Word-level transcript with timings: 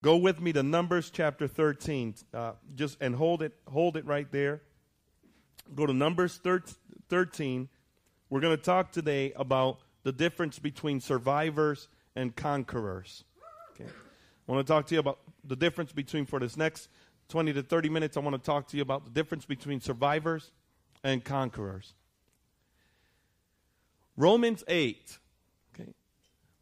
Go 0.00 0.16
with 0.16 0.40
me 0.40 0.52
to 0.52 0.62
Numbers 0.62 1.10
chapter 1.10 1.48
13. 1.48 2.14
Uh, 2.32 2.52
just 2.76 2.98
and 3.00 3.16
hold 3.16 3.42
it, 3.42 3.52
hold 3.66 3.96
it 3.96 4.04
right 4.06 4.30
there. 4.30 4.62
Go 5.74 5.86
to 5.86 5.92
Numbers 5.92 6.40
13. 7.08 7.68
We're 8.30 8.40
going 8.40 8.56
to 8.56 8.62
talk 8.62 8.92
today 8.92 9.32
about 9.34 9.78
the 10.04 10.12
difference 10.12 10.58
between 10.58 11.00
survivors 11.00 11.88
and 12.14 12.34
conquerors. 12.34 13.24
Okay. 13.74 13.90
I 14.48 14.52
want 14.52 14.64
to 14.64 14.72
talk 14.72 14.86
to 14.86 14.94
you 14.94 15.00
about 15.00 15.18
the 15.44 15.56
difference 15.56 15.92
between, 15.92 16.26
for 16.26 16.38
this 16.38 16.56
next 16.56 16.88
20 17.28 17.52
to 17.54 17.62
30 17.62 17.88
minutes, 17.88 18.16
I 18.16 18.20
want 18.20 18.36
to 18.36 18.42
talk 18.42 18.68
to 18.68 18.76
you 18.76 18.82
about 18.82 19.04
the 19.04 19.10
difference 19.10 19.46
between 19.46 19.80
survivors 19.80 20.52
and 21.02 21.24
conquerors. 21.24 21.94
Romans 24.16 24.62
8 24.68 25.18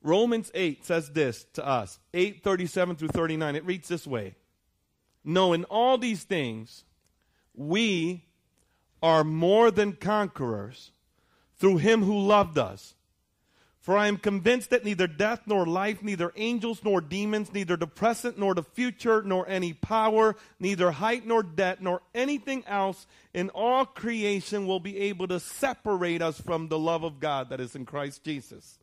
Romans 0.06 0.52
8 0.54 0.84
says 0.84 1.10
this 1.10 1.46
to 1.54 1.66
us 1.66 1.98
8:37 2.14 2.96
through 2.96 3.08
39. 3.08 3.56
It 3.56 3.66
reads 3.66 3.88
this 3.88 4.06
way 4.06 4.36
No, 5.24 5.52
in 5.52 5.64
all 5.64 5.98
these 5.98 6.22
things, 6.22 6.84
we 7.54 8.24
are 9.02 9.24
more 9.24 9.72
than 9.72 9.94
conquerors 9.94 10.92
through 11.58 11.78
him 11.78 12.04
who 12.04 12.18
loved 12.18 12.56
us. 12.56 12.94
For 13.80 13.96
I 13.96 14.06
am 14.06 14.16
convinced 14.16 14.70
that 14.70 14.84
neither 14.84 15.06
death 15.08 15.42
nor 15.46 15.66
life, 15.66 16.02
neither 16.02 16.32
angels 16.36 16.82
nor 16.84 17.00
demons, 17.00 17.52
neither 17.52 17.76
the 17.76 17.86
present 17.86 18.38
nor 18.38 18.54
the 18.54 18.62
future, 18.62 19.22
nor 19.22 19.48
any 19.48 19.72
power, 19.72 20.36
neither 20.60 20.92
height 20.92 21.26
nor 21.26 21.42
depth, 21.42 21.80
nor 21.80 22.02
anything 22.14 22.64
else 22.66 23.06
in 23.34 23.48
all 23.50 23.84
creation 23.84 24.66
will 24.66 24.80
be 24.80 24.98
able 24.98 25.28
to 25.28 25.40
separate 25.40 26.22
us 26.22 26.40
from 26.40 26.68
the 26.68 26.78
love 26.78 27.04
of 27.04 27.20
God 27.20 27.50
that 27.50 27.60
is 27.60 27.74
in 27.74 27.86
Christ 27.86 28.24
Jesus. 28.24 28.78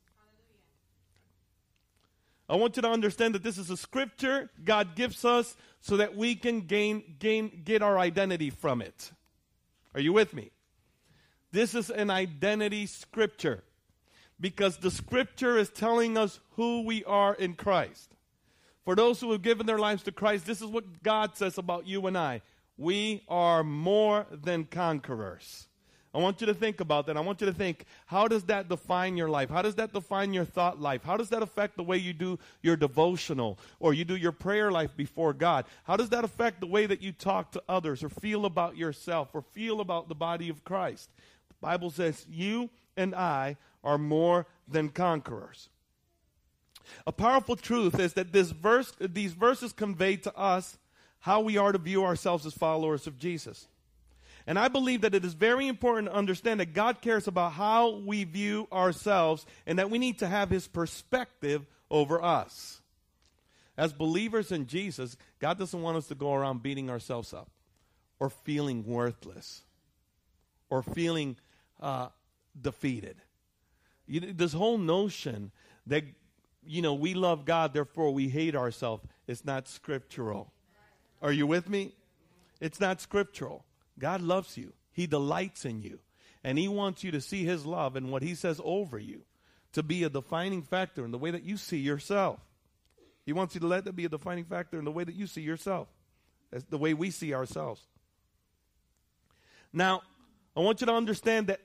I 2.49 2.55
want 2.55 2.75
you 2.75 2.81
to 2.81 2.89
understand 2.89 3.35
that 3.35 3.43
this 3.43 3.57
is 3.57 3.69
a 3.69 3.77
scripture 3.77 4.49
God 4.63 4.95
gives 4.95 5.23
us 5.23 5.55
so 5.79 5.97
that 5.97 6.15
we 6.15 6.35
can 6.35 6.61
gain, 6.61 7.15
gain, 7.19 7.61
get 7.63 7.81
our 7.81 7.97
identity 7.97 8.49
from 8.49 8.81
it. 8.81 9.11
Are 9.95 10.01
you 10.01 10.13
with 10.13 10.33
me? 10.33 10.51
This 11.51 11.75
is 11.75 11.89
an 11.89 12.09
identity 12.09 12.85
scripture 12.85 13.63
because 14.39 14.77
the 14.77 14.91
scripture 14.91 15.57
is 15.57 15.69
telling 15.69 16.17
us 16.17 16.39
who 16.51 16.81
we 16.81 17.03
are 17.05 17.33
in 17.33 17.53
Christ. 17.53 18.15
For 18.83 18.95
those 18.95 19.21
who 19.21 19.31
have 19.31 19.41
given 19.41 19.65
their 19.65 19.79
lives 19.79 20.03
to 20.03 20.11
Christ, 20.11 20.45
this 20.45 20.61
is 20.61 20.67
what 20.67 21.03
God 21.03 21.37
says 21.37 21.57
about 21.57 21.87
you 21.87 22.05
and 22.07 22.17
I. 22.17 22.41
We 22.77 23.23
are 23.29 23.63
more 23.63 24.25
than 24.31 24.65
conquerors. 24.65 25.67
I 26.13 26.19
want 26.19 26.41
you 26.41 26.47
to 26.47 26.53
think 26.53 26.79
about 26.79 27.07
that. 27.07 27.17
I 27.17 27.21
want 27.21 27.41
you 27.41 27.47
to 27.47 27.53
think, 27.53 27.85
how 28.05 28.27
does 28.27 28.43
that 28.43 28.69
define 28.69 29.17
your 29.17 29.29
life? 29.29 29.49
How 29.49 29.63
does 29.63 29.75
that 29.75 29.93
define 29.93 30.31
your 30.31 30.45
thought 30.45 30.79
life? 30.79 31.03
How 31.03 31.17
does 31.17 31.29
that 31.29 31.41
affect 31.41 31.75
the 31.75 31.83
way 31.83 31.97
you 31.97 32.13
do 32.13 32.37
your 32.61 32.75
devotional 32.75 33.57
or 33.79 33.95
you 33.95 34.05
do 34.05 34.15
your 34.15 34.31
prayer 34.31 34.71
life 34.71 34.95
before 34.95 35.33
God? 35.33 35.65
How 35.85 35.97
does 35.97 36.09
that 36.09 36.23
affect 36.23 36.59
the 36.59 36.67
way 36.67 36.85
that 36.85 37.01
you 37.01 37.13
talk 37.13 37.51
to 37.53 37.63
others 37.67 38.03
or 38.03 38.09
feel 38.09 38.45
about 38.45 38.77
yourself 38.77 39.29
or 39.33 39.41
feel 39.41 39.81
about 39.81 40.07
the 40.07 40.15
body 40.15 40.49
of 40.49 40.63
Christ? 40.63 41.09
The 41.49 41.55
Bible 41.59 41.89
says, 41.89 42.27
you 42.29 42.69
and 42.95 43.15
I 43.15 43.57
are 43.83 43.97
more 43.97 44.45
than 44.67 44.89
conquerors. 44.89 45.69
A 47.07 47.11
powerful 47.11 47.55
truth 47.55 47.99
is 47.99 48.13
that 48.13 48.33
this 48.33 48.51
verse, 48.51 48.93
these 48.99 49.33
verses 49.33 49.73
convey 49.73 50.17
to 50.17 50.37
us 50.37 50.77
how 51.21 51.41
we 51.41 51.57
are 51.57 51.71
to 51.71 51.77
view 51.79 52.03
ourselves 52.03 52.45
as 52.45 52.53
followers 52.53 53.07
of 53.07 53.17
Jesus. 53.17 53.67
And 54.45 54.59
I 54.59 54.67
believe 54.67 55.01
that 55.01 55.15
it 55.15 55.23
is 55.23 55.33
very 55.33 55.67
important 55.67 56.09
to 56.09 56.15
understand 56.15 56.59
that 56.59 56.73
God 56.73 57.01
cares 57.01 57.27
about 57.27 57.53
how 57.53 57.97
we 57.97 58.25
view 58.25 58.67
ourselves 58.71 59.45
and 59.65 59.79
that 59.79 59.89
we 59.89 59.97
need 59.97 60.19
to 60.19 60.27
have 60.27 60.49
His 60.49 60.67
perspective 60.67 61.65
over 61.89 62.21
us. 62.21 62.81
As 63.77 63.93
believers 63.93 64.51
in 64.51 64.67
Jesus, 64.67 65.17
God 65.39 65.57
doesn't 65.57 65.81
want 65.81 65.97
us 65.97 66.07
to 66.07 66.15
go 66.15 66.33
around 66.33 66.61
beating 66.61 66.89
ourselves 66.89 67.33
up 67.33 67.49
or 68.19 68.29
feeling 68.29 68.85
worthless 68.85 69.63
or 70.69 70.83
feeling 70.83 71.37
uh, 71.81 72.09
defeated. 72.59 73.15
You, 74.07 74.19
this 74.19 74.53
whole 74.53 74.77
notion 74.77 75.51
that, 75.87 76.03
you 76.65 76.81
know, 76.81 76.93
we 76.93 77.13
love 77.13 77.45
God, 77.45 77.73
therefore 77.73 78.11
we 78.11 78.27
hate 78.27 78.55
ourselves, 78.55 79.03
is 79.27 79.45
not 79.45 79.67
scriptural. 79.67 80.51
Are 81.21 81.31
you 81.31 81.47
with 81.47 81.69
me? 81.69 81.93
It's 82.59 82.79
not 82.79 83.01
scriptural. 83.01 83.65
God 83.99 84.21
loves 84.21 84.57
you. 84.57 84.73
He 84.91 85.07
delights 85.07 85.65
in 85.65 85.81
you. 85.81 85.99
And 86.43 86.57
He 86.57 86.67
wants 86.67 87.03
you 87.03 87.11
to 87.11 87.21
see 87.21 87.43
His 87.43 87.65
love 87.65 87.95
and 87.95 88.11
what 88.11 88.21
He 88.21 88.35
says 88.35 88.59
over 88.63 88.99
you 88.99 89.21
to 89.73 89.83
be 89.83 90.03
a 90.03 90.09
defining 90.09 90.61
factor 90.61 91.03
in 91.03 91.11
the 91.11 91.17
way 91.17 91.31
that 91.31 91.43
you 91.43 91.57
see 91.57 91.77
yourself. 91.77 92.39
He 93.25 93.33
wants 93.33 93.55
you 93.55 93.61
to 93.61 93.67
let 93.67 93.85
that 93.85 93.95
be 93.95 94.05
a 94.05 94.09
defining 94.09 94.45
factor 94.45 94.77
in 94.77 94.85
the 94.85 94.91
way 94.91 95.03
that 95.03 95.15
you 95.15 95.27
see 95.27 95.41
yourself, 95.41 95.87
as 96.51 96.63
the 96.65 96.77
way 96.77 96.93
we 96.93 97.09
see 97.09 97.33
ourselves. 97.33 97.81
Now, 99.71 100.01
I 100.55 100.59
want 100.59 100.81
you 100.81 100.87
to 100.87 100.93
understand 100.93 101.47
that 101.47 101.61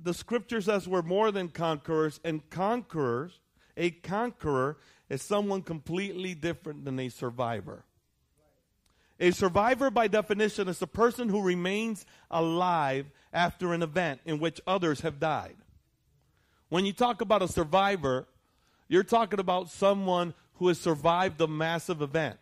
the 0.00 0.14
scripture 0.14 0.60
says 0.60 0.86
we're 0.86 1.02
more 1.02 1.32
than 1.32 1.48
conquerors, 1.48 2.20
and 2.24 2.48
conquerors, 2.50 3.40
a 3.76 3.90
conqueror 3.90 4.78
is 5.08 5.22
someone 5.22 5.62
completely 5.62 6.34
different 6.34 6.84
than 6.84 7.00
a 7.00 7.08
survivor. 7.08 7.84
A 9.20 9.32
survivor, 9.32 9.90
by 9.90 10.08
definition, 10.08 10.66
is 10.68 10.80
a 10.80 10.86
person 10.86 11.28
who 11.28 11.42
remains 11.42 12.06
alive 12.30 13.06
after 13.34 13.74
an 13.74 13.82
event 13.82 14.20
in 14.24 14.38
which 14.38 14.62
others 14.66 15.02
have 15.02 15.20
died. 15.20 15.56
When 16.70 16.86
you 16.86 16.94
talk 16.94 17.20
about 17.20 17.42
a 17.42 17.48
survivor, 17.48 18.26
you're 18.88 19.04
talking 19.04 19.38
about 19.38 19.68
someone 19.68 20.32
who 20.54 20.68
has 20.68 20.80
survived 20.80 21.36
the 21.36 21.46
massive 21.46 22.00
event. 22.00 22.38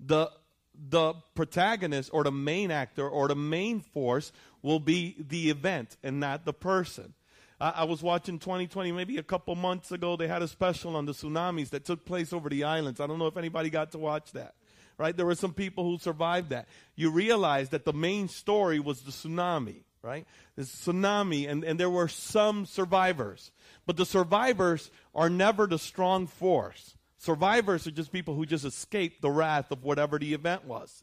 The, 0.00 0.32
the 0.74 1.14
protagonist 1.36 2.10
or 2.12 2.24
the 2.24 2.32
main 2.32 2.72
actor 2.72 3.08
or 3.08 3.28
the 3.28 3.36
main 3.36 3.80
force 3.80 4.32
will 4.62 4.80
be 4.80 5.14
the 5.16 5.48
event 5.48 5.96
and 6.02 6.18
not 6.18 6.44
the 6.44 6.52
person. 6.52 7.14
I, 7.60 7.70
I 7.70 7.84
was 7.84 8.02
watching 8.02 8.40
2020 8.40 8.90
maybe 8.90 9.18
a 9.18 9.22
couple 9.22 9.54
months 9.54 9.92
ago. 9.92 10.16
They 10.16 10.26
had 10.26 10.42
a 10.42 10.48
special 10.48 10.96
on 10.96 11.06
the 11.06 11.12
tsunamis 11.12 11.70
that 11.70 11.84
took 11.84 12.04
place 12.04 12.32
over 12.32 12.48
the 12.48 12.64
islands. 12.64 12.98
I 12.98 13.06
don't 13.06 13.20
know 13.20 13.28
if 13.28 13.36
anybody 13.36 13.70
got 13.70 13.92
to 13.92 13.98
watch 13.98 14.32
that 14.32 14.54
right? 15.00 15.16
There 15.16 15.24
were 15.24 15.34
some 15.34 15.54
people 15.54 15.84
who 15.84 15.96
survived 15.96 16.50
that. 16.50 16.68
You 16.94 17.10
realize 17.10 17.70
that 17.70 17.86
the 17.86 17.92
main 17.94 18.28
story 18.28 18.78
was 18.78 19.00
the 19.00 19.10
tsunami, 19.10 19.84
right? 20.02 20.26
The 20.56 20.64
tsunami, 20.64 21.48
and, 21.48 21.64
and 21.64 21.80
there 21.80 21.88
were 21.88 22.06
some 22.06 22.66
survivors. 22.66 23.50
But 23.86 23.96
the 23.96 24.04
survivors 24.04 24.90
are 25.14 25.30
never 25.30 25.66
the 25.66 25.78
strong 25.78 26.26
force. 26.26 26.96
Survivors 27.16 27.86
are 27.86 27.92
just 27.92 28.12
people 28.12 28.34
who 28.34 28.44
just 28.44 28.66
escaped 28.66 29.22
the 29.22 29.30
wrath 29.30 29.70
of 29.70 29.84
whatever 29.84 30.18
the 30.18 30.34
event 30.34 30.66
was. 30.66 31.02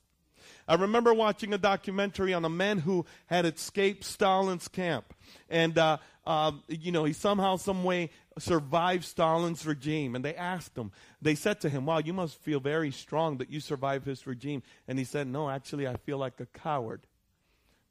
I 0.68 0.76
remember 0.76 1.12
watching 1.12 1.52
a 1.56 1.58
documentary 1.58 2.36
on 2.36 2.46
a 2.46 2.50
man 2.50 2.78
who 2.78 3.04
had 3.26 3.46
escaped 3.46 4.04
Stalin's 4.04 4.68
camp. 4.68 5.12
And, 5.50 5.76
uh, 5.76 5.98
uh, 6.24 6.52
you 6.68 6.92
know, 6.92 7.04
he 7.04 7.14
somehow, 7.14 7.56
some 7.56 7.84
way 7.84 8.12
survived 8.40 9.04
Stalin's 9.04 9.66
regime. 9.66 10.16
And 10.16 10.24
they 10.24 10.36
asked 10.36 10.78
him, 10.78 10.92
they 11.22 11.36
said 11.36 11.62
to 11.62 11.70
him, 11.70 11.86
Wow, 11.86 12.00
you 12.00 12.14
must 12.14 12.38
feel 12.42 12.60
very 12.60 12.92
strong 12.92 13.38
that 13.38 13.50
you 13.50 13.60
survived 13.60 14.06
his 14.06 14.28
regime. 14.28 14.64
And 14.88 15.00
he 15.00 15.06
said, 15.06 15.28
No, 15.28 15.50
actually, 15.50 15.88
I 15.88 15.96
feel 15.98 16.18
like 16.18 16.40
a 16.40 16.46
coward. 16.46 17.02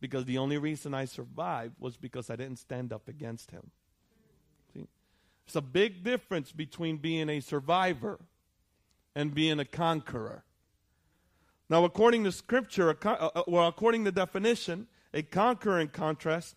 Because 0.00 0.24
the 0.24 0.38
only 0.38 0.58
reason 0.58 0.92
I 0.94 1.06
survived 1.06 1.74
was 1.78 1.96
because 1.96 2.30
I 2.30 2.36
didn't 2.36 2.58
stand 2.58 2.92
up 2.92 3.08
against 3.08 3.50
him. 3.50 3.70
See? 4.74 4.88
It's 5.46 5.56
a 5.56 5.62
big 5.62 6.04
difference 6.04 6.52
between 6.52 6.98
being 6.98 7.30
a 7.30 7.40
survivor 7.40 8.18
and 9.14 9.34
being 9.34 9.58
a 9.58 9.64
conqueror. 9.64 10.44
Now, 11.68 11.84
according 11.84 12.24
to 12.24 12.32
Scripture, 12.32 12.90
uh, 12.90 13.08
uh, 13.08 13.42
well, 13.48 13.66
according 13.66 14.04
to 14.04 14.12
definition, 14.12 14.86
a 15.12 15.22
conqueror, 15.22 15.80
in 15.80 15.88
contrast, 15.88 16.54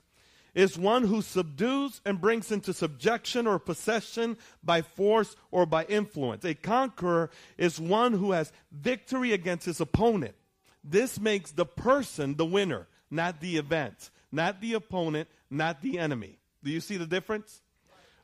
is 0.53 0.77
one 0.77 1.03
who 1.03 1.21
subdues 1.21 2.01
and 2.05 2.21
brings 2.21 2.51
into 2.51 2.73
subjection 2.73 3.47
or 3.47 3.59
possession 3.59 4.37
by 4.63 4.81
force 4.81 5.35
or 5.51 5.65
by 5.65 5.85
influence. 5.85 6.43
A 6.45 6.53
conqueror 6.53 7.29
is 7.57 7.79
one 7.79 8.13
who 8.13 8.31
has 8.31 8.51
victory 8.71 9.33
against 9.33 9.65
his 9.65 9.79
opponent. 9.79 10.35
This 10.83 11.19
makes 11.19 11.51
the 11.51 11.65
person 11.65 12.35
the 12.35 12.45
winner, 12.45 12.87
not 13.11 13.41
the 13.41 13.57
event, 13.57 14.09
not 14.31 14.61
the 14.61 14.73
opponent, 14.73 15.27
not 15.49 15.81
the 15.81 15.99
enemy. 15.99 16.37
Do 16.63 16.71
you 16.71 16.79
see 16.79 16.97
the 16.97 17.05
difference? 17.05 17.61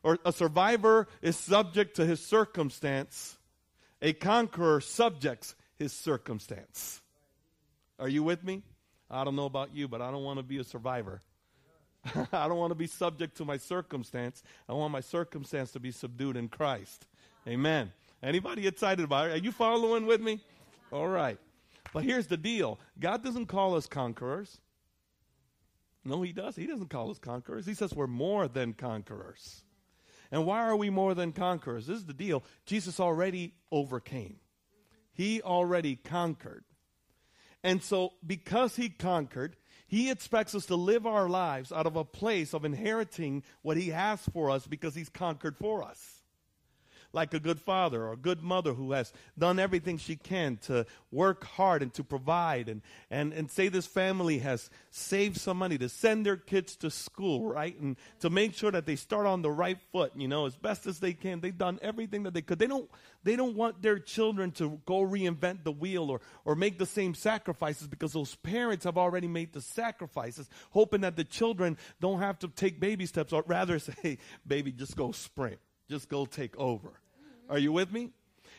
Or 0.04 0.20
a 0.24 0.32
survivor 0.32 1.08
is 1.22 1.36
subject 1.36 1.96
to 1.96 2.06
his 2.06 2.20
circumstance. 2.20 3.38
A 4.02 4.14
conqueror 4.14 4.82
subjects 4.82 5.56
his 5.78 5.94
circumstance. 5.94 7.02
Are 8.00 8.10
you 8.10 8.24
with 8.24 8.44
me? 8.44 8.64
I 9.10 9.24
don't 9.24 9.36
know 9.36 9.46
about 9.46 9.74
you, 9.74 9.88
but 9.88 10.02
I 10.02 10.12
don't 10.12 10.24
want 10.24 10.38
to 10.40 10.44
be 10.44 10.58
a 10.58 10.64
survivor. 10.64 11.22
I 12.31 12.48
don't 12.48 12.57
want 12.57 12.72
to 12.72 12.75
be 12.75 12.88
subject 12.88 13.38
to 13.38 13.46
my 13.46 13.57
circumstance. 13.57 14.44
I 14.69 14.74
want 14.74 14.92
my 14.92 15.02
circumstance 15.02 15.72
to 15.72 15.80
be 15.80 15.92
subdued 15.92 16.38
in 16.38 16.50
Christ. 16.50 17.07
Amen. 17.48 17.92
Anybody 18.22 18.68
excited 18.68 19.04
about 19.04 19.30
it? 19.30 19.34
Are 19.34 19.44
you 19.44 19.52
following 19.52 20.06
with 20.06 20.22
me? 20.22 20.40
All 20.92 21.07
right. 21.07 21.38
But 21.94 22.04
here's 22.04 22.28
the 22.28 22.38
deal 22.38 22.80
God 23.00 23.24
doesn't 23.24 23.48
call 23.48 23.75
us 23.75 23.88
conquerors. 23.88 24.60
No, 26.04 26.22
He 26.22 26.34
does. 26.34 26.56
He 26.56 26.68
doesn't 26.68 26.90
call 26.90 27.10
us 27.10 27.19
conquerors. 27.19 27.66
He 27.66 27.74
says 27.74 27.94
we're 27.94 28.08
more 28.08 28.48
than 28.48 28.74
conquerors. 28.74 29.63
And 30.31 30.46
why 30.46 30.62
are 30.66 30.75
we 30.75 30.90
more 30.90 31.13
than 31.13 31.31
conquerors? 31.31 31.88
This 31.88 31.98
is 31.98 32.06
the 32.06 32.13
deal. 32.13 32.44
Jesus 32.66 33.00
already 33.00 33.54
overcame. 33.72 34.38
He 35.13 35.42
already 35.42 35.96
conquered. 35.96 36.66
And 37.63 37.81
so, 37.81 38.13
because 38.25 38.75
he 38.75 38.90
conquered, 38.90 39.56
he 39.88 40.10
expects 40.10 40.56
us 40.56 40.66
to 40.68 40.76
live 40.76 41.06
our 41.06 41.30
lives 41.30 41.72
out 41.72 41.86
of 41.86 41.96
a 41.96 42.04
place 42.04 42.54
of 42.54 42.66
inheriting 42.66 43.44
what 43.62 43.78
he 43.78 43.90
has 43.90 44.20
for 44.34 44.50
us 44.50 44.66
because 44.68 44.96
he's 44.96 45.10
conquered 45.10 45.58
for 45.58 45.84
us 45.84 46.15
like 47.16 47.34
a 47.34 47.40
good 47.40 47.60
father 47.60 48.04
or 48.04 48.12
a 48.12 48.18
good 48.18 48.44
mother 48.44 48.74
who 48.74 48.92
has 48.92 49.14
done 49.40 49.58
everything 49.58 49.98
she 49.98 50.18
can 50.18 50.58
to 50.58 50.86
work 51.12 51.46
hard 51.46 51.82
and 51.82 51.94
to 51.94 52.04
provide 52.04 52.68
and, 52.68 52.82
and, 53.10 53.32
and 53.32 53.50
say 53.50 53.70
this 53.70 53.88
family 53.88 54.40
has 54.40 54.70
saved 54.92 55.38
some 55.38 55.58
money 55.58 55.78
to 55.78 55.88
send 55.88 56.26
their 56.26 56.36
kids 56.36 56.76
to 56.76 56.92
school, 56.92 57.48
right? 57.48 57.80
And 57.80 57.96
to 58.20 58.30
make 58.30 58.54
sure 58.54 58.70
that 58.70 58.86
they 58.86 58.98
start 58.98 59.26
on 59.26 59.42
the 59.42 59.50
right 59.50 59.78
foot, 59.94 60.12
you 60.16 60.28
know, 60.28 60.46
as 60.46 60.58
best 60.58 60.86
as 60.86 61.00
they 61.00 61.14
can. 61.14 61.40
They've 61.40 61.58
done 61.58 61.80
everything 61.82 62.24
that 62.24 62.34
they 62.34 62.42
could. 62.42 62.60
They 62.60 62.68
don't, 62.68 62.90
they 63.24 63.38
don't 63.38 63.56
want 63.56 63.82
their 63.82 63.98
children 63.98 64.52
to 64.54 64.82
go 64.86 65.00
reinvent 65.00 65.64
the 65.64 65.72
wheel 65.72 66.12
or, 66.12 66.20
or 66.44 66.56
make 66.56 66.78
the 66.78 66.86
same 66.86 67.16
sacrifices 67.16 67.88
because 67.88 68.12
those 68.12 68.36
parents 68.36 68.84
have 68.84 68.98
already 68.98 69.28
made 69.28 69.54
the 69.54 69.62
sacrifices, 69.62 70.50
hoping 70.72 71.02
that 71.02 71.16
the 71.16 71.24
children 71.24 71.78
don't 72.02 72.20
have 72.20 72.38
to 72.40 72.50
take 72.50 72.82
baby 72.82 73.06
steps 73.06 73.32
or 73.32 73.44
rather 73.48 73.80
say, 73.80 73.94
hey, 74.02 74.18
baby, 74.46 74.74
just 74.74 74.98
go 74.98 75.14
sprint. 75.14 75.60
Just 75.90 76.10
go 76.10 76.26
take 76.26 76.58
over. 76.58 76.92
Are 77.50 77.60
you 77.60 77.72
with 77.72 77.92
me? 77.92 78.12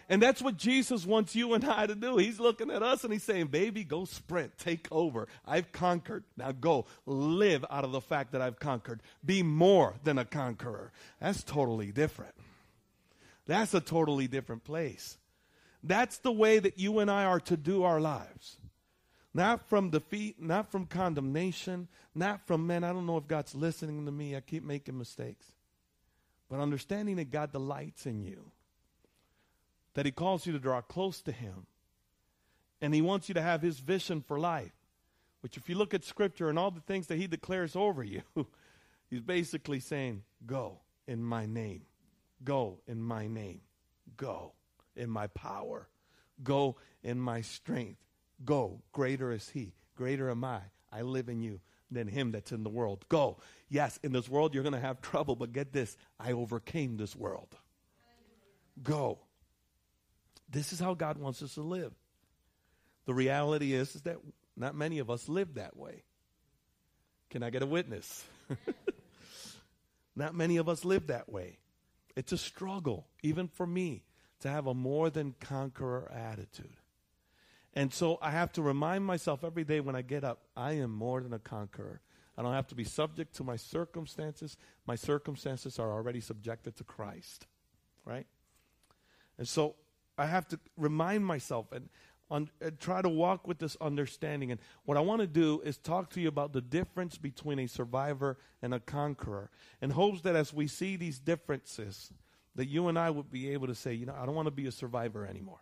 And 0.09 0.23
that's 0.23 0.41
what 0.41 0.57
Jesus 0.57 1.05
wants 1.05 1.35
you 1.35 1.55
and 1.55 1.65
I 1.65 1.87
to 1.87 1.95
do. 1.95 2.17
He's 2.17 2.39
looking 2.39 2.71
at 2.71 2.83
us 2.83 3.03
and 3.03 3.13
he's 3.13 3.25
saying, 3.25 3.49
Baby, 3.49 3.83
go 3.83 4.05
sprint, 4.05 4.57
take 4.57 4.87
over. 4.93 5.27
I've 5.45 5.73
conquered. 5.73 6.23
Now 6.37 6.53
go 6.53 6.87
live 7.07 7.65
out 7.69 7.85
of 7.85 7.91
the 7.91 8.01
fact 8.01 8.33
that 8.33 8.41
I've 8.41 8.61
conquered. 8.61 9.03
Be 9.25 9.43
more 9.43 9.95
than 10.05 10.19
a 10.19 10.25
conqueror. 10.25 10.93
That's 11.21 11.43
totally 11.43 11.91
different. 11.91 12.35
That's 13.47 13.75
a 13.75 13.81
totally 13.81 14.29
different 14.29 14.65
place. 14.65 15.19
That's 15.83 16.19
the 16.19 16.33
way 16.33 16.59
that 16.59 16.79
you 16.79 17.01
and 17.01 17.11
I 17.11 17.25
are 17.25 17.41
to 17.41 17.57
do 17.57 17.83
our 17.83 18.01
lives. 18.01 18.59
Not 19.35 19.69
from 19.69 19.91
defeat, 19.91 20.41
not 20.41 20.71
from 20.71 20.87
condemnation, 20.87 21.89
not 22.15 22.47
from, 22.47 22.67
man, 22.67 22.85
I 22.85 22.93
don't 22.93 23.07
know 23.07 23.19
if 23.19 23.29
God's 23.29 23.55
listening 23.55 24.07
to 24.07 24.13
me. 24.13 24.35
I 24.35 24.41
keep 24.41 24.65
making 24.65 24.97
mistakes. 24.97 25.53
But 26.49 26.61
understanding 26.61 27.17
that 27.17 27.31
God 27.31 27.53
delights 27.53 28.07
in 28.07 28.25
you 28.25 28.53
that 29.97 30.05
He 30.07 30.13
calls 30.13 30.47
you 30.47 30.53
to 30.53 30.59
draw 30.59 30.83
close 30.83 31.23
to 31.23 31.33
Him. 31.33 31.67
And 32.81 32.95
He 32.95 33.03
wants 33.03 33.29
you 33.29 33.35
to 33.35 33.43
have 33.43 33.63
His 33.63 33.81
vision 33.81 34.21
for 34.21 34.39
life. 34.39 34.73
Which, 35.41 35.57
if 35.57 35.69
you 35.69 35.75
look 35.75 35.95
at 35.95 36.05
Scripture 36.05 36.49
and 36.49 36.59
all 36.59 36.71
the 36.71 36.81
things 36.83 37.07
that 37.09 37.19
He 37.19 37.27
declares 37.27 37.75
over 37.75 38.05
you, 38.05 38.23
He's 39.11 39.23
basically 39.23 39.81
saying, 39.81 40.23
Go 40.45 40.81
in 41.09 41.25
my 41.25 41.47
name. 41.47 41.83
Go 42.45 42.79
in 42.87 43.01
my 43.01 43.27
name. 43.27 43.63
Go 44.17 44.53
in 44.95 45.09
my 45.09 45.29
power. 45.29 45.89
Go 46.43 46.77
in 47.03 47.19
my 47.19 47.41
strength. 47.41 48.05
Go. 48.45 48.83
Greater 48.93 49.33
is 49.33 49.49
He. 49.49 49.73
Greater 49.97 50.31
am 50.31 50.45
I. 50.45 50.61
I 50.93 51.03
live 51.03 51.31
in 51.31 51.41
you 51.41 51.61
than 51.91 52.09
him 52.09 52.33
that's 52.33 52.53
in 52.53 52.65
the 52.65 52.71
world. 52.71 53.05
Go. 53.09 53.39
Yes, 53.69 53.99
in 54.03 54.13
this 54.13 54.29
world 54.29 54.53
you're 54.53 54.63
going 54.63 54.73
to 54.75 54.81
have 54.81 55.01
trouble, 55.01 55.37
but 55.37 55.53
get 55.53 55.73
this 55.73 55.97
I 56.19 56.33
overcame 56.33 56.97
this 56.97 57.17
world. 57.17 57.57
Go. 58.83 59.21
This 60.49 60.73
is 60.73 60.81
how 60.81 60.95
God 60.95 61.19
wants 61.19 61.43
us 61.43 61.55
to 61.55 61.63
live. 61.63 61.93
The 63.07 63.15
reality 63.15 63.73
is, 63.73 63.95
is 63.95 64.03
that 64.03 64.19
not 64.57 64.75
many 64.75 64.99
of 64.99 65.11
us 65.11 65.29
live 65.29 65.55
that 65.55 65.77
way. 65.77 66.03
Can 67.31 67.43
I 67.43 67.51
get 67.51 67.63
a 67.63 67.67
witness? 67.67 68.25
not 70.17 70.35
many 70.35 70.57
of 70.57 70.69
us 70.69 70.85
live 70.85 71.09
that 71.09 71.29
way. 71.31 71.59
It's 72.15 72.33
a 72.33 72.39
struggle, 72.39 73.07
even 73.23 73.49
for 73.49 73.67
me, 73.67 74.05
to 74.41 74.49
have 74.49 74.67
a 74.67 74.75
more 74.75 75.11
than 75.11 75.35
conqueror 75.41 76.11
attitude. 76.13 76.77
And 77.75 77.93
so 77.93 78.19
I 78.23 78.31
have 78.31 78.53
to 78.53 78.63
remind 78.63 79.05
myself 79.05 79.45
every 79.45 79.65
day 79.65 79.81
when 79.81 79.95
I 79.95 80.03
get 80.03 80.25
up, 80.25 80.41
I 80.57 80.73
am 80.73 80.91
more 80.91 81.21
than 81.21 81.35
a 81.35 81.39
conqueror. 81.39 82.01
I 82.39 82.43
don't 82.43 82.55
have 82.55 82.69
to 82.69 82.75
be 82.75 82.85
subject 82.85 83.37
to 83.37 83.45
my 83.45 83.57
circumstances. 83.57 84.57
My 84.87 84.95
circumstances 84.95 85.79
are 85.79 85.93
already 85.93 86.21
subjected 86.21 86.77
to 86.77 86.85
Christ, 86.85 87.47
right? 88.05 88.27
And 89.39 89.47
so 89.47 89.75
I 90.19 90.27
have 90.27 90.49
to 90.49 90.59
remind 90.77 91.25
myself 91.25 91.73
and, 91.73 91.89
and 92.31 92.51
uh, 92.65 92.71
try 92.79 93.03
to 93.03 93.09
walk 93.09 93.47
with 93.47 93.59
this 93.59 93.77
understanding. 93.81 94.51
And 94.51 94.61
what 94.85 94.97
I 94.97 95.01
want 95.01 95.21
to 95.21 95.27
do 95.27 95.61
is 95.65 95.79
talk 95.79 96.11
to 96.11 96.21
you 96.21 96.29
about 96.29 96.53
the 96.53 96.61
difference 96.61 97.19
between 97.19 97.59
a 97.59 97.67
survivor 97.67 98.39
and 98.63 98.75
a 98.75 98.81
conqueror, 98.81 99.51
in 99.81 99.91
hopes 99.91 100.23
that 100.23 100.37
as 100.37 100.53
we 100.53 100.67
see 100.67 100.97
these 100.97 101.19
differences, 101.19 102.13
that 102.55 102.67
you 102.67 102.89
and 102.89 102.99
I 102.99 103.11
would 103.11 103.31
be 103.31 103.51
able 103.51 103.67
to 103.67 103.75
say, 103.75 103.93
you 103.93 104.07
know, 104.07 104.17
I 104.19 104.27
don't 104.27 104.35
want 104.35 104.47
to 104.47 104.53
be 104.53 104.67
a 104.67 104.73
survivor 104.73 105.27
anymore. 105.27 105.61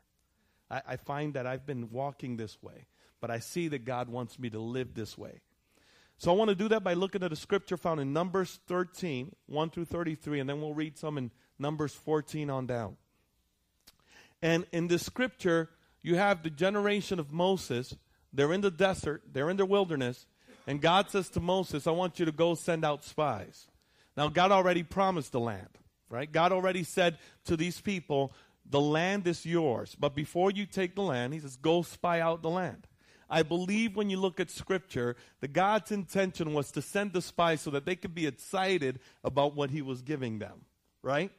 I, 0.71 0.83
I 0.89 0.97
find 0.97 1.35
that 1.35 1.47
I've 1.47 1.67
been 1.67 1.91
walking 1.91 2.37
this 2.37 2.63
way, 2.63 2.87
but 3.21 3.31
I 3.31 3.41
see 3.41 3.69
that 3.69 3.85
God 3.85 4.09
wants 4.09 4.39
me 4.39 4.51
to 4.51 4.61
live 4.61 4.95
this 4.95 5.19
way. 5.19 5.41
So 6.19 6.31
I 6.31 6.35
want 6.37 6.51
to 6.51 6.55
do 6.55 6.69
that 6.69 6.85
by 6.85 6.95
looking 6.95 7.23
at 7.25 7.33
a 7.33 7.37
scripture 7.37 7.77
found 7.77 8.01
in 8.01 8.13
Numbers 8.13 8.61
13, 8.69 9.35
1 9.47 9.71
through 9.71 9.85
33, 9.87 10.41
and 10.41 10.49
then 10.49 10.61
we'll 10.61 10.75
read 10.75 10.97
some 10.97 11.19
in 11.19 11.33
Numbers 11.59 11.93
14 11.93 12.51
on 12.51 12.67
down. 12.67 12.97
And 14.45 14.67
in 14.73 14.89
the 14.89 14.99
scripture, 14.99 15.71
you 16.03 16.17
have 16.17 16.43
the 16.43 16.51
generation 16.51 17.19
of 17.19 17.33
Moses. 17.33 17.97
They're 18.31 18.53
in 18.53 18.61
the 18.61 18.71
desert, 18.71 19.23
they're 19.33 19.49
in 19.49 19.57
the 19.57 19.65
wilderness, 19.65 20.27
and 20.67 20.81
God 20.81 21.09
says 21.09 21.31
to 21.31 21.41
Moses, 21.41 21.87
I 21.87 21.93
want 21.93 22.19
you 22.19 22.27
to 22.27 22.33
go 22.33 22.55
send 22.55 22.85
out 22.85 23.05
spies. 23.05 23.69
Now, 24.17 24.29
God 24.29 24.53
already 24.53 24.83
promised 24.83 25.33
the 25.33 25.41
land, 25.41 25.79
right? 26.11 26.31
God 26.31 26.53
already 26.53 26.83
said 26.85 27.19
to 27.47 27.57
these 27.57 27.81
people, 27.81 28.33
the 28.69 28.81
land 28.81 29.27
is 29.27 29.47
yours. 29.47 29.97
But 29.99 30.15
before 30.15 30.51
you 30.51 30.67
take 30.67 30.95
the 30.95 31.03
land, 31.03 31.33
he 31.33 31.41
says, 31.41 31.57
go 31.57 31.83
spy 31.83 32.21
out 32.21 32.43
the 32.43 32.51
land. 32.51 32.87
I 33.31 33.43
believe 33.43 33.97
when 33.97 34.11
you 34.11 34.19
look 34.19 34.41
at 34.41 34.51
scripture, 34.51 35.17
that 35.41 35.53
God's 35.53 35.91
intention 35.91 36.53
was 36.53 36.71
to 36.73 36.83
send 36.83 37.13
the 37.13 37.23
spies 37.23 37.63
so 37.63 37.71
that 37.71 37.87
they 37.87 37.97
could 37.97 38.15
be 38.15 38.27
excited 38.27 39.01
about 39.23 39.55
what 39.55 39.71
he 39.71 39.81
was 39.81 40.03
giving 40.03 40.39
them, 40.39 40.67
right? 41.03 41.31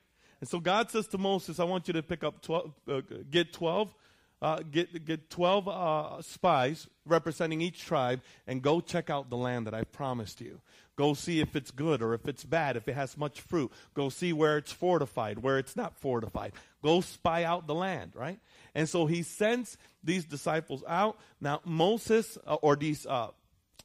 And 0.45 0.50
so 0.51 0.59
God 0.59 0.92
says 0.92 1.07
to 1.07 1.18
Moses, 1.18 1.59
I 1.59 1.63
want 1.63 1.88
you 1.88 1.95
to 1.95 2.03
pick 2.03 2.24
up 2.24 2.44
12, 2.44 2.71
uh, 2.88 3.01
get 3.31 3.51
12, 3.51 3.95
uh, 4.44 4.59
get, 4.69 5.03
get 5.03 5.27
12 5.31 5.68
uh, 5.68 6.21
spies 6.21 6.86
representing 7.03 7.62
each 7.62 7.83
tribe 7.83 8.21
and 8.45 8.62
go 8.62 8.80
check 8.80 9.09
out 9.09 9.31
the 9.31 9.38
land 9.38 9.65
that 9.65 9.74
I've 9.74 9.92
promised 9.92 10.42
you. 10.42 10.62
Go 10.97 11.15
see 11.15 11.39
if 11.39 11.56
it's 11.56 11.71
good 11.71 12.03
or 12.03 12.13
if 12.13 12.27
it's 12.27 12.44
bad, 12.44 12.77
if 12.77 12.88
it 12.88 12.94
has 12.94 13.18
much 13.18 13.42
fruit. 13.42 13.71
Go 13.95 14.09
see 14.09 14.33
where 14.33 14.59
it's 14.59 14.71
fortified, 14.71 15.39
where 15.39 15.57
it's 15.57 15.75
not 15.75 15.97
fortified. 15.97 16.51
Go 16.83 17.01
spy 17.01 17.44
out 17.44 17.65
the 17.65 17.74
land, 17.74 18.12
right? 18.13 18.38
And 18.75 18.88
so 18.88 19.07
he 19.07 19.24
sends 19.24 19.80
these 20.03 20.25
disciples 20.25 20.83
out. 20.88 21.18
Now, 21.41 21.62
Moses, 21.65 22.38
uh, 22.46 22.53
or 22.62 22.75
these 22.75 23.08
uh, 23.08 23.29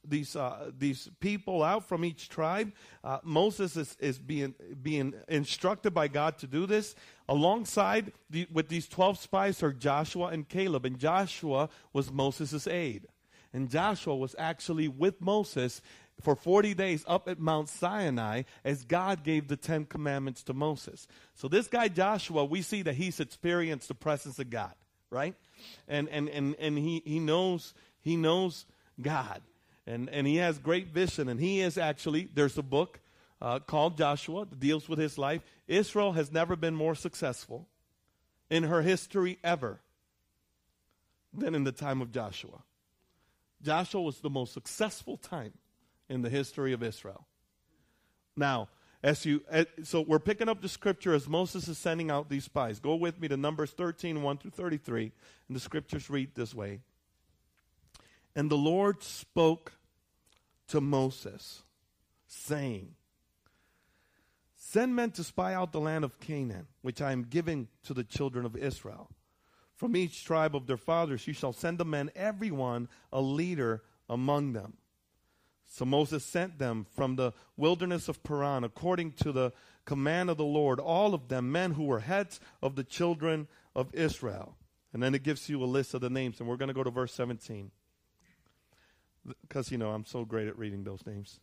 these 0.06 0.36
uh, 0.36 0.70
these 0.76 1.10
people 1.20 1.62
out 1.62 1.88
from 1.88 2.04
each 2.04 2.28
tribe. 2.28 2.72
Uh, 3.04 3.18
Moses 3.22 3.76
is, 3.76 3.96
is 4.00 4.18
being 4.18 4.54
being 4.82 5.14
instructed 5.28 5.92
by 5.92 6.08
God 6.08 6.38
to 6.38 6.46
do 6.46 6.66
this. 6.66 6.94
Alongside 7.28 8.12
the, 8.28 8.46
with 8.52 8.68
these 8.68 8.88
twelve 8.88 9.18
spies 9.18 9.62
are 9.62 9.72
Joshua 9.72 10.28
and 10.28 10.48
Caleb, 10.48 10.84
and 10.84 10.98
Joshua 10.98 11.68
was 11.92 12.10
Moses' 12.10 12.66
aide, 12.66 13.06
and 13.52 13.70
Joshua 13.70 14.16
was 14.16 14.34
actually 14.38 14.88
with 14.88 15.20
Moses 15.20 15.80
for 16.20 16.36
40 16.36 16.74
days 16.74 17.02
up 17.08 17.28
at 17.28 17.38
Mount 17.38 17.70
Sinai 17.70 18.42
as 18.62 18.84
God 18.84 19.24
gave 19.24 19.48
the 19.48 19.56
Ten 19.56 19.86
Commandments 19.86 20.42
to 20.42 20.52
Moses. 20.52 21.08
So 21.34 21.48
this 21.48 21.66
guy 21.66 21.88
Joshua, 21.88 22.44
we 22.44 22.60
see 22.60 22.82
that 22.82 22.94
he's 22.94 23.20
experienced 23.20 23.88
the 23.88 23.94
presence 23.94 24.38
of 24.38 24.50
God, 24.50 24.74
right? 25.10 25.34
And 25.88 26.08
and 26.08 26.28
and 26.28 26.54
and 26.58 26.78
he 26.78 27.02
he 27.04 27.18
knows 27.18 27.74
he 28.02 28.16
knows 28.16 28.66
God 29.00 29.40
and, 29.90 30.08
and 30.08 30.26
he 30.26 30.36
has 30.36 30.58
great 30.58 30.88
vision. 30.88 31.28
And 31.28 31.40
he 31.40 31.60
is 31.60 31.76
actually, 31.76 32.28
there's 32.32 32.56
a 32.56 32.62
book 32.62 33.00
uh, 33.42 33.58
called 33.58 33.98
Joshua 33.98 34.46
that 34.46 34.60
deals 34.60 34.88
with 34.88 34.98
his 34.98 35.18
life. 35.18 35.42
Israel 35.66 36.12
has 36.12 36.30
never 36.30 36.56
been 36.56 36.74
more 36.74 36.94
successful 36.94 37.66
in 38.48 38.64
her 38.64 38.82
history 38.82 39.38
ever 39.42 39.80
than 41.32 41.54
in 41.54 41.64
the 41.64 41.72
time 41.72 42.00
of 42.00 42.12
Joshua. 42.12 42.62
Joshua 43.62 44.02
was 44.02 44.20
the 44.20 44.30
most 44.30 44.54
successful 44.54 45.16
time 45.16 45.52
in 46.08 46.22
the 46.22 46.30
history 46.30 46.72
of 46.72 46.82
Israel. 46.82 47.26
Now, 48.36 48.68
as 49.02 49.24
you 49.24 49.42
so 49.82 50.02
we're 50.02 50.18
picking 50.18 50.48
up 50.48 50.60
the 50.60 50.68
scripture 50.68 51.14
as 51.14 51.28
Moses 51.28 51.68
is 51.68 51.78
sending 51.78 52.10
out 52.10 52.28
these 52.28 52.44
spies. 52.44 52.80
Go 52.80 52.96
with 52.96 53.20
me 53.20 53.28
to 53.28 53.36
Numbers 53.36 53.70
13, 53.70 54.22
1 54.22 54.38
through 54.38 54.50
33, 54.50 55.12
and 55.48 55.56
the 55.56 55.60
scriptures 55.60 56.10
read 56.10 56.34
this 56.34 56.54
way. 56.54 56.80
And 58.36 58.50
the 58.50 58.56
Lord 58.56 59.02
spoke 59.02 59.72
to 60.70 60.80
Moses, 60.80 61.62
saying, 62.26 62.94
Send 64.54 64.94
men 64.94 65.10
to 65.12 65.24
spy 65.24 65.52
out 65.52 65.72
the 65.72 65.80
land 65.80 66.04
of 66.04 66.20
Canaan, 66.20 66.68
which 66.82 67.02
I 67.02 67.12
am 67.12 67.24
giving 67.24 67.68
to 67.84 67.94
the 67.94 68.04
children 68.04 68.46
of 68.46 68.56
Israel. 68.56 69.10
From 69.74 69.96
each 69.96 70.24
tribe 70.24 70.54
of 70.54 70.66
their 70.66 70.76
fathers 70.76 71.26
you 71.26 71.32
shall 71.32 71.52
send 71.52 71.78
the 71.78 71.84
men, 71.84 72.10
every 72.14 72.50
one 72.50 72.88
a 73.12 73.20
leader 73.20 73.82
among 74.08 74.52
them. 74.52 74.74
So 75.66 75.84
Moses 75.84 76.24
sent 76.24 76.58
them 76.58 76.86
from 76.94 77.16
the 77.16 77.32
wilderness 77.56 78.08
of 78.08 78.22
Paran, 78.22 78.62
according 78.62 79.12
to 79.12 79.32
the 79.32 79.52
command 79.84 80.30
of 80.30 80.36
the 80.36 80.44
Lord, 80.44 80.78
all 80.78 81.14
of 81.14 81.28
them 81.28 81.50
men 81.50 81.72
who 81.72 81.84
were 81.84 82.00
heads 82.00 82.38
of 82.62 82.76
the 82.76 82.84
children 82.84 83.48
of 83.74 83.92
Israel. 83.94 84.56
And 84.92 85.02
then 85.02 85.14
it 85.14 85.22
gives 85.22 85.48
you 85.48 85.62
a 85.62 85.64
list 85.64 85.94
of 85.94 86.00
the 86.00 86.10
names, 86.10 86.38
and 86.38 86.48
we're 86.48 86.56
going 86.56 86.68
to 86.68 86.74
go 86.74 86.84
to 86.84 86.90
verse 86.90 87.12
17. 87.14 87.70
Because, 89.42 89.70
you 89.70 89.78
know, 89.78 89.90
I'm 89.90 90.04
so 90.04 90.24
great 90.24 90.48
at 90.48 90.58
reading 90.58 90.84
those 90.84 91.04
names. 91.06 91.40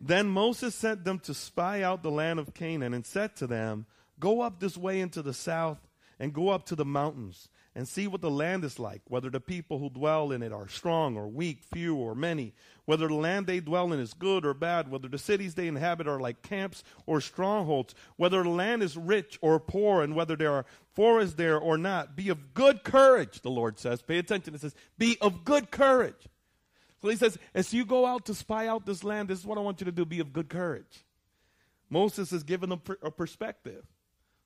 Then 0.00 0.28
Moses 0.28 0.74
sent 0.74 1.04
them 1.04 1.18
to 1.20 1.34
spy 1.34 1.82
out 1.82 2.02
the 2.02 2.10
land 2.10 2.38
of 2.38 2.54
Canaan 2.54 2.94
and 2.94 3.06
said 3.06 3.36
to 3.36 3.46
them, 3.46 3.86
Go 4.18 4.40
up 4.40 4.60
this 4.60 4.76
way 4.76 5.00
into 5.00 5.22
the 5.22 5.34
south 5.34 5.78
and 6.18 6.32
go 6.32 6.48
up 6.48 6.66
to 6.66 6.76
the 6.76 6.84
mountains 6.84 7.48
and 7.74 7.86
see 7.86 8.06
what 8.06 8.22
the 8.22 8.30
land 8.30 8.64
is 8.64 8.78
like, 8.78 9.02
whether 9.08 9.28
the 9.28 9.40
people 9.40 9.78
who 9.78 9.90
dwell 9.90 10.32
in 10.32 10.42
it 10.42 10.50
are 10.50 10.66
strong 10.66 11.14
or 11.14 11.28
weak, 11.28 11.62
few 11.62 11.94
or 11.94 12.14
many, 12.14 12.54
whether 12.86 13.06
the 13.06 13.14
land 13.14 13.46
they 13.46 13.60
dwell 13.60 13.92
in 13.92 14.00
is 14.00 14.14
good 14.14 14.46
or 14.46 14.54
bad, 14.54 14.90
whether 14.90 15.08
the 15.08 15.18
cities 15.18 15.54
they 15.54 15.68
inhabit 15.68 16.08
are 16.08 16.18
like 16.18 16.40
camps 16.40 16.82
or 17.04 17.20
strongholds, 17.20 17.94
whether 18.16 18.42
the 18.42 18.48
land 18.48 18.82
is 18.82 18.96
rich 18.96 19.38
or 19.42 19.60
poor, 19.60 20.02
and 20.02 20.14
whether 20.14 20.36
there 20.36 20.52
are 20.52 20.64
forests 20.94 21.34
there 21.34 21.58
or 21.58 21.76
not. 21.76 22.16
Be 22.16 22.30
of 22.30 22.54
good 22.54 22.82
courage, 22.82 23.42
the 23.42 23.50
Lord 23.50 23.78
says. 23.78 24.00
Pay 24.00 24.16
attention. 24.16 24.54
It 24.54 24.62
says, 24.62 24.74
Be 24.96 25.18
of 25.20 25.44
good 25.44 25.70
courage. 25.70 26.28
So 27.02 27.08
he 27.08 27.16
says, 27.16 27.38
As 27.54 27.72
you 27.74 27.84
go 27.84 28.06
out 28.06 28.26
to 28.26 28.34
spy 28.34 28.66
out 28.66 28.86
this 28.86 29.04
land, 29.04 29.28
this 29.28 29.40
is 29.40 29.46
what 29.46 29.58
I 29.58 29.60
want 29.60 29.80
you 29.80 29.84
to 29.84 29.92
do. 29.92 30.04
Be 30.04 30.20
of 30.20 30.32
good 30.32 30.48
courage. 30.48 31.04
Moses 31.88 32.32
is 32.32 32.42
giving 32.42 32.70
them 32.70 32.80
a 33.02 33.10
perspective. 33.10 33.84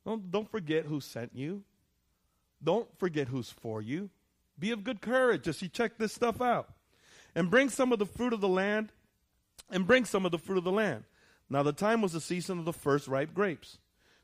Don't, 0.04 0.30
don't 0.30 0.50
forget 0.50 0.86
who 0.86 1.00
sent 1.00 1.34
you. 1.34 1.62
Don't 2.62 2.88
forget 2.98 3.28
who's 3.28 3.50
for 3.50 3.80
you. 3.80 4.10
Be 4.58 4.70
of 4.72 4.84
good 4.84 5.00
courage 5.00 5.48
as 5.48 5.62
you 5.62 5.68
check 5.68 5.96
this 5.96 6.12
stuff 6.12 6.40
out. 6.42 6.68
And 7.34 7.50
bring 7.50 7.68
some 7.68 7.92
of 7.92 7.98
the 7.98 8.06
fruit 8.06 8.32
of 8.32 8.40
the 8.40 8.48
land, 8.48 8.92
and 9.70 9.86
bring 9.86 10.04
some 10.04 10.26
of 10.26 10.32
the 10.32 10.38
fruit 10.38 10.58
of 10.58 10.64
the 10.64 10.72
land. 10.72 11.04
Now 11.48 11.62
the 11.62 11.72
time 11.72 12.02
was 12.02 12.12
the 12.12 12.20
season 12.20 12.58
of 12.58 12.64
the 12.64 12.72
first 12.72 13.08
ripe 13.08 13.32
grapes. 13.32 13.78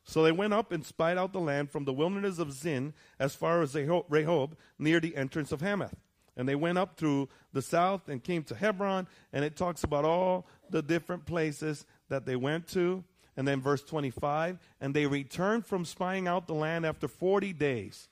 So 0.04 0.22
they 0.22 0.32
went 0.32 0.52
up 0.52 0.70
and 0.70 0.84
spied 0.84 1.18
out 1.18 1.32
the 1.32 1.40
land 1.40 1.70
from 1.70 1.84
the 1.84 1.92
wilderness 1.92 2.38
of 2.38 2.52
Zin 2.52 2.94
as 3.18 3.34
far 3.34 3.62
as 3.62 3.74
Rehob, 3.74 4.52
near 4.78 5.00
the 5.00 5.16
entrance 5.16 5.50
of 5.50 5.60
Hamath. 5.60 5.96
And 6.36 6.48
they 6.48 6.54
went 6.54 6.78
up 6.78 6.96
through 6.96 7.28
the 7.52 7.62
south 7.62 8.08
and 8.08 8.22
came 8.22 8.42
to 8.44 8.54
Hebron, 8.54 9.06
and 9.32 9.44
it 9.44 9.56
talks 9.56 9.84
about 9.84 10.04
all 10.04 10.46
the 10.70 10.82
different 10.82 11.24
places 11.24 11.86
that 12.08 12.26
they 12.26 12.36
went 12.36 12.68
to. 12.68 13.04
And 13.38 13.46
then 13.46 13.60
verse 13.60 13.82
25, 13.82 14.58
and 14.80 14.94
they 14.94 15.06
returned 15.06 15.66
from 15.66 15.84
spying 15.84 16.26
out 16.26 16.46
the 16.46 16.54
land 16.54 16.86
after 16.86 17.06
40 17.06 17.52
days. 17.52 18.08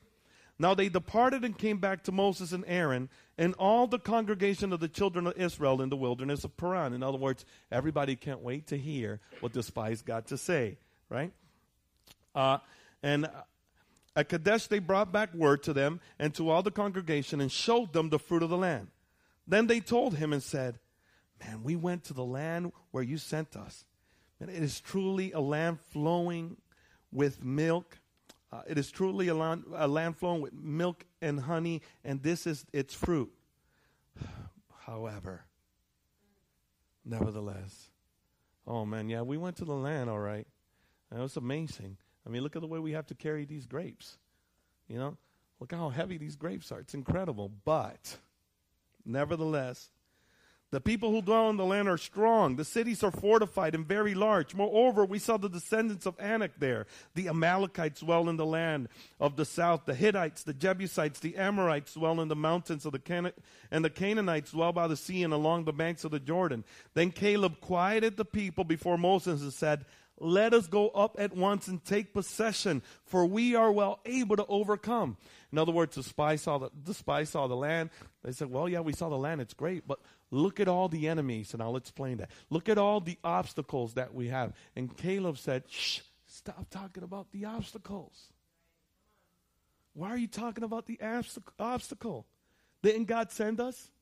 Now 0.59 0.75
they 0.75 0.89
departed 0.89 1.45
and 1.45 1.57
came 1.57 1.79
back 1.79 2.05
to 2.05 2.13
Moses 2.13 2.53
and 2.53 2.65
Aaron 2.67 3.09
and 3.37 3.55
all 3.55 3.87
the 3.87 3.99
congregation 3.99 4.73
of 4.73 4.81
the 4.81 4.89
children 4.89 5.27
of 5.27 5.37
Israel 5.37 5.83
in 5.83 5.89
the 5.89 5.97
wilderness 5.97 6.45
of 6.45 6.57
Paran. 6.57 6.93
In 6.93 7.03
other 7.03 7.19
words, 7.19 7.45
everybody 7.73 8.15
can't 8.15 8.41
wait 8.41 8.69
to 8.69 8.79
hear 8.79 9.21
what 9.41 9.53
the 9.53 9.63
spies 9.63 10.03
got 10.03 10.29
to 10.29 10.37
say, 10.39 10.77
right? 11.09 11.33
Uh, 12.35 12.59
and 13.03 13.29
at 14.17 14.29
Kadesh 14.29 14.67
they 14.67 14.79
brought 14.79 15.13
back 15.13 15.35
word 15.35 15.63
to 15.65 15.73
them 15.73 16.01
and 16.19 16.35
to 16.35 16.51
all 16.51 16.63
the 16.63 16.71
congregation 16.71 17.41
and 17.41 17.51
showed 17.51 17.93
them 17.93 18.11
the 18.11 18.19
fruit 18.19 18.43
of 18.43 18.51
the 18.51 18.57
land. 18.57 18.89
Then 19.47 19.67
they 19.67 19.81
told 19.81 20.17
him 20.17 20.33
and 20.33 20.43
said, 20.43 20.79
Man, 21.45 21.63
we 21.63 21.77
went 21.77 22.05
to 22.05 22.15
the 22.15 22.25
land 22.25 22.73
where 22.91 23.03
you 23.03 23.19
sent 23.19 23.57
us. 23.57 23.85
And 24.41 24.49
it 24.49 24.63
is 24.63 24.81
truly 24.81 25.33
a 25.33 25.41
land 25.41 25.79
flowing 25.91 26.57
with 27.11 27.45
milk 27.45 27.99
uh, 28.55 28.63
it 28.69 28.79
is 28.79 28.89
truly 28.93 29.27
a 29.27 29.35
land, 29.35 29.65
a 29.75 29.89
land 29.89 30.17
flowing 30.17 30.41
with 30.41 30.53
milk 30.53 31.05
and 31.21 31.41
honey, 31.41 31.83
and 32.05 32.23
this 32.23 32.47
is 32.47 32.65
its 32.73 32.95
fruit. 32.95 33.33
However, 34.87 35.45
nevertheless, 37.05 37.91
oh 38.65 38.87
man, 38.87 39.09
yeah, 39.09 39.23
we 39.23 39.37
went 39.37 39.57
to 39.57 39.65
the 39.65 39.75
land, 39.75 40.09
all 40.09 40.21
right. 40.21 40.47
It 41.11 41.19
was 41.19 41.37
amazing. 41.37 41.97
I 42.27 42.31
mean, 42.31 42.43
look 42.43 42.57
at 42.57 42.63
the 42.63 42.69
way 42.69 42.79
we 42.79 42.93
have 42.93 43.07
to 43.09 43.15
carry 43.15 43.45
these 43.45 43.67
grapes. 43.67 44.19
You 44.89 44.99
know, 44.99 45.17
look 45.61 45.73
how 45.73 45.91
heavy 45.91 46.19
these 46.19 46.37
grapes 46.37 46.73
are. 46.73 46.81
It's 46.81 46.95
incredible. 46.95 47.51
But, 47.65 48.19
nevertheless, 49.05 49.91
the 50.71 50.81
people 50.81 51.13
who 51.13 51.23
dwell 51.23 51.51
in 51.51 51.57
the 51.57 51.65
land 51.65 51.89
are 51.89 51.97
strong. 51.97 52.57
The 52.57 52.65
cities 52.65 53.05
are 53.05 53.13
fortified 53.13 53.77
and 53.77 53.87
very 53.87 54.13
large. 54.13 54.57
Moreover, 54.57 55.05
we 55.05 55.21
saw 55.21 55.37
the 55.37 55.49
descendants 55.49 56.05
of 56.05 56.19
Anak 56.19 56.59
there. 56.59 56.87
The 57.15 57.29
Amalekites 57.29 58.01
dwell 58.01 58.29
in 58.29 58.37
the 58.37 58.45
land 58.45 58.89
of 59.21 59.37
the 59.37 59.45
south. 59.45 59.85
The 59.85 59.95
Hittites, 59.95 60.43
the 60.43 60.53
Jebusites, 60.53 61.21
the 61.21 61.37
Amorites 61.37 61.95
dwell 61.95 62.21
in 62.21 62.27
the 62.27 62.35
mountains 62.35 62.85
of 62.85 62.91
the 62.91 62.99
Can- 62.99 63.31
and 63.71 63.85
the 63.85 63.91
Canaanites 63.91 64.51
dwell 64.51 64.73
by 64.73 64.89
the 64.89 64.97
sea 64.97 65.23
and 65.23 65.33
along 65.33 65.65
the 65.65 65.73
banks 65.73 66.03
of 66.03 66.11
the 66.11 66.19
Jordan. 66.19 66.65
Then 66.95 67.13
Caleb 67.13 67.61
quieted 67.61 68.17
the 68.17 68.25
people 68.25 68.65
before 68.65 68.99
Moses 68.99 69.43
and 69.43 69.53
said, 69.53 69.85
let 70.19 70.55
us 70.55 70.67
go 70.67 70.89
up 70.91 71.17
at 71.19 71.37
once 71.37 71.69
and 71.69 71.85
take 71.85 72.15
possession, 72.15 72.83
for 73.05 73.27
we 73.27 73.55
are 73.55 73.73
well 73.73 74.01
able 74.05 74.37
to 74.37 74.47
overcome. 74.47 75.17
In 75.51 75.59
other 75.59 75.73
words, 75.73 75.97
the 75.97 76.03
spies 76.03 76.43
saw 76.43 76.59
the, 76.59 76.71
the 76.85 76.95
spies 76.95 77.31
saw 77.31 77.47
the 77.47 77.57
land. 77.57 77.91
They 78.23 78.33
said, 78.33 78.51
Well, 78.51 78.69
yeah, 78.69 78.81
we 78.81 78.93
saw 78.93 79.09
the 79.09 79.17
land, 79.17 79.41
it's 79.41 79.55
great, 79.55 79.87
but 79.87 79.99
Look 80.35 80.59
at 80.59 80.67
all 80.67 80.89
the 80.89 81.07
enemies, 81.07 81.55
and 81.55 81.63
I'll 81.63 81.77
explain 81.77 82.17
that. 82.17 82.29
Look 82.51 82.69
at 82.69 82.77
all 82.77 82.99
the 82.99 83.19
obstacles 83.23 83.95
that 83.95 84.13
we 84.13 84.31
have. 84.31 84.53
And 84.75 84.97
Caleb 84.97 85.39
said, 85.39 85.63
Shh, 85.69 86.01
stop 86.27 86.69
talking 86.71 87.05
about 87.05 87.31
the 87.31 87.45
obstacles. 87.45 88.33
Why 89.93 90.09
are 90.09 90.17
you 90.17 90.27
talking 90.27 90.65
about 90.65 90.87
the 90.87 90.99
obstacle? 91.61 92.27
Didn't 92.83 93.05
God 93.05 93.31
send 93.31 93.61
us? 93.61 93.93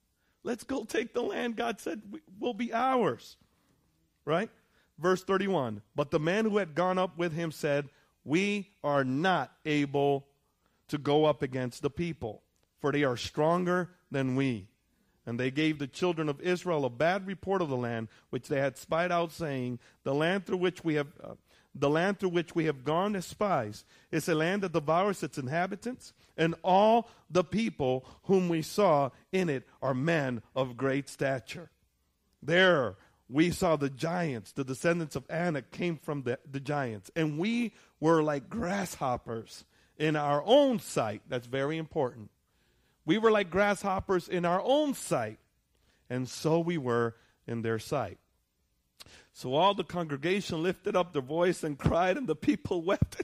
Let's 0.43 0.65
go 0.65 0.85
take 0.85 1.13
the 1.13 1.21
land 1.23 1.57
God 1.57 1.81
said 1.81 2.01
will 2.41 2.55
be 2.55 2.73
ours. 2.73 3.37
Right? 4.25 4.49
Verse 5.03 5.25
31 5.25 5.83
But 5.97 6.13
the 6.13 6.21
man 6.21 6.45
who 6.45 6.59
had 6.59 6.75
gone 6.75 6.97
up 6.97 7.19
with 7.19 7.33
him 7.33 7.51
said, 7.51 7.89
We 8.25 8.71
are 8.85 9.05
not 9.05 9.53
able 9.67 10.29
to 10.89 10.97
go 10.97 11.25
up 11.25 11.43
against 11.43 11.83
the 11.83 11.91
people, 11.91 12.43
for 12.81 12.93
they 12.93 13.03
are 13.03 13.17
stronger 13.17 13.91
than 14.11 14.37
we. 14.37 14.69
And 15.27 15.39
they 15.39 15.51
gave 15.51 15.79
the 15.79 15.87
children 15.87 16.29
of 16.29 16.41
Israel 16.41 16.85
a 16.85 16.91
bad 16.91 17.27
report 17.27 17.63
of 17.63 17.69
the 17.69 17.77
land 17.77 18.09
which 18.31 18.49
they 18.49 18.61
had 18.61 18.79
spied 18.79 19.13
out, 19.13 19.33
saying, 19.33 19.81
The 20.05 20.15
land 20.15 20.47
through 20.47 20.59
which 20.59 20.85
we 20.85 20.95
have 20.95 21.09
uh, 21.23 21.35
the 21.75 21.89
land 21.89 22.19
through 22.19 22.29
which 22.29 22.55
we 22.55 22.67
have 22.67 22.85
gone 22.85 23.17
as 23.17 23.25
spies 23.25 23.85
is 24.11 24.29
a 24.29 24.35
land 24.35 24.63
that 24.63 24.75
devours 24.75 25.23
its 25.23 25.39
inhabitants, 25.39 26.13
and 26.37 26.55
all 26.63 27.09
the 27.31 27.45
people 27.45 28.05
whom 28.25 28.51
we 28.51 28.61
saw 28.61 29.09
in 29.33 29.49
it 29.49 29.67
are 29.81 29.95
men 29.95 30.43
of 30.55 30.77
great 30.77 31.09
stature. 31.09 31.71
There 32.43 32.97
we 33.29 33.51
saw 33.51 33.77
the 33.77 33.91
giants, 33.91 34.53
the 34.53 34.65
descendants 34.65 35.17
of 35.17 35.25
Anak 35.31 35.71
came 35.71 35.97
from 35.97 36.23
the, 36.23 36.39
the 36.51 36.61
giants, 36.61 37.11
and 37.17 37.39
we 37.39 37.73
were 38.01 38.23
like 38.23 38.49
grasshoppers 38.51 39.65
in 39.97 40.17
our 40.17 40.43
own 40.45 40.79
sight. 40.81 41.23
That's 41.29 41.47
very 41.47 41.79
important. 41.79 42.31
We 43.05 43.19
were 43.19 43.31
like 43.31 43.51
grasshoppers 43.51 44.29
in 44.29 44.45
our 44.45 44.61
own 44.63 44.95
sight, 44.95 45.39
and 46.11 46.29
so 46.29 46.61
we 46.61 46.79
were 46.79 47.17
in 47.47 47.63
their 47.63 47.79
sight. 47.79 48.19
So 49.33 49.55
all 49.55 49.75
the 49.75 49.85
congregation 49.85 50.63
lifted 50.63 50.95
up 50.95 51.13
their 51.13 51.23
voice 51.23 51.65
and 51.65 51.79
cried, 51.79 52.17
and 52.17 52.27
the 52.27 52.37
people 52.37 52.83
wept. 52.85 53.23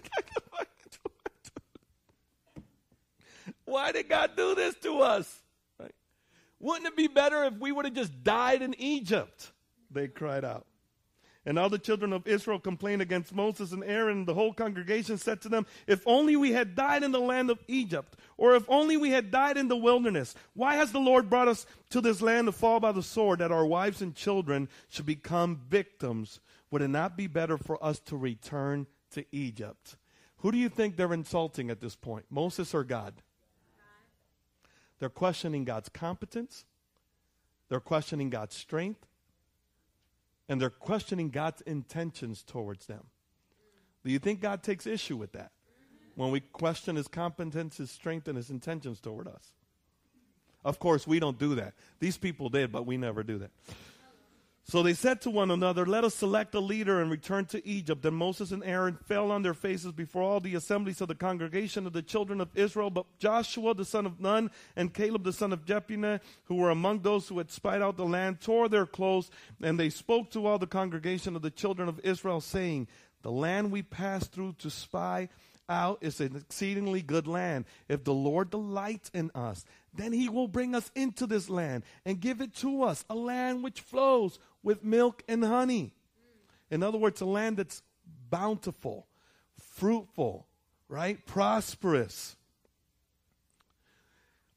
Why 3.69 3.93
did 3.93 4.09
God 4.09 4.31
do 4.35 4.55
this 4.55 4.75
to 4.77 5.01
us? 5.01 5.43
Right? 5.79 5.95
Wouldn't 6.59 6.87
it 6.87 6.97
be 6.97 7.07
better 7.07 7.45
if 7.45 7.55
we 7.59 7.71
would 7.71 7.85
have 7.85 7.95
just 7.95 8.25
died 8.25 8.63
in 8.63 8.75
Egypt? 8.81 9.53
They 9.91 10.09
cried 10.09 10.45
out. 10.45 10.67
And 11.49 11.59
all 11.59 11.71
the 11.71 11.79
children 11.79 12.13
of 12.13 12.27
Israel 12.27 12.59
complained 12.59 13.01
against 13.01 13.35
Moses 13.35 13.73
and 13.73 13.83
Aaron. 13.83 14.27
The 14.27 14.35
whole 14.35 14.53
congregation 14.53 15.17
said 15.17 15.41
to 15.41 15.49
them, 15.49 15.65
If 15.87 16.07
only 16.07 16.37
we 16.37 16.53
had 16.53 16.75
died 16.75 17.03
in 17.03 17.11
the 17.11 17.21
land 17.21 17.49
of 17.49 17.59
Egypt, 17.69 18.17
or 18.37 18.55
if 18.55 18.69
only 18.69 18.99
we 18.99 19.13
had 19.13 19.31
died 19.31 19.57
in 19.57 19.69
the 19.69 19.77
wilderness. 19.77 20.35
Why 20.53 20.75
has 20.75 20.93
the 20.93 20.99
Lord 20.99 21.31
brought 21.31 21.49
us 21.49 21.65
to 21.89 22.03
this 22.03 22.21
land 22.21 22.49
to 22.49 22.53
fall 22.53 22.81
by 22.81 22.93
the 22.93 23.03
sword, 23.03 23.39
that 23.39 23.51
our 23.51 23.65
wives 23.65 24.03
and 24.03 24.15
children 24.15 24.69
should 24.91 25.07
become 25.07 25.63
victims? 25.71 26.41
Would 26.71 26.83
it 26.83 26.89
not 26.89 27.17
be 27.17 27.29
better 27.29 27.57
for 27.57 27.83
us 27.83 27.99
to 28.01 28.17
return 28.19 28.87
to 29.13 29.25
Egypt? 29.33 29.97
Who 30.39 30.53
do 30.53 30.59
you 30.59 30.69
think 30.69 30.97
they're 30.97 31.15
insulting 31.15 31.71
at 31.71 31.81
this 31.81 31.97
point, 31.97 32.27
Moses 32.29 32.75
or 32.75 32.85
God? 32.85 33.15
They're 34.99 35.09
questioning 35.09 35.65
God's 35.65 35.89
competence. 35.89 36.67
They're 37.71 37.81
questioning 37.81 38.29
God's 38.29 38.55
strength 38.55 39.08
and 40.49 40.61
they're 40.61 40.71
questioning 40.71 41.31
God's 41.31 41.61
intentions 41.63 42.43
towards 42.43 42.87
them. 42.87 43.05
Do 44.05 44.11
you 44.11 44.19
think 44.19 44.41
God 44.41 44.63
takes 44.63 44.87
issue 44.87 45.17
with 45.17 45.33
that? 45.33 45.53
When 46.15 46.31
we 46.31 46.41
question 46.41 46.97
his 46.97 47.07
competence, 47.07 47.77
his 47.77 47.91
strength, 47.91 48.27
and 48.27 48.37
his 48.37 48.51
intentions 48.51 49.01
toward 49.01 49.29
us. 49.29 49.53
Of 50.65 50.79
course, 50.79 51.07
we 51.07 51.21
don't 51.21 51.39
do 51.39 51.55
that. 51.57 51.75
These 52.01 52.17
people 52.17 52.49
did, 52.49 52.73
but 52.73 52.87
we 52.87 52.97
never 52.97 53.23
do 53.23 53.39
that. 53.39 53.51
So 54.71 54.83
they 54.83 54.93
said 54.93 55.23
to 55.23 55.31
one 55.31 55.51
another, 55.51 55.87
Let 55.87 56.05
us 56.05 56.15
select 56.15 56.55
a 56.55 56.61
leader 56.61 57.01
and 57.01 57.11
return 57.11 57.47
to 57.47 57.67
Egypt. 57.67 58.03
Then 58.03 58.13
Moses 58.13 58.53
and 58.53 58.63
Aaron 58.63 58.99
fell 59.07 59.31
on 59.31 59.41
their 59.41 59.55
faces 59.55 59.93
before 59.93 60.23
all 60.23 60.41
the 60.41 60.57
assemblies 60.57 61.01
of 61.01 61.09
the 61.09 61.15
congregation 61.15 61.87
of 61.87 61.95
the 61.95 62.03
children 62.03 62.39
of 62.39 62.51
Israel. 62.55 62.91
But 62.91 63.07
Joshua 63.19 63.73
the 63.73 63.87
son 63.87 64.05
of 64.05 64.21
Nun 64.21 64.51
and 64.77 64.93
Caleb 64.93 65.25
the 65.25 65.33
son 65.33 65.55
of 65.55 65.65
Jephunneh, 65.65 66.21
who 66.45 66.57
were 66.57 66.69
among 66.69 67.01
those 67.01 67.29
who 67.29 67.39
had 67.39 67.51
spied 67.51 67.81
out 67.81 67.97
the 67.97 68.05
land, 68.05 68.43
tore 68.43 68.69
their 68.69 68.85
clothes, 68.85 69.31
and 69.63 69.81
they 69.81 69.89
spoke 69.89 70.31
to 70.33 70.47
all 70.47 70.59
the 70.59 70.67
congregation 70.67 71.35
of 71.35 71.41
the 71.41 71.51
children 71.51 71.89
of 71.89 71.99
Israel, 72.01 72.43
saying, 72.43 72.89
The 73.23 73.33
land 73.33 73.73
we 73.73 73.81
passed 73.81 74.33
through 74.33 74.57
to 74.59 74.69
spy 74.69 75.31
out 75.69 75.99
is 76.03 76.21
an 76.21 76.37
exceedingly 76.37 77.03
good 77.03 77.27
land. 77.27 77.65
If 77.89 78.05
the 78.05 78.15
Lord 78.15 78.51
delights 78.51 79.11
in 79.15 79.31
us, 79.35 79.65
then 79.95 80.13
he 80.13 80.29
will 80.29 80.49
bring 80.49 80.75
us 80.75 80.91
into 80.95 81.27
this 81.27 81.51
land 81.51 81.85
and 82.05 82.21
give 82.21 82.41
it 82.41 82.55
to 82.57 82.83
us, 82.83 83.05
a 83.11 83.15
land 83.15 83.63
which 83.63 83.81
flows 83.81 84.39
with 84.69 84.85
milk 84.85 85.23
and 85.27 85.43
honey. 85.43 85.95
In 86.71 86.83
other 86.83 86.99
words, 86.99 87.23
a 87.23 87.25
land 87.25 87.57
that's 87.57 87.83
bountiful, 88.29 89.07
fruitful, 89.59 90.47
right? 90.91 91.25
Prosperous. 91.25 92.37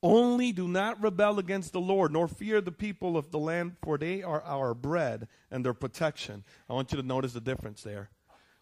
Only 0.04 0.52
do 0.52 0.68
not 0.68 1.02
rebel 1.02 1.40
against 1.40 1.72
the 1.72 1.80
Lord, 1.80 2.12
nor 2.12 2.28
fear 2.28 2.60
the 2.60 2.74
people 2.74 3.16
of 3.16 3.32
the 3.32 3.40
land, 3.40 3.78
for 3.82 3.98
they 3.98 4.22
are 4.22 4.44
our 4.44 4.74
bread 4.74 5.30
and 5.50 5.64
their 5.64 5.74
protection. 5.74 6.44
I 6.70 6.74
want 6.74 6.92
you 6.92 6.98
to 6.98 7.08
notice 7.08 7.32
the 7.32 7.40
difference 7.40 7.82
there. 7.82 8.10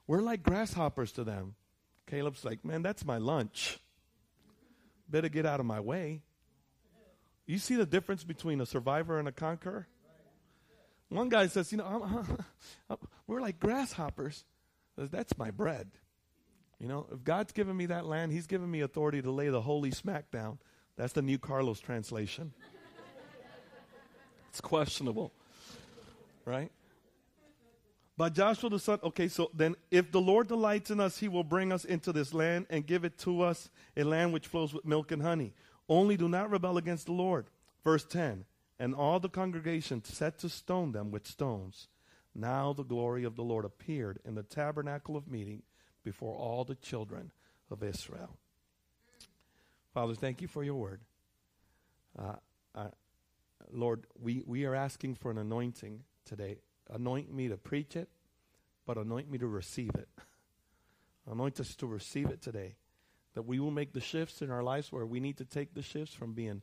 We're 0.06 0.22
like 0.22 0.44
grasshoppers 0.44 1.12
to 1.13 1.24
them. 1.24 1.56
Caleb's 2.06 2.46
like, 2.46 2.63
man, 2.63 2.84
that's 2.84 3.03
my 3.03 3.18
lunch. 3.18 3.79
Better 5.10 5.29
get 5.29 5.48
out 5.48 5.60
of 5.60 5.65
my 5.65 5.79
way. 5.79 6.22
You 7.48 7.58
see 7.58 7.74
the 7.74 7.88
difference 7.88 8.24
between 8.24 8.62
a 8.62 8.68
survivor 8.68 9.18
and 9.18 9.27
a 9.27 9.32
conqueror? 9.32 9.88
One 11.09 11.29
guy 11.29 11.47
says, 11.47 11.71
you 11.71 11.79
know, 11.79 11.85
I'm, 11.85 12.37
I'm, 12.89 12.97
we're 13.27 13.41
like 13.41 13.59
grasshoppers. 13.59 14.45
Says, 14.95 15.09
That's 15.09 15.37
my 15.37 15.51
bread. 15.51 15.89
You 16.79 16.87
know, 16.87 17.07
if 17.11 17.23
God's 17.23 17.51
given 17.51 17.75
me 17.75 17.87
that 17.87 18.05
land, 18.05 18.31
He's 18.31 18.47
given 18.47 18.69
me 18.69 18.81
authority 18.81 19.21
to 19.21 19.31
lay 19.31 19.49
the 19.49 19.61
holy 19.61 19.91
smack 19.91 20.31
down. 20.31 20.59
That's 20.95 21.13
the 21.13 21.21
New 21.21 21.39
Carlos 21.39 21.79
translation. 21.79 22.53
it's 24.49 24.61
questionable, 24.61 25.31
right? 26.45 26.71
But 28.17 28.33
Joshua 28.33 28.69
the 28.69 28.79
son, 28.79 28.99
okay, 29.01 29.29
so 29.29 29.49
then 29.53 29.77
if 29.91 30.11
the 30.11 30.19
Lord 30.19 30.49
delights 30.49 30.91
in 30.91 30.99
us, 30.99 31.17
he 31.17 31.29
will 31.29 31.45
bring 31.45 31.71
us 31.71 31.85
into 31.85 32.11
this 32.11 32.33
land 32.33 32.65
and 32.69 32.85
give 32.85 33.05
it 33.05 33.17
to 33.19 33.41
us, 33.41 33.69
a 33.95 34.03
land 34.03 34.33
which 34.33 34.47
flows 34.47 34.73
with 34.73 34.83
milk 34.83 35.13
and 35.13 35.21
honey. 35.21 35.53
Only 35.87 36.17
do 36.17 36.27
not 36.27 36.51
rebel 36.51 36.77
against 36.77 37.05
the 37.05 37.13
Lord. 37.13 37.47
Verse 37.85 38.03
10 38.03 38.43
And 38.79 38.95
all 38.95 39.19
the 39.19 39.29
congregation 39.29 40.03
set 40.03 40.38
to 40.39 40.50
stone 40.50 40.93
them 40.93 41.12
with 41.12 41.27
stones. 41.27 41.89
Now 42.33 42.74
the 42.74 42.83
glory 42.83 43.25
of 43.25 43.36
the 43.36 43.43
Lord 43.43 43.65
appeared 43.65 44.19
in 44.24 44.36
the 44.36 44.43
tabernacle 44.43 45.17
of 45.17 45.27
meeting 45.27 45.63
before 46.03 46.36
all 46.36 46.63
the 46.63 46.75
children 46.75 47.31
of 47.69 47.83
Israel. 47.83 48.38
Father, 49.93 50.15
thank 50.15 50.41
you 50.41 50.48
for 50.48 50.63
your 50.63 50.75
word. 50.75 51.01
Uh, 52.17 52.36
uh, 52.74 52.88
Lord, 53.71 54.05
we, 54.19 54.43
we 54.45 54.65
are 54.65 54.75
asking 54.75 55.15
for 55.15 55.31
an 55.31 55.38
anointing 55.38 56.03
today. 56.25 56.59
Anoint 56.89 57.33
me 57.33 57.50
to 57.50 57.57
preach 57.57 57.95
it, 57.95 58.09
but 58.86 58.98
anoint 58.98 59.29
me 59.29 59.38
to 59.39 59.48
receive 59.48 59.91
it. 59.95 60.07
anoint 61.31 61.59
us 61.59 61.75
to 61.75 61.88
receive 61.88 62.27
it 62.27 62.41
today. 62.41 62.75
That 63.36 63.43
we 63.43 63.59
will 63.59 63.71
make 63.71 63.93
the 63.93 64.01
shifts 64.01 64.41
in 64.41 64.50
our 64.50 64.63
lives 64.63 64.91
where 64.91 65.05
we 65.05 65.19
need 65.19 65.38
to 65.38 65.45
take 65.45 65.74
the 65.74 65.81
shifts 65.81 66.15
from 66.15 66.33
being 66.33 66.62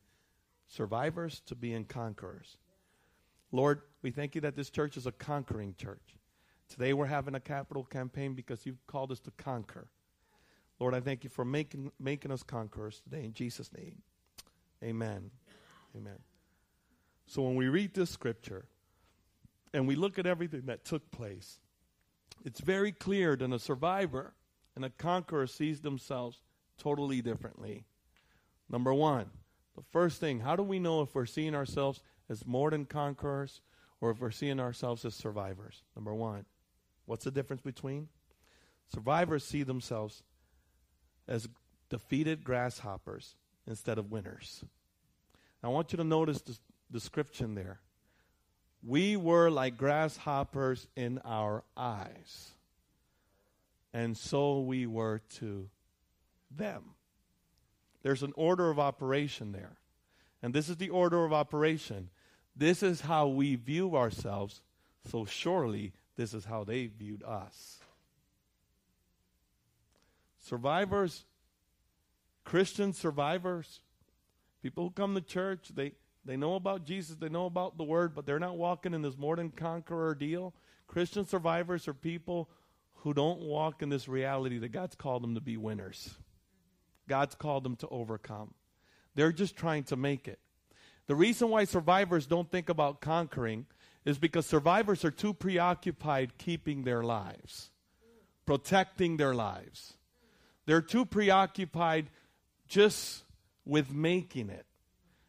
survivors 0.68 1.40
to 1.46 1.54
being 1.54 1.84
conquerors. 1.84 2.56
Lord, 3.52 3.82
we 4.02 4.10
thank 4.10 4.34
you 4.34 4.40
that 4.42 4.56
this 4.56 4.70
church 4.70 4.96
is 4.96 5.06
a 5.06 5.12
conquering 5.12 5.74
church. 5.78 6.16
Today 6.68 6.92
we're 6.92 7.06
having 7.06 7.34
a 7.34 7.40
capital 7.40 7.84
campaign 7.84 8.34
because 8.34 8.66
you've 8.66 8.84
called 8.86 9.12
us 9.12 9.20
to 9.20 9.30
conquer. 9.30 9.88
Lord, 10.78 10.94
I 10.94 11.00
thank 11.00 11.24
you 11.24 11.30
for 11.30 11.44
making, 11.44 11.90
making 11.98 12.32
us 12.32 12.42
conquerors 12.42 13.00
today. 13.00 13.24
In 13.24 13.32
Jesus' 13.32 13.70
name, 13.72 14.02
amen. 14.82 15.30
Amen. 15.96 16.18
So 17.26 17.42
when 17.42 17.56
we 17.56 17.68
read 17.68 17.94
this 17.94 18.10
scripture 18.10 18.66
and 19.72 19.86
we 19.86 19.94
look 19.94 20.18
at 20.18 20.26
everything 20.26 20.62
that 20.66 20.84
took 20.84 21.10
place, 21.10 21.58
it's 22.44 22.60
very 22.60 22.92
clear 22.92 23.36
that 23.36 23.52
a 23.52 23.58
survivor 23.58 24.34
and 24.74 24.84
a 24.84 24.90
conqueror 24.90 25.46
sees 25.46 25.80
themselves 25.80 26.42
totally 26.78 27.22
differently. 27.22 27.84
Number 28.68 28.92
one, 28.92 29.30
the 29.76 29.82
first 29.92 30.20
thing, 30.20 30.40
how 30.40 30.56
do 30.56 30.62
we 30.62 30.78
know 30.78 31.02
if 31.02 31.14
we're 31.14 31.26
seeing 31.26 31.54
ourselves 31.54 32.02
as 32.28 32.46
more 32.46 32.70
than 32.70 32.86
conquerors 32.86 33.60
or 34.00 34.10
if 34.10 34.20
we're 34.20 34.30
seeing 34.30 34.58
ourselves 34.58 35.04
as 35.04 35.14
survivors? 35.14 35.82
Number 35.94 36.14
one, 36.14 36.46
what's 37.04 37.24
the 37.24 37.30
difference 37.30 37.62
between? 37.62 38.08
Survivors 38.92 39.44
see 39.44 39.62
themselves 39.62 40.22
as 41.28 41.48
defeated 41.90 42.42
grasshoppers 42.42 43.36
instead 43.66 43.98
of 43.98 44.10
winners. 44.10 44.64
I 45.62 45.68
want 45.68 45.92
you 45.92 45.96
to 45.98 46.04
notice 46.04 46.40
the 46.40 46.56
description 46.90 47.54
there. 47.54 47.80
We 48.82 49.16
were 49.16 49.50
like 49.50 49.76
grasshoppers 49.76 50.86
in 50.94 51.18
our 51.24 51.64
eyes, 51.76 52.52
and 53.92 54.16
so 54.16 54.60
we 54.60 54.86
were 54.86 55.20
to 55.38 55.68
them. 56.50 56.95
There's 58.06 58.22
an 58.22 58.34
order 58.36 58.70
of 58.70 58.78
operation 58.78 59.50
there. 59.50 59.78
And 60.40 60.54
this 60.54 60.68
is 60.68 60.76
the 60.76 60.90
order 60.90 61.24
of 61.24 61.32
operation. 61.32 62.08
This 62.54 62.84
is 62.84 63.00
how 63.00 63.26
we 63.26 63.56
view 63.56 63.96
ourselves, 63.96 64.60
so 65.10 65.24
surely 65.24 65.92
this 66.14 66.32
is 66.32 66.44
how 66.44 66.62
they 66.62 66.86
viewed 66.86 67.24
us. 67.24 67.80
Survivors, 70.38 71.24
Christian 72.44 72.92
survivors, 72.92 73.80
people 74.62 74.84
who 74.84 74.90
come 74.90 75.16
to 75.16 75.20
church, 75.20 75.72
they, 75.74 75.90
they 76.24 76.36
know 76.36 76.54
about 76.54 76.84
Jesus, 76.84 77.16
they 77.16 77.28
know 77.28 77.46
about 77.46 77.76
the 77.76 77.82
Word, 77.82 78.14
but 78.14 78.24
they're 78.24 78.38
not 78.38 78.56
walking 78.56 78.94
in 78.94 79.02
this 79.02 79.18
more 79.18 79.34
than 79.34 79.50
conqueror 79.50 80.14
deal. 80.14 80.54
Christian 80.86 81.26
survivors 81.26 81.88
are 81.88 81.92
people 81.92 82.48
who 82.98 83.12
don't 83.12 83.40
walk 83.40 83.82
in 83.82 83.88
this 83.88 84.06
reality 84.06 84.58
that 84.58 84.70
God's 84.70 84.94
called 84.94 85.24
them 85.24 85.34
to 85.34 85.40
be 85.40 85.56
winners. 85.56 86.14
God's 87.08 87.34
called 87.34 87.64
them 87.64 87.76
to 87.76 87.88
overcome. 87.88 88.54
They're 89.14 89.32
just 89.32 89.56
trying 89.56 89.84
to 89.84 89.96
make 89.96 90.28
it. 90.28 90.38
The 91.06 91.14
reason 91.14 91.48
why 91.48 91.64
survivors 91.64 92.26
don't 92.26 92.50
think 92.50 92.68
about 92.68 93.00
conquering 93.00 93.66
is 94.04 94.18
because 94.18 94.46
survivors 94.46 95.04
are 95.04 95.10
too 95.10 95.32
preoccupied 95.32 96.38
keeping 96.38 96.84
their 96.84 97.02
lives, 97.02 97.70
protecting 98.44 99.16
their 99.16 99.34
lives. 99.34 99.94
They're 100.66 100.82
too 100.82 101.04
preoccupied 101.04 102.10
just 102.68 103.24
with 103.64 103.92
making 103.92 104.50
it. 104.50 104.66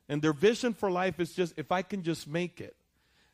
And 0.09 0.21
their 0.21 0.33
vision 0.33 0.73
for 0.73 0.89
life 0.89 1.19
is 1.19 1.33
just 1.33 1.53
if 1.57 1.71
I 1.71 1.81
can 1.81 2.03
just 2.03 2.27
make 2.27 2.61
it. 2.61 2.75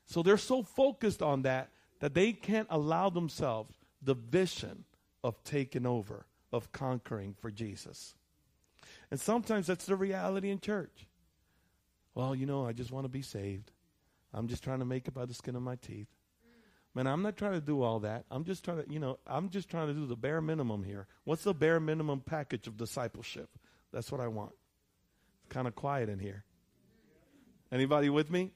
So 0.05 0.21
they're 0.21 0.37
so 0.37 0.63
focused 0.63 1.21
on 1.21 1.43
that 1.43 1.69
that 1.99 2.13
they 2.13 2.33
can't 2.33 2.67
allow 2.69 3.09
themselves 3.09 3.73
the 4.01 4.15
vision 4.15 4.83
of 5.23 5.41
taking 5.43 5.85
over, 5.85 6.25
of 6.51 6.71
conquering 6.71 7.35
for 7.39 7.49
Jesus. 7.49 8.15
And 9.13 9.21
sometimes 9.21 9.67
that's 9.67 9.85
the 9.85 9.95
reality 9.95 10.49
in 10.49 10.59
church. 10.59 11.05
Well, 12.15 12.33
you 12.33 12.47
know, 12.47 12.65
I 12.65 12.73
just 12.73 12.91
want 12.91 13.05
to 13.05 13.09
be 13.09 13.21
saved. 13.21 13.69
I'm 14.33 14.47
just 14.47 14.63
trying 14.63 14.79
to 14.79 14.85
make 14.85 15.07
it 15.07 15.13
by 15.13 15.25
the 15.25 15.35
skin 15.35 15.55
of 15.55 15.61
my 15.61 15.75
teeth. 15.75 16.07
Man, 16.95 17.05
I'm 17.05 17.21
not 17.21 17.37
trying 17.37 17.51
to 17.51 17.61
do 17.61 17.83
all 17.83 17.99
that. 17.99 18.25
I'm 18.31 18.43
just 18.43 18.65
trying 18.65 18.83
to, 18.83 18.91
you 18.91 18.99
know, 18.99 19.19
I'm 19.27 19.51
just 19.51 19.69
trying 19.69 19.85
to 19.85 19.93
do 19.93 20.07
the 20.07 20.15
bare 20.15 20.41
minimum 20.41 20.83
here. 20.83 21.05
What's 21.25 21.43
the 21.43 21.53
bare 21.53 21.79
minimum 21.79 22.21
package 22.21 22.65
of 22.65 22.75
discipleship? 22.75 23.49
That's 23.91 24.11
what 24.11 24.19
I 24.19 24.29
want. 24.29 24.53
It's 25.43 25.53
kind 25.53 25.67
of 25.67 25.75
quiet 25.75 26.09
in 26.09 26.17
here. 26.17 26.43
Anybody 27.71 28.09
with 28.09 28.31
me? 28.31 28.49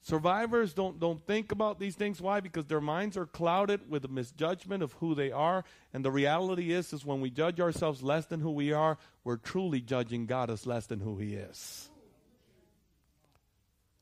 Survivors 0.00 0.72
don't 0.74 1.00
don't 1.00 1.20
think 1.26 1.52
about 1.52 1.78
these 1.78 1.94
things. 1.94 2.20
Why? 2.20 2.40
Because 2.40 2.66
their 2.66 2.80
minds 2.80 3.16
are 3.16 3.26
clouded 3.26 3.90
with 3.90 4.04
a 4.04 4.08
misjudgment 4.08 4.82
of 4.82 4.92
who 4.94 5.14
they 5.14 5.32
are. 5.32 5.64
And 5.92 6.04
the 6.04 6.10
reality 6.10 6.72
is, 6.72 6.92
is 6.92 7.04
when 7.04 7.20
we 7.20 7.30
judge 7.30 7.60
ourselves 7.60 8.02
less 8.02 8.26
than 8.26 8.40
who 8.40 8.52
we 8.52 8.72
are, 8.72 8.96
we're 9.24 9.36
truly 9.36 9.80
judging 9.80 10.26
God 10.26 10.50
as 10.50 10.66
less 10.66 10.86
than 10.86 11.00
who 11.00 11.18
He 11.18 11.34
is. 11.34 11.90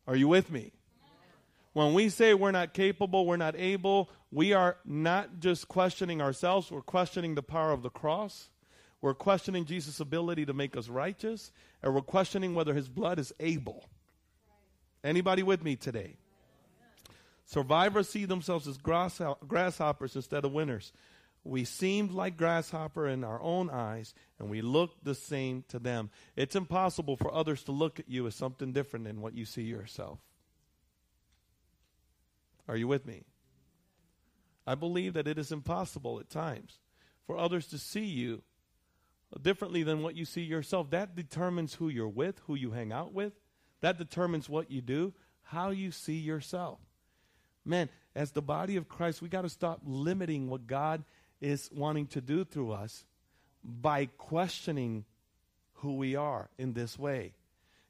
Are 0.07 0.17
you 0.17 0.29
with 0.29 0.51
me? 0.51 0.73
When 1.73 1.93
we 1.93 2.09
say 2.09 2.33
we're 2.33 2.53
not 2.53 2.73
capable, 2.73 3.27
we're 3.27 3.37
not 3.37 3.55
able, 3.57 4.09
we 4.31 4.55
are 4.55 4.79
not 4.85 5.41
just 5.41 5.69
questioning 5.69 6.23
ourselves, 6.23 6.71
we're 6.71 6.81
questioning 6.81 7.35
the 7.35 7.43
power 7.43 7.73
of 7.73 7.83
the 7.83 7.91
cross. 7.91 8.49
We're 9.03 9.15
questioning 9.15 9.67
Jesus' 9.67 10.01
ability 10.01 10.47
to 10.47 10.55
make 10.55 10.77
us 10.77 10.89
righteous, 10.89 11.53
and 11.83 11.95
we're 11.95 12.01
questioning 12.01 12.55
whether 12.55 12.73
his 12.73 12.89
blood 12.89 13.19
is 13.19 13.33
able. 13.39 13.85
Anybody 15.07 15.45
with 15.45 15.63
me 15.63 15.77
today? 15.77 16.17
Survivors 17.45 18.09
see 18.09 18.25
themselves 18.25 18.67
as 18.67 18.77
grasshoppers 18.77 20.17
instead 20.17 20.45
of 20.45 20.53
winners. 20.53 20.93
We 21.45 21.65
seemed 21.65 22.11
like 22.11 22.37
grasshopper 22.37 23.07
in 23.07 23.23
our 23.23 23.41
own 23.41 23.71
eyes, 23.71 24.15
and 24.41 24.51
we 24.51 24.63
looked 24.63 25.05
the 25.05 25.15
same 25.15 25.63
to 25.69 25.79
them. 25.79 26.11
It's 26.35 26.57
impossible 26.57 27.17
for 27.17 27.33
others 27.33 27.63
to 27.65 27.73
look 27.73 28.01
at 28.01 28.09
you 28.09 28.27
as 28.27 28.35
something 28.35 28.73
different 28.73 29.05
than 29.05 29.21
what 29.21 29.35
you 29.35 29.45
see 29.45 29.63
yourself. 29.63 30.19
Are 32.67 32.77
you 32.77 32.89
with 32.89 33.07
me? 33.07 33.23
I 34.67 34.75
believe 34.75 35.15
that 35.15 35.29
it 35.29 35.39
is 35.39 35.53
impossible 35.53 36.19
at 36.19 36.29
times 36.29 36.81
for 37.29 37.39
others 37.39 37.69
to 37.69 37.79
see 37.79 38.07
you 38.07 38.43
differently 39.41 39.85
than 39.85 40.03
what 40.03 40.17
you 40.17 40.25
see 40.25 40.43
yourself. 40.43 40.91
That 40.91 41.15
determines 41.15 41.75
who 41.75 41.89
you're 41.89 42.09
with, 42.09 42.41
who 42.49 42.57
you 42.57 42.73
hang 42.73 42.93
out 42.93 43.13
with. 43.13 43.35
That 43.81 43.99
determines 43.99 44.49
what 44.49 44.71
you 44.71 44.81
do, 44.81 45.13
how 45.43 45.71
you 45.71 45.91
see 45.91 46.17
yourself. 46.17 46.79
Man, 47.65 47.89
as 48.15 48.33
the 48.33 48.43
body 48.43 48.77
of 48.77 48.89
Christ, 48.89 49.21
we 49.21 49.29
got 49.29 49.43
to 49.43 49.49
stop 49.49 49.81
limiting 49.85 50.49
what 50.49 50.67
God 50.67 51.05
is 51.41 51.71
wanting 51.73 52.07
to 52.09 52.21
do 52.21 52.45
through 52.45 52.73
us 52.73 53.05
by 53.63 54.07
questioning 54.07 55.05
who 55.75 55.97
we 55.97 56.17
are 56.17 56.49
in 56.59 56.73
this 56.73 56.99
way. 56.99 57.35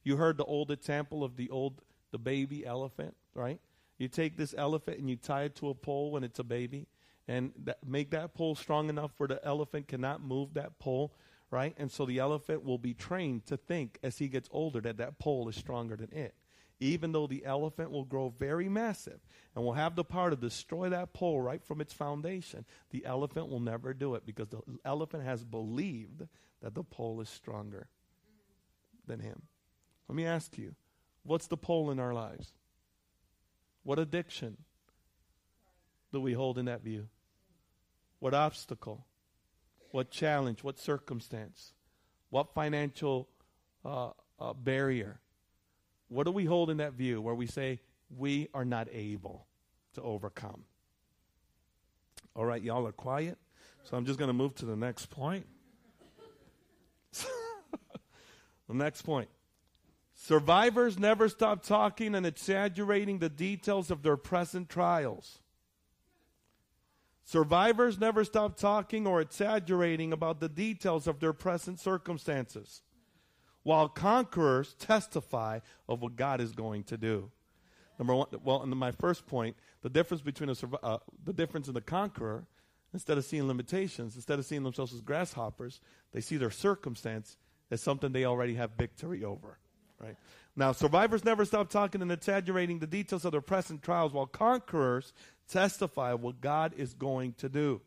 You 0.02 0.16
heard 0.16 0.38
the 0.38 0.44
old 0.44 0.70
example 0.70 1.22
of 1.22 1.36
the 1.36 1.50
old 1.50 1.80
the 2.12 2.18
baby 2.18 2.64
elephant, 2.64 3.14
right? 3.34 3.60
You 3.98 4.08
take 4.08 4.36
this 4.36 4.54
elephant 4.56 4.98
and 4.98 5.10
you 5.10 5.16
tie 5.16 5.42
it 5.42 5.56
to 5.56 5.68
a 5.68 5.74
pole 5.74 6.10
when 6.10 6.24
it's 6.24 6.38
a 6.38 6.44
baby 6.44 6.86
and 7.28 7.52
that, 7.64 7.78
make 7.86 8.10
that 8.10 8.34
pole 8.34 8.54
strong 8.54 8.88
enough 8.88 9.10
where 9.16 9.28
the 9.28 9.44
elephant 9.44 9.88
cannot 9.88 10.22
move 10.22 10.54
that 10.54 10.78
pole, 10.78 11.12
right? 11.50 11.74
And 11.78 11.90
so 11.90 12.04
the 12.04 12.18
elephant 12.18 12.64
will 12.64 12.78
be 12.78 12.94
trained 12.94 13.46
to 13.46 13.56
think 13.56 13.98
as 14.02 14.18
he 14.18 14.28
gets 14.28 14.48
older 14.52 14.80
that 14.80 14.98
that 14.98 15.18
pole 15.18 15.48
is 15.48 15.56
stronger 15.56 15.96
than 15.96 16.12
it. 16.12 16.34
Even 16.78 17.12
though 17.12 17.26
the 17.26 17.44
elephant 17.46 17.90
will 17.90 18.04
grow 18.04 18.28
very 18.28 18.68
massive 18.68 19.20
and 19.54 19.64
will 19.64 19.72
have 19.72 19.96
the 19.96 20.04
power 20.04 20.28
to 20.28 20.36
destroy 20.36 20.90
that 20.90 21.14
pole 21.14 21.40
right 21.40 21.64
from 21.64 21.80
its 21.80 21.94
foundation, 21.94 22.66
the 22.90 23.06
elephant 23.06 23.48
will 23.48 23.60
never 23.60 23.94
do 23.94 24.14
it 24.14 24.26
because 24.26 24.48
the 24.48 24.60
elephant 24.84 25.24
has 25.24 25.42
believed 25.42 26.26
that 26.62 26.74
the 26.74 26.84
pole 26.84 27.20
is 27.22 27.30
stronger 27.30 27.88
than 29.06 29.20
him. 29.20 29.42
Let 30.08 30.16
me 30.16 30.26
ask 30.26 30.58
you 30.58 30.74
what's 31.22 31.46
the 31.46 31.56
pole 31.56 31.90
in 31.90 31.98
our 31.98 32.12
lives? 32.12 32.52
What 33.82 33.98
addiction 33.98 34.58
do 36.12 36.20
we 36.20 36.34
hold 36.34 36.58
in 36.58 36.66
that 36.66 36.82
view? 36.82 37.08
What 38.18 38.34
obstacle? 38.34 39.06
What 39.96 40.10
challenge? 40.10 40.62
What 40.62 40.78
circumstance? 40.78 41.72
What 42.28 42.52
financial 42.52 43.30
uh, 43.82 44.10
uh, 44.38 44.52
barrier? 44.52 45.20
What 46.08 46.24
do 46.24 46.32
we 46.32 46.44
hold 46.44 46.68
in 46.68 46.76
that 46.76 46.92
view 46.92 47.22
where 47.22 47.34
we 47.34 47.46
say 47.46 47.80
we 48.14 48.48
are 48.52 48.66
not 48.66 48.88
able 48.92 49.46
to 49.94 50.02
overcome? 50.02 50.64
All 52.34 52.44
right, 52.44 52.62
y'all 52.62 52.86
are 52.86 52.92
quiet. 52.92 53.38
So 53.84 53.96
I'm 53.96 54.04
just 54.04 54.18
going 54.18 54.28
to 54.28 54.34
move 54.34 54.54
to 54.56 54.66
the 54.66 54.76
next 54.76 55.06
point. 55.06 55.46
the 58.68 58.74
next 58.74 59.00
point. 59.00 59.30
Survivors 60.12 60.98
never 60.98 61.26
stop 61.30 61.62
talking 61.62 62.14
and 62.14 62.26
exaggerating 62.26 63.18
the 63.18 63.30
details 63.30 63.90
of 63.90 64.02
their 64.02 64.18
present 64.18 64.68
trials. 64.68 65.38
Survivors 67.26 67.98
never 67.98 68.22
stop 68.22 68.56
talking 68.56 69.04
or 69.04 69.20
exaggerating 69.20 70.12
about 70.12 70.38
the 70.38 70.48
details 70.48 71.08
of 71.08 71.18
their 71.18 71.32
present 71.32 71.80
circumstances, 71.80 72.82
while 73.64 73.88
conquerors 73.88 74.74
testify 74.74 75.58
of 75.88 76.00
what 76.00 76.14
God 76.14 76.40
is 76.40 76.52
going 76.52 76.84
to 76.84 76.96
do. 76.96 77.32
Number 77.98 78.14
one, 78.14 78.28
well, 78.44 78.62
in 78.62 78.68
my 78.76 78.92
first 78.92 79.26
point, 79.26 79.56
the 79.82 79.90
difference 79.90 80.22
between 80.22 80.50
a, 80.50 80.54
uh, 80.84 80.98
the 81.24 81.32
difference 81.32 81.66
in 81.66 81.74
the 81.74 81.80
conqueror, 81.80 82.46
instead 82.94 83.18
of 83.18 83.24
seeing 83.24 83.48
limitations, 83.48 84.14
instead 84.14 84.38
of 84.38 84.44
seeing 84.44 84.62
themselves 84.62 84.94
as 84.94 85.00
grasshoppers, 85.00 85.80
they 86.12 86.20
see 86.20 86.36
their 86.36 86.52
circumstance 86.52 87.36
as 87.72 87.80
something 87.80 88.12
they 88.12 88.24
already 88.24 88.54
have 88.54 88.70
victory 88.78 89.24
over. 89.24 89.58
Right 89.98 90.16
now, 90.54 90.72
survivors 90.72 91.24
never 91.24 91.44
stop 91.44 91.70
talking 91.70 92.02
and 92.02 92.12
exaggerating 92.12 92.78
the 92.78 92.86
details 92.86 93.24
of 93.24 93.32
their 93.32 93.40
present 93.40 93.82
trials, 93.82 94.12
while 94.12 94.26
conquerors 94.26 95.12
testify 95.48 96.14
what 96.14 96.40
God 96.40 96.74
is 96.76 96.94
going 96.94 97.34
to 97.34 97.48
do. 97.48 97.80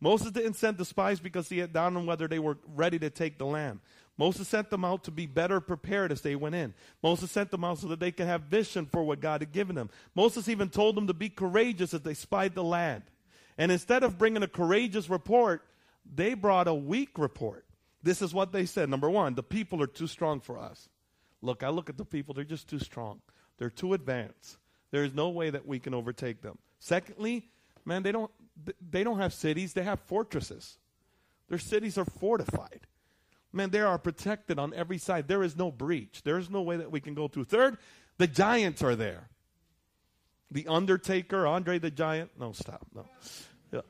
Moses 0.00 0.32
didn't 0.32 0.54
send 0.54 0.76
the 0.76 0.84
spies 0.84 1.20
because 1.20 1.48
he 1.48 1.58
had 1.58 1.72
doubted 1.72 2.04
whether 2.04 2.28
they 2.28 2.38
were 2.38 2.58
ready 2.74 2.98
to 2.98 3.10
take 3.10 3.38
the 3.38 3.46
land. 3.46 3.80
Moses 4.16 4.46
sent 4.46 4.70
them 4.70 4.84
out 4.84 5.04
to 5.04 5.10
be 5.10 5.26
better 5.26 5.60
prepared 5.60 6.12
as 6.12 6.20
they 6.20 6.36
went 6.36 6.54
in. 6.54 6.74
Moses 7.02 7.30
sent 7.30 7.50
them 7.50 7.64
out 7.64 7.78
so 7.78 7.88
that 7.88 8.00
they 8.00 8.12
could 8.12 8.26
have 8.26 8.42
vision 8.42 8.86
for 8.86 9.02
what 9.02 9.20
God 9.20 9.40
had 9.40 9.52
given 9.52 9.74
them. 9.74 9.90
Moses 10.14 10.48
even 10.48 10.68
told 10.68 10.94
them 10.94 11.06
to 11.08 11.14
be 11.14 11.28
courageous 11.28 11.94
as 11.94 12.02
they 12.02 12.14
spied 12.14 12.54
the 12.54 12.62
land. 12.62 13.02
And 13.58 13.72
instead 13.72 14.02
of 14.02 14.18
bringing 14.18 14.42
a 14.42 14.48
courageous 14.48 15.08
report, 15.08 15.62
they 16.04 16.34
brought 16.34 16.68
a 16.68 16.74
weak 16.74 17.18
report. 17.18 17.64
This 18.02 18.20
is 18.20 18.34
what 18.34 18.52
they 18.52 18.66
said. 18.66 18.88
Number 18.88 19.08
one, 19.08 19.34
the 19.34 19.42
people 19.42 19.82
are 19.82 19.86
too 19.86 20.06
strong 20.06 20.40
for 20.40 20.58
us. 20.58 20.88
Look, 21.40 21.62
I 21.62 21.70
look 21.70 21.88
at 21.88 21.96
the 21.96 22.04
people, 22.04 22.34
they're 22.34 22.44
just 22.44 22.68
too 22.68 22.78
strong. 22.78 23.20
They're 23.58 23.70
too 23.70 23.94
advanced. 23.94 24.58
There 24.90 25.04
is 25.04 25.14
no 25.14 25.30
way 25.30 25.50
that 25.50 25.66
we 25.66 25.78
can 25.78 25.94
overtake 25.94 26.42
them. 26.42 26.58
Secondly, 26.84 27.48
man, 27.86 28.02
they 28.02 28.12
don't 28.12 28.30
they 28.90 29.02
don't 29.02 29.18
have 29.18 29.32
cities, 29.32 29.72
they 29.72 29.84
have 29.84 30.00
fortresses. 30.00 30.76
Their 31.48 31.58
cities 31.58 31.96
are 31.96 32.04
fortified. 32.04 32.80
Man, 33.54 33.70
they 33.70 33.80
are 33.80 33.96
protected 33.96 34.58
on 34.58 34.74
every 34.74 34.98
side. 34.98 35.26
There 35.26 35.42
is 35.42 35.56
no 35.56 35.72
breach. 35.72 36.20
There 36.24 36.36
is 36.36 36.50
no 36.50 36.60
way 36.60 36.76
that 36.76 36.90
we 36.90 37.00
can 37.00 37.14
go 37.14 37.26
through. 37.26 37.44
Third, 37.44 37.78
the 38.18 38.26
giants 38.26 38.82
are 38.82 38.94
there. 38.94 39.30
The 40.50 40.66
Undertaker, 40.68 41.46
Andre 41.46 41.78
the 41.78 41.90
Giant. 41.90 42.32
No, 42.38 42.52
stop. 42.52 42.86
No. 42.94 43.06
Yeah. 43.72 43.80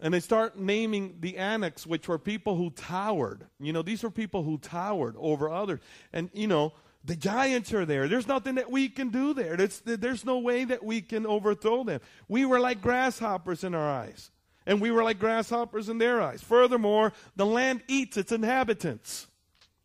And 0.00 0.14
they 0.14 0.20
start 0.20 0.58
naming 0.58 1.18
the 1.20 1.34
Anaks, 1.34 1.86
which 1.86 2.08
were 2.08 2.18
people 2.18 2.56
who 2.56 2.70
towered. 2.70 3.46
You 3.60 3.74
know, 3.74 3.82
these 3.82 4.02
were 4.02 4.10
people 4.10 4.44
who 4.44 4.56
towered 4.56 5.14
over 5.18 5.50
others. 5.50 5.80
And, 6.14 6.30
you 6.32 6.46
know, 6.46 6.72
the 7.08 7.16
giants 7.16 7.72
are 7.72 7.86
there. 7.86 8.06
There's 8.06 8.28
nothing 8.28 8.56
that 8.56 8.70
we 8.70 8.90
can 8.90 9.08
do 9.08 9.32
there. 9.32 9.56
There's, 9.56 9.80
there's 9.80 10.26
no 10.26 10.38
way 10.38 10.64
that 10.66 10.84
we 10.84 11.00
can 11.00 11.26
overthrow 11.26 11.82
them. 11.82 12.00
We 12.28 12.44
were 12.44 12.60
like 12.60 12.82
grasshoppers 12.82 13.64
in 13.64 13.74
our 13.74 13.90
eyes, 13.90 14.30
and 14.66 14.78
we 14.78 14.90
were 14.90 15.02
like 15.02 15.18
grasshoppers 15.18 15.88
in 15.88 15.96
their 15.96 16.20
eyes. 16.20 16.42
Furthermore, 16.42 17.14
the 17.34 17.46
land 17.46 17.82
eats 17.88 18.18
its 18.18 18.30
inhabitants. 18.30 19.26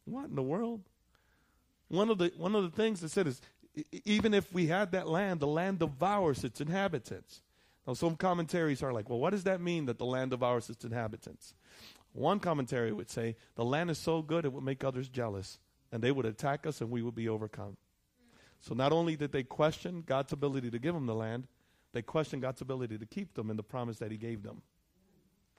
What 0.04 0.26
in 0.26 0.36
the 0.36 0.44
world? 0.44 0.82
One 1.88 2.10
of 2.10 2.18
the, 2.18 2.34
one 2.36 2.56
of 2.56 2.64
the 2.64 2.76
things 2.76 3.00
that 3.00 3.10
said 3.10 3.28
is 3.28 3.42
even 4.04 4.34
if 4.34 4.52
we 4.54 4.68
had 4.68 4.92
that 4.92 5.08
land, 5.08 5.40
the 5.40 5.48
land 5.48 5.80
devours 5.80 6.44
its 6.44 6.60
inhabitants. 6.60 7.42
Now, 7.88 7.94
some 7.94 8.18
commentaries 8.18 8.84
are 8.84 8.92
like, 8.92 9.10
well, 9.10 9.20
what 9.20 9.30
does 9.30 9.46
that 9.46 9.62
mean 9.62 9.86
that 9.86 9.98
the 9.98 10.06
land 10.06 10.32
devours 10.32 10.70
its 10.70 10.84
inhabitants? 10.84 11.54
One 12.12 12.42
commentary 12.42 12.92
would 12.92 13.10
say 13.10 13.38
the 13.56 13.64
land 13.64 13.90
is 13.90 13.98
so 13.98 14.22
good 14.22 14.44
it 14.44 14.52
would 14.52 14.64
make 14.64 14.84
others 14.84 15.08
jealous 15.08 15.60
and 15.94 16.04
they 16.04 16.12
would 16.12 16.26
attack 16.26 16.66
us 16.66 16.82
and 16.82 16.90
we 16.90 17.04
would 17.04 17.14
be 17.14 17.30
overcome. 17.30 17.78
So 18.60 18.74
not 18.74 18.92
only 18.92 19.16
did 19.16 19.32
they 19.32 19.44
question 19.44 20.04
God's 20.06 20.34
ability 20.34 20.72
to 20.72 20.80
give 20.80 20.96
them 20.96 21.06
the 21.06 21.14
land, 21.14 21.48
they 21.94 22.02
questioned 22.02 22.42
God's 22.42 22.62
ability 22.62 22.98
to 22.98 23.06
keep 23.06 23.36
them 23.36 23.52
in 23.52 23.58
the 23.58 23.64
promise 23.64 24.00
that 24.00 24.10
He 24.10 24.18
gave 24.18 24.42
them. 24.42 24.64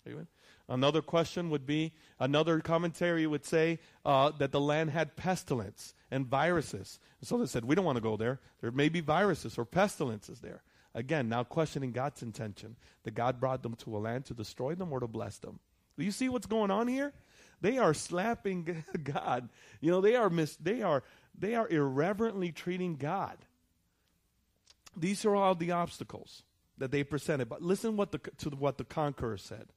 Amen. 0.09 0.27
Another 0.69 1.03
question 1.03 1.51
would 1.51 1.67
be 1.67 1.93
another 2.19 2.61
commentary 2.61 3.27
would 3.27 3.45
say 3.45 3.79
uh, 4.05 4.33
that 4.39 4.51
the 4.51 4.61
land 4.61 4.91
had 4.91 5.15
pestilence 5.15 5.95
and 6.11 6.27
viruses. 6.27 6.99
And 7.21 7.29
so 7.29 7.39
they 7.39 7.47
said, 7.47 7.65
We 7.65 7.77
don't 7.77 7.85
want 7.85 7.97
to 7.97 8.03
go 8.03 8.17
there. 8.17 8.41
There 8.61 8.73
may 8.73 8.89
be 8.89 9.01
viruses 9.01 9.57
or 9.57 9.65
pestilences 9.65 10.41
there. 10.41 10.63
Again, 10.95 11.29
now 11.29 11.45
questioning 11.45 11.93
God's 11.93 12.23
intention 12.23 12.77
that 13.05 13.15
God 13.15 13.39
brought 13.39 13.63
them 13.63 13.75
to 13.77 13.97
a 13.97 13.99
land 13.99 14.25
to 14.27 14.35
destroy 14.35 14.75
them 14.75 14.93
or 14.93 15.01
to 15.01 15.07
bless 15.07 15.39
them. 15.39 15.61
Do 15.97 16.05
you 16.05 16.11
see 16.11 16.29
what's 16.29 16.47
going 16.47 16.71
on 16.71 16.89
here? 16.89 17.13
They 17.65 17.79
are 17.79 17.95
slapping 17.95 18.85
God. 19.03 19.49
You 19.81 19.91
know, 19.91 20.03
they 20.03 20.17
are 20.17 20.29
mis- 20.29 20.57
they 20.57 20.83
are 20.83 21.03
they 21.37 21.55
are 21.55 21.67
irreverently 21.67 22.53
treating 22.53 22.97
God. 22.97 23.39
These 24.95 25.25
are 25.25 25.35
all 25.35 25.55
the 25.55 25.71
obstacles 25.71 26.43
that 26.77 26.91
they 26.91 27.03
presented. 27.05 27.49
But 27.49 27.63
listen 27.63 27.97
what 27.97 28.13
the, 28.13 28.19
to 28.19 28.51
what 28.51 28.77
the 28.77 28.85
conqueror 28.85 29.39
said. 29.39 29.69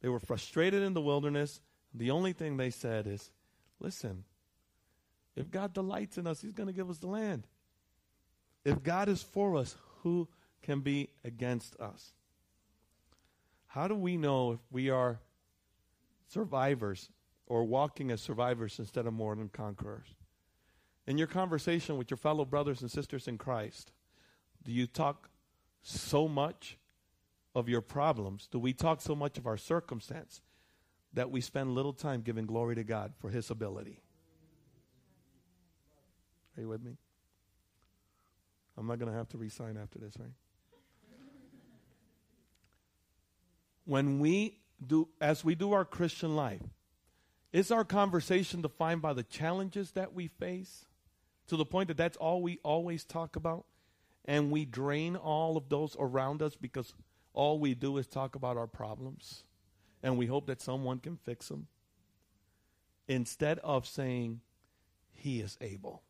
They 0.00 0.08
were 0.08 0.20
frustrated 0.20 0.84
in 0.84 0.94
the 0.94 1.00
wilderness. 1.00 1.60
The 1.92 2.12
only 2.12 2.32
thing 2.32 2.56
they 2.56 2.70
said 2.70 3.08
is, 3.08 3.32
listen, 3.80 4.22
if 5.34 5.50
God 5.50 5.72
delights 5.72 6.18
in 6.18 6.28
us, 6.28 6.40
He's 6.40 6.52
going 6.52 6.68
to 6.68 6.72
give 6.72 6.88
us 6.88 6.98
the 6.98 7.08
land. 7.08 7.48
If 8.64 8.84
God 8.84 9.08
is 9.08 9.24
for 9.24 9.56
us, 9.56 9.74
who 10.04 10.28
can 10.62 10.80
be 10.80 11.08
against 11.24 11.74
us? 11.80 12.12
How 13.66 13.88
do 13.88 13.96
we 13.96 14.16
know 14.16 14.52
if 14.52 14.60
we 14.70 14.88
are 14.88 15.18
survivors 16.26 17.10
or 17.46 17.64
walking 17.64 18.10
as 18.10 18.20
survivors 18.20 18.78
instead 18.78 19.06
of 19.06 19.12
more 19.12 19.34
than 19.36 19.48
conquerors. 19.48 20.14
In 21.06 21.18
your 21.18 21.28
conversation 21.28 21.96
with 21.96 22.10
your 22.10 22.18
fellow 22.18 22.44
brothers 22.44 22.82
and 22.82 22.90
sisters 22.90 23.28
in 23.28 23.38
Christ, 23.38 23.92
do 24.64 24.72
you 24.72 24.86
talk 24.86 25.30
so 25.82 26.26
much 26.26 26.78
of 27.54 27.68
your 27.68 27.80
problems? 27.80 28.48
Do 28.50 28.58
we 28.58 28.72
talk 28.72 29.00
so 29.00 29.14
much 29.14 29.38
of 29.38 29.46
our 29.46 29.56
circumstance 29.56 30.40
that 31.14 31.30
we 31.30 31.40
spend 31.40 31.74
little 31.74 31.92
time 31.92 32.22
giving 32.22 32.44
glory 32.44 32.74
to 32.74 32.84
God 32.84 33.12
for 33.18 33.30
His 33.30 33.50
ability? 33.50 34.02
Are 36.56 36.62
you 36.62 36.68
with 36.68 36.82
me? 36.82 36.96
I'm 38.76 38.86
not 38.86 38.98
going 38.98 39.10
to 39.10 39.16
have 39.16 39.28
to 39.30 39.38
resign 39.38 39.78
after 39.80 39.98
this, 39.98 40.14
right? 40.18 40.28
When 43.84 44.18
we 44.18 44.58
do 44.84 45.08
as 45.20 45.44
we 45.44 45.54
do 45.54 45.72
our 45.72 45.84
Christian 45.84 46.36
life? 46.36 46.62
Is 47.52 47.70
our 47.70 47.84
conversation 47.84 48.60
defined 48.60 49.02
by 49.02 49.12
the 49.12 49.22
challenges 49.22 49.92
that 49.92 50.12
we 50.12 50.28
face 50.28 50.84
to 51.46 51.56
the 51.56 51.64
point 51.64 51.88
that 51.88 51.96
that's 51.96 52.16
all 52.16 52.42
we 52.42 52.58
always 52.62 53.04
talk 53.04 53.36
about? 53.36 53.64
And 54.24 54.50
we 54.50 54.64
drain 54.64 55.16
all 55.16 55.56
of 55.56 55.68
those 55.68 55.96
around 55.98 56.42
us 56.42 56.56
because 56.56 56.92
all 57.32 57.58
we 57.58 57.74
do 57.74 57.96
is 57.96 58.06
talk 58.06 58.34
about 58.34 58.56
our 58.56 58.66
problems 58.66 59.44
and 60.02 60.18
we 60.18 60.26
hope 60.26 60.46
that 60.46 60.60
someone 60.60 60.98
can 60.98 61.16
fix 61.16 61.48
them 61.48 61.68
instead 63.08 63.58
of 63.60 63.86
saying, 63.86 64.40
He 65.12 65.40
is 65.40 65.56
able. 65.60 66.02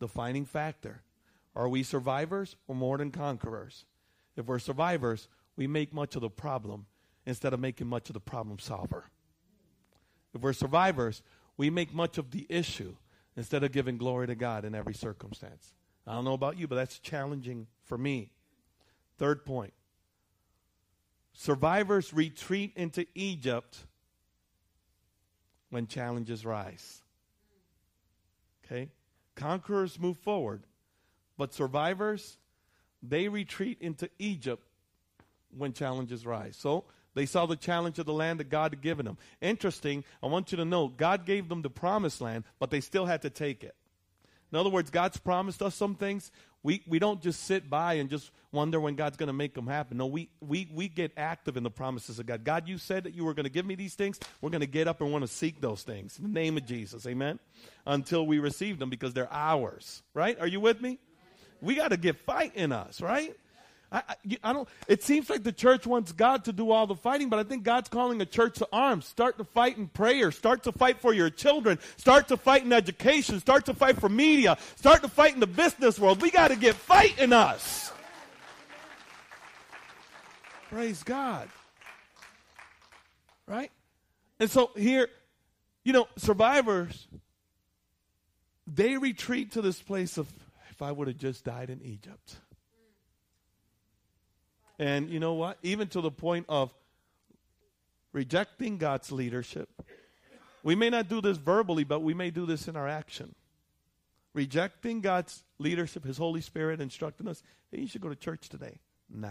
Defining 0.00 0.44
factor. 0.44 1.02
Are 1.56 1.68
we 1.68 1.82
survivors 1.82 2.56
or 2.68 2.74
more 2.74 2.98
than 2.98 3.10
conquerors? 3.10 3.84
If 4.36 4.46
we're 4.46 4.58
survivors, 4.58 5.28
we 5.56 5.66
make 5.66 5.92
much 5.92 6.14
of 6.14 6.22
the 6.22 6.30
problem 6.30 6.86
instead 7.30 7.54
of 7.54 7.60
making 7.60 7.86
much 7.86 8.10
of 8.10 8.14
the 8.14 8.20
problem 8.20 8.58
solver. 8.58 9.04
If 10.34 10.42
we're 10.42 10.52
survivors, 10.52 11.22
we 11.56 11.70
make 11.70 11.94
much 11.94 12.18
of 12.18 12.30
the 12.30 12.46
issue 12.48 12.96
instead 13.36 13.62
of 13.64 13.72
giving 13.72 13.96
glory 13.96 14.26
to 14.26 14.34
God 14.34 14.64
in 14.64 14.74
every 14.74 14.94
circumstance. 14.94 15.72
I 16.06 16.14
don't 16.14 16.24
know 16.24 16.34
about 16.34 16.58
you, 16.58 16.66
but 16.66 16.74
that's 16.74 16.98
challenging 16.98 17.66
for 17.84 17.96
me. 17.96 18.32
Third 19.18 19.44
point 19.44 19.72
survivors 21.32 22.12
retreat 22.12 22.72
into 22.76 23.06
Egypt 23.14 23.78
when 25.70 25.86
challenges 25.86 26.44
rise. 26.44 27.00
Okay? 28.64 28.90
Conquerors 29.36 29.98
move 29.98 30.18
forward, 30.18 30.64
but 31.38 31.54
survivors, 31.54 32.38
they 33.02 33.28
retreat 33.28 33.78
into 33.80 34.10
Egypt 34.18 34.66
when 35.56 35.72
challenges 35.72 36.26
rise. 36.26 36.56
So 36.56 36.84
they 37.14 37.26
saw 37.26 37.46
the 37.46 37.56
challenge 37.56 37.98
of 37.98 38.06
the 38.06 38.12
land 38.12 38.40
that 38.40 38.50
God 38.50 38.72
had 38.72 38.82
given 38.82 39.06
them. 39.06 39.18
Interesting, 39.40 40.04
I 40.22 40.26
want 40.26 40.52
you 40.52 40.56
to 40.56 40.64
know 40.64 40.88
God 40.88 41.26
gave 41.26 41.48
them 41.48 41.62
the 41.62 41.70
promised 41.70 42.20
land, 42.20 42.44
but 42.58 42.70
they 42.70 42.80
still 42.80 43.06
had 43.06 43.22
to 43.22 43.30
take 43.30 43.64
it. 43.64 43.74
In 44.52 44.58
other 44.58 44.70
words, 44.70 44.90
God's 44.90 45.16
promised 45.16 45.62
us 45.62 45.74
some 45.74 45.94
things. 45.94 46.30
We, 46.62 46.82
we 46.86 46.98
don't 46.98 47.22
just 47.22 47.44
sit 47.44 47.70
by 47.70 47.94
and 47.94 48.10
just 48.10 48.30
wonder 48.52 48.80
when 48.80 48.96
God's 48.96 49.16
going 49.16 49.28
to 49.28 49.32
make 49.32 49.54
them 49.54 49.66
happen. 49.66 49.96
No, 49.96 50.06
we, 50.06 50.28
we, 50.40 50.68
we 50.74 50.88
get 50.88 51.12
active 51.16 51.56
in 51.56 51.62
the 51.62 51.70
promises 51.70 52.18
of 52.18 52.26
God. 52.26 52.44
God, 52.44 52.68
you 52.68 52.76
said 52.76 53.04
that 53.04 53.14
you 53.14 53.24
were 53.24 53.32
going 53.32 53.44
to 53.44 53.50
give 53.50 53.64
me 53.64 53.76
these 53.76 53.94
things. 53.94 54.18
We're 54.40 54.50
going 54.50 54.60
to 54.60 54.66
get 54.66 54.86
up 54.86 55.00
and 55.00 55.10
want 55.12 55.22
to 55.22 55.28
seek 55.28 55.60
those 55.60 55.82
things 55.82 56.18
in 56.18 56.24
the 56.24 56.30
name 56.30 56.56
of 56.56 56.66
Jesus. 56.66 57.06
Amen. 57.06 57.38
Until 57.86 58.26
we 58.26 58.40
receive 58.40 58.78
them 58.78 58.90
because 58.90 59.14
they're 59.14 59.32
ours. 59.32 60.02
Right? 60.14 60.38
Are 60.38 60.46
you 60.46 60.60
with 60.60 60.80
me? 60.80 60.98
We 61.62 61.76
got 61.76 61.88
to 61.88 61.96
get 61.96 62.16
fight 62.16 62.56
in 62.56 62.72
us, 62.72 63.00
right? 63.00 63.34
I, 63.92 64.02
I, 64.08 64.14
I, 64.44 64.52
don't. 64.52 64.68
It 64.86 65.02
seems 65.02 65.28
like 65.28 65.42
the 65.42 65.52
church 65.52 65.86
wants 65.86 66.12
God 66.12 66.44
to 66.44 66.52
do 66.52 66.70
all 66.70 66.86
the 66.86 66.94
fighting, 66.94 67.28
but 67.28 67.38
I 67.38 67.42
think 67.42 67.64
God's 67.64 67.88
calling 67.88 68.20
a 68.20 68.26
church 68.26 68.58
to 68.58 68.68
arms. 68.72 69.06
Start 69.06 69.38
to 69.38 69.44
fight 69.44 69.78
in 69.78 69.88
prayer. 69.88 70.30
Start 70.30 70.62
to 70.64 70.72
fight 70.72 71.00
for 71.00 71.12
your 71.12 71.30
children. 71.30 71.78
Start 71.96 72.28
to 72.28 72.36
fight 72.36 72.64
in 72.64 72.72
education. 72.72 73.40
Start 73.40 73.66
to 73.66 73.74
fight 73.74 73.98
for 73.98 74.08
media. 74.08 74.58
Start 74.76 75.02
to 75.02 75.08
fight 75.08 75.34
in 75.34 75.40
the 75.40 75.46
business 75.46 75.98
world. 75.98 76.22
We 76.22 76.30
got 76.30 76.48
to 76.48 76.56
get 76.56 76.76
fight 76.76 77.18
in 77.18 77.32
us. 77.32 77.92
Praise 80.68 81.02
God. 81.02 81.48
Right? 83.48 83.72
And 84.38 84.48
so 84.48 84.70
here, 84.76 85.08
you 85.82 85.92
know, 85.92 86.06
survivors, 86.16 87.08
they 88.68 88.96
retreat 88.96 89.52
to 89.52 89.62
this 89.62 89.82
place 89.82 90.16
of, 90.16 90.28
if 90.70 90.80
I 90.80 90.92
would 90.92 91.08
have 91.08 91.16
just 91.16 91.44
died 91.44 91.70
in 91.70 91.82
Egypt. 91.82 92.36
And 94.80 95.10
you 95.10 95.20
know 95.20 95.34
what? 95.34 95.58
Even 95.62 95.88
to 95.88 96.00
the 96.00 96.10
point 96.10 96.46
of 96.48 96.72
rejecting 98.12 98.78
God's 98.78 99.12
leadership. 99.12 99.68
We 100.62 100.74
may 100.74 100.88
not 100.88 101.06
do 101.06 101.20
this 101.20 101.36
verbally, 101.36 101.84
but 101.84 102.00
we 102.00 102.14
may 102.14 102.30
do 102.30 102.46
this 102.46 102.66
in 102.66 102.76
our 102.76 102.88
action. 102.88 103.34
Rejecting 104.32 105.02
God's 105.02 105.44
leadership, 105.58 106.04
His 106.04 106.16
Holy 106.16 106.40
Spirit 106.40 106.80
instructing 106.80 107.28
us, 107.28 107.42
hey, 107.70 107.80
you 107.80 107.86
should 107.86 108.00
go 108.00 108.08
to 108.08 108.16
church 108.16 108.48
today. 108.48 108.78
Nah. 109.10 109.28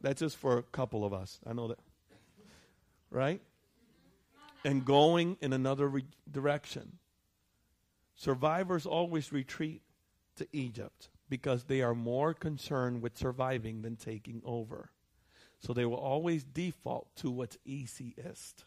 That's 0.00 0.18
just 0.18 0.36
for 0.36 0.58
a 0.58 0.62
couple 0.64 1.04
of 1.04 1.12
us. 1.12 1.38
I 1.46 1.52
know 1.52 1.68
that. 1.68 1.78
Right? 3.08 3.40
And 4.64 4.84
going 4.84 5.36
in 5.40 5.52
another 5.52 5.86
re- 5.86 6.04
direction. 6.28 6.98
Survivors 8.16 8.84
always 8.84 9.32
retreat 9.32 9.82
to 10.36 10.48
Egypt 10.52 11.08
because 11.32 11.64
they 11.64 11.80
are 11.80 11.94
more 11.94 12.34
concerned 12.34 13.00
with 13.00 13.16
surviving 13.16 13.80
than 13.80 13.96
taking 13.96 14.42
over. 14.44 14.90
So 15.60 15.72
they 15.72 15.86
will 15.86 15.96
always 15.96 16.44
default 16.44 17.16
to 17.16 17.30
what's 17.30 17.56
easiest. 17.64 18.66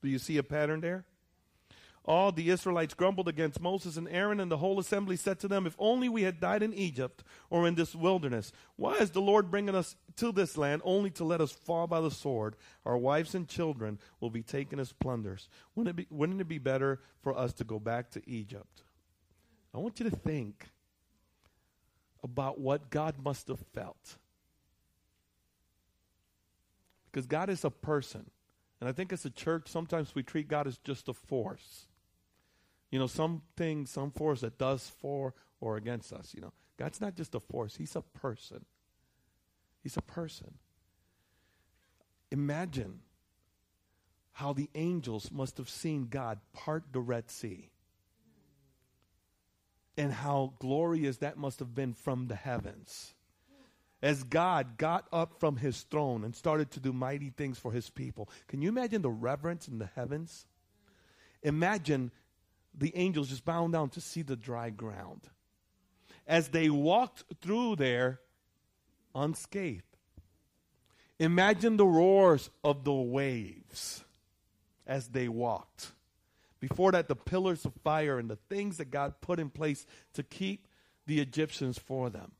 Do 0.00 0.08
you 0.08 0.18
see 0.18 0.38
a 0.38 0.42
pattern 0.42 0.80
there? 0.80 1.04
All 2.06 2.32
the 2.32 2.48
Israelites 2.48 2.94
grumbled 2.94 3.28
against 3.28 3.60
Moses 3.60 3.98
and 3.98 4.08
Aaron, 4.08 4.40
and 4.40 4.50
the 4.50 4.56
whole 4.56 4.80
assembly 4.80 5.16
said 5.16 5.38
to 5.40 5.48
them, 5.48 5.66
If 5.66 5.76
only 5.78 6.08
we 6.08 6.22
had 6.22 6.40
died 6.40 6.62
in 6.62 6.72
Egypt 6.72 7.22
or 7.50 7.68
in 7.68 7.74
this 7.74 7.94
wilderness. 7.94 8.50
Why 8.76 8.94
is 8.94 9.10
the 9.10 9.20
Lord 9.20 9.50
bringing 9.50 9.74
us 9.74 9.94
to 10.16 10.32
this 10.32 10.56
land 10.56 10.80
only 10.86 11.10
to 11.10 11.24
let 11.24 11.42
us 11.42 11.52
fall 11.52 11.86
by 11.86 12.00
the 12.00 12.10
sword? 12.10 12.56
Our 12.86 12.96
wives 12.96 13.34
and 13.34 13.46
children 13.46 13.98
will 14.20 14.30
be 14.30 14.42
taken 14.42 14.80
as 14.80 14.94
plunders. 14.94 15.50
Wouldn't 15.74 15.90
it 15.90 16.08
be, 16.08 16.16
wouldn't 16.16 16.40
it 16.40 16.48
be 16.48 16.56
better 16.56 17.02
for 17.20 17.36
us 17.36 17.52
to 17.52 17.64
go 17.64 17.78
back 17.78 18.10
to 18.12 18.22
Egypt? 18.26 18.84
I 19.74 19.78
want 19.80 20.00
you 20.00 20.08
to 20.08 20.16
think 20.16 20.70
about 22.22 22.60
what 22.60 22.90
God 22.90 23.16
must 23.22 23.48
have 23.48 23.60
felt. 23.72 24.16
Because 27.10 27.26
God 27.26 27.48
is 27.48 27.64
a 27.64 27.70
person. 27.70 28.30
And 28.80 28.88
I 28.88 28.92
think 28.92 29.12
as 29.12 29.24
a 29.24 29.30
church, 29.30 29.68
sometimes 29.68 30.14
we 30.14 30.22
treat 30.22 30.48
God 30.48 30.66
as 30.66 30.78
just 30.78 31.08
a 31.08 31.14
force. 31.14 31.86
You 32.90 32.98
know, 32.98 33.06
something, 33.06 33.86
some 33.86 34.10
force 34.10 34.40
that 34.40 34.58
does 34.58 34.90
for 35.00 35.34
or 35.60 35.76
against 35.76 36.12
us. 36.12 36.32
You 36.34 36.42
know, 36.42 36.52
God's 36.78 37.00
not 37.00 37.16
just 37.16 37.34
a 37.34 37.40
force, 37.40 37.76
He's 37.76 37.96
a 37.96 38.02
person. 38.02 38.64
He's 39.82 39.96
a 39.96 40.02
person. 40.02 40.54
Imagine 42.30 43.00
how 44.32 44.52
the 44.52 44.68
angels 44.74 45.30
must 45.32 45.56
have 45.58 45.68
seen 45.68 46.08
God 46.08 46.38
part 46.52 46.84
the 46.92 47.00
Red 47.00 47.30
Sea 47.30 47.70
and 49.98 50.12
how 50.12 50.54
glorious 50.60 51.18
that 51.18 51.36
must 51.36 51.58
have 51.58 51.74
been 51.74 51.92
from 51.92 52.28
the 52.28 52.36
heavens. 52.36 53.14
As 54.00 54.22
God 54.22 54.78
got 54.78 55.08
up 55.12 55.40
from 55.40 55.56
his 55.56 55.82
throne 55.82 56.22
and 56.22 56.34
started 56.34 56.70
to 56.70 56.80
do 56.80 56.92
mighty 56.92 57.30
things 57.30 57.58
for 57.58 57.72
his 57.72 57.90
people. 57.90 58.30
Can 58.46 58.62
you 58.62 58.68
imagine 58.68 59.02
the 59.02 59.10
reverence 59.10 59.66
in 59.66 59.78
the 59.78 59.90
heavens? 59.96 60.46
Imagine 61.42 62.12
the 62.72 62.96
angels 62.96 63.28
just 63.28 63.44
bowing 63.44 63.72
down 63.72 63.88
to 63.90 64.00
see 64.00 64.22
the 64.22 64.36
dry 64.36 64.70
ground. 64.70 65.22
As 66.28 66.48
they 66.48 66.70
walked 66.70 67.24
through 67.42 67.76
there 67.76 68.20
unscathed. 69.16 69.82
Imagine 71.18 71.76
the 71.76 71.86
roars 71.86 72.50
of 72.62 72.84
the 72.84 72.92
waves 72.92 74.04
as 74.86 75.08
they 75.08 75.28
walked. 75.28 75.90
Before 76.60 76.92
that, 76.92 77.08
the 77.08 77.16
pillars 77.16 77.64
of 77.64 77.72
fire 77.84 78.18
and 78.18 78.28
the 78.28 78.38
things 78.48 78.78
that 78.78 78.90
God 78.90 79.20
put 79.20 79.38
in 79.38 79.50
place 79.50 79.86
to 80.14 80.22
keep 80.22 80.66
the 81.06 81.20
Egyptians 81.20 81.78
for 81.78 82.10
them, 82.10 82.32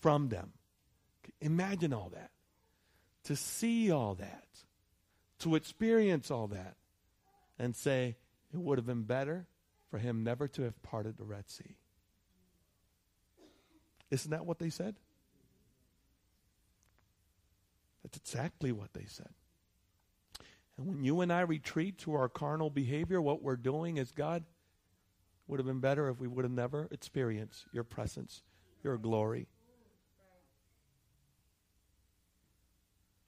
from 0.00 0.28
them. 0.28 0.52
Imagine 1.40 1.92
all 1.92 2.10
that. 2.14 2.30
To 3.24 3.36
see 3.36 3.90
all 3.90 4.14
that, 4.14 4.46
to 5.40 5.56
experience 5.56 6.30
all 6.30 6.46
that, 6.48 6.76
and 7.58 7.74
say, 7.74 8.16
it 8.54 8.58
would 8.58 8.78
have 8.78 8.86
been 8.86 9.02
better 9.02 9.46
for 9.90 9.98
him 9.98 10.22
never 10.24 10.46
to 10.48 10.62
have 10.62 10.80
parted 10.82 11.18
the 11.18 11.24
Red 11.24 11.50
Sea. 11.50 11.76
Isn't 14.10 14.30
that 14.30 14.46
what 14.46 14.58
they 14.58 14.70
said? 14.70 14.94
That's 18.02 18.16
exactly 18.18 18.70
what 18.70 18.94
they 18.94 19.04
said. 19.06 19.30
And 20.78 20.86
when 20.86 21.04
you 21.04 21.20
and 21.20 21.32
I 21.32 21.40
retreat 21.40 21.98
to 21.98 22.14
our 22.14 22.28
carnal 22.28 22.70
behavior, 22.70 23.20
what 23.20 23.42
we're 23.42 23.56
doing 23.56 23.96
is 23.96 24.10
God 24.10 24.44
would 25.48 25.58
have 25.58 25.66
been 25.66 25.80
better 25.80 26.08
if 26.08 26.20
we 26.20 26.26
would 26.26 26.44
have 26.44 26.52
never 26.52 26.88
experienced 26.90 27.66
your 27.72 27.84
presence, 27.84 28.42
your 28.82 28.98
glory. 28.98 29.46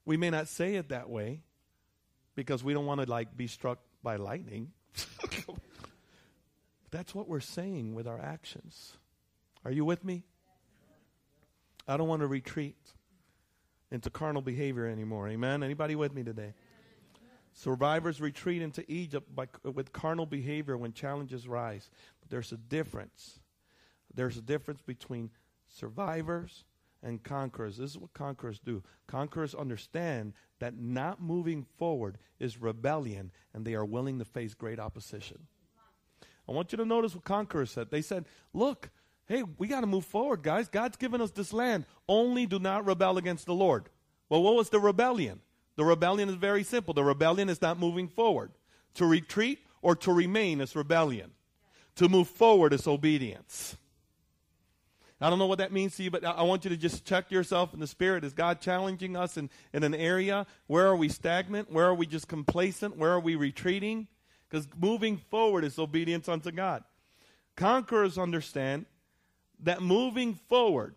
We 0.04 0.16
may 0.16 0.30
not 0.30 0.48
say 0.48 0.76
it 0.76 0.88
that 0.88 1.08
way 1.08 1.42
because 2.34 2.64
we 2.64 2.72
don't 2.72 2.86
want 2.86 3.00
to 3.02 3.08
like 3.08 3.36
be 3.36 3.46
struck 3.46 3.78
by 4.02 4.16
lightning. 4.16 4.72
That's 6.90 7.14
what 7.14 7.28
we're 7.28 7.40
saying 7.40 7.94
with 7.94 8.06
our 8.06 8.18
actions. 8.18 8.96
Are 9.64 9.70
you 9.70 9.84
with 9.84 10.04
me? 10.04 10.24
I 11.86 11.96
don't 11.96 12.08
want 12.08 12.20
to 12.20 12.26
retreat 12.26 12.76
into 13.90 14.10
carnal 14.10 14.42
behavior 14.42 14.86
anymore. 14.86 15.28
Amen. 15.28 15.62
Anybody 15.62 15.94
with 15.94 16.14
me 16.14 16.22
today? 16.22 16.54
Survivors 17.58 18.20
retreat 18.20 18.62
into 18.62 18.88
Egypt 18.88 19.34
by, 19.34 19.48
with 19.64 19.92
carnal 19.92 20.26
behavior 20.26 20.76
when 20.76 20.92
challenges 20.92 21.48
rise. 21.48 21.90
But 22.20 22.30
there's 22.30 22.52
a 22.52 22.56
difference. 22.56 23.40
There's 24.14 24.36
a 24.36 24.42
difference 24.42 24.80
between 24.80 25.30
survivors 25.66 26.62
and 27.02 27.20
conquerors. 27.20 27.76
This 27.76 27.90
is 27.90 27.98
what 27.98 28.14
conquerors 28.14 28.60
do. 28.60 28.84
Conquerors 29.08 29.56
understand 29.56 30.34
that 30.60 30.78
not 30.78 31.20
moving 31.20 31.66
forward 31.78 32.18
is 32.38 32.62
rebellion, 32.62 33.32
and 33.52 33.64
they 33.64 33.74
are 33.74 33.84
willing 33.84 34.20
to 34.20 34.24
face 34.24 34.54
great 34.54 34.78
opposition. 34.78 35.48
I 36.48 36.52
want 36.52 36.70
you 36.70 36.78
to 36.78 36.84
notice 36.84 37.16
what 37.16 37.24
conquerors 37.24 37.72
said. 37.72 37.90
They 37.90 38.02
said, 38.02 38.26
Look, 38.54 38.88
hey, 39.26 39.42
we 39.42 39.66
got 39.66 39.80
to 39.80 39.88
move 39.88 40.04
forward, 40.04 40.44
guys. 40.44 40.68
God's 40.68 40.96
given 40.96 41.20
us 41.20 41.32
this 41.32 41.52
land. 41.52 41.86
Only 42.08 42.46
do 42.46 42.60
not 42.60 42.86
rebel 42.86 43.18
against 43.18 43.46
the 43.46 43.52
Lord. 43.52 43.88
Well, 44.28 44.44
what 44.44 44.54
was 44.54 44.70
the 44.70 44.78
rebellion? 44.78 45.40
The 45.78 45.84
rebellion 45.84 46.28
is 46.28 46.34
very 46.34 46.64
simple. 46.64 46.92
The 46.92 47.04
rebellion 47.04 47.48
is 47.48 47.62
not 47.62 47.78
moving 47.78 48.08
forward. 48.08 48.50
To 48.94 49.06
retreat 49.06 49.60
or 49.80 49.94
to 49.94 50.12
remain 50.12 50.60
is 50.60 50.74
rebellion. 50.74 51.30
To 51.94 52.08
move 52.08 52.26
forward 52.26 52.72
is 52.72 52.88
obedience. 52.88 53.76
I 55.20 55.30
don't 55.30 55.38
know 55.38 55.46
what 55.46 55.58
that 55.58 55.70
means 55.70 55.96
to 55.96 56.02
you, 56.02 56.10
but 56.10 56.24
I 56.24 56.42
want 56.42 56.64
you 56.64 56.70
to 56.70 56.76
just 56.76 57.04
check 57.04 57.30
yourself 57.30 57.74
in 57.74 57.78
the 57.78 57.86
spirit. 57.86 58.24
Is 58.24 58.32
God 58.32 58.60
challenging 58.60 59.16
us 59.16 59.36
in, 59.36 59.50
in 59.72 59.84
an 59.84 59.94
area? 59.94 60.46
Where 60.66 60.88
are 60.88 60.96
we 60.96 61.08
stagnant? 61.08 61.70
Where 61.70 61.86
are 61.86 61.94
we 61.94 62.06
just 62.06 62.26
complacent? 62.26 62.96
Where 62.96 63.12
are 63.12 63.20
we 63.20 63.36
retreating? 63.36 64.08
Because 64.50 64.66
moving 64.76 65.16
forward 65.30 65.62
is 65.62 65.78
obedience 65.78 66.28
unto 66.28 66.50
God. 66.50 66.82
Conquerors 67.54 68.18
understand 68.18 68.86
that 69.60 69.80
moving 69.80 70.34
forward 70.48 70.96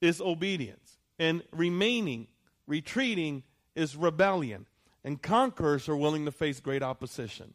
is 0.00 0.18
obedience, 0.22 0.96
and 1.18 1.42
remaining, 1.52 2.26
retreating 2.66 3.42
is 3.78 3.96
rebellion. 3.96 4.66
And 5.04 5.22
conquerors 5.22 5.88
are 5.88 5.96
willing 5.96 6.24
to 6.24 6.32
face 6.32 6.60
great 6.60 6.82
opposition. 6.82 7.54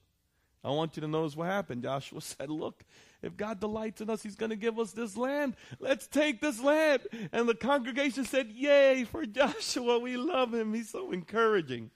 I 0.63 0.69
want 0.69 0.95
you 0.95 1.01
to 1.01 1.07
notice 1.07 1.35
what 1.35 1.47
happened. 1.47 1.83
Joshua 1.83 2.21
said, 2.21 2.49
Look, 2.49 2.83
if 3.21 3.35
God 3.35 3.59
delights 3.59 4.01
in 4.01 4.09
us, 4.09 4.23
He's 4.23 4.35
going 4.35 4.49
to 4.49 4.55
give 4.55 4.79
us 4.79 4.91
this 4.91 5.17
land. 5.17 5.55
Let's 5.79 6.07
take 6.07 6.39
this 6.39 6.61
land. 6.61 7.01
And 7.31 7.47
the 7.47 7.55
congregation 7.55 8.25
said, 8.25 8.49
Yay 8.51 9.03
for 9.03 9.25
Joshua. 9.25 9.99
We 9.99 10.17
love 10.17 10.53
him. 10.53 10.73
He's 10.73 10.89
so 10.89 11.11
encouraging. 11.11 11.91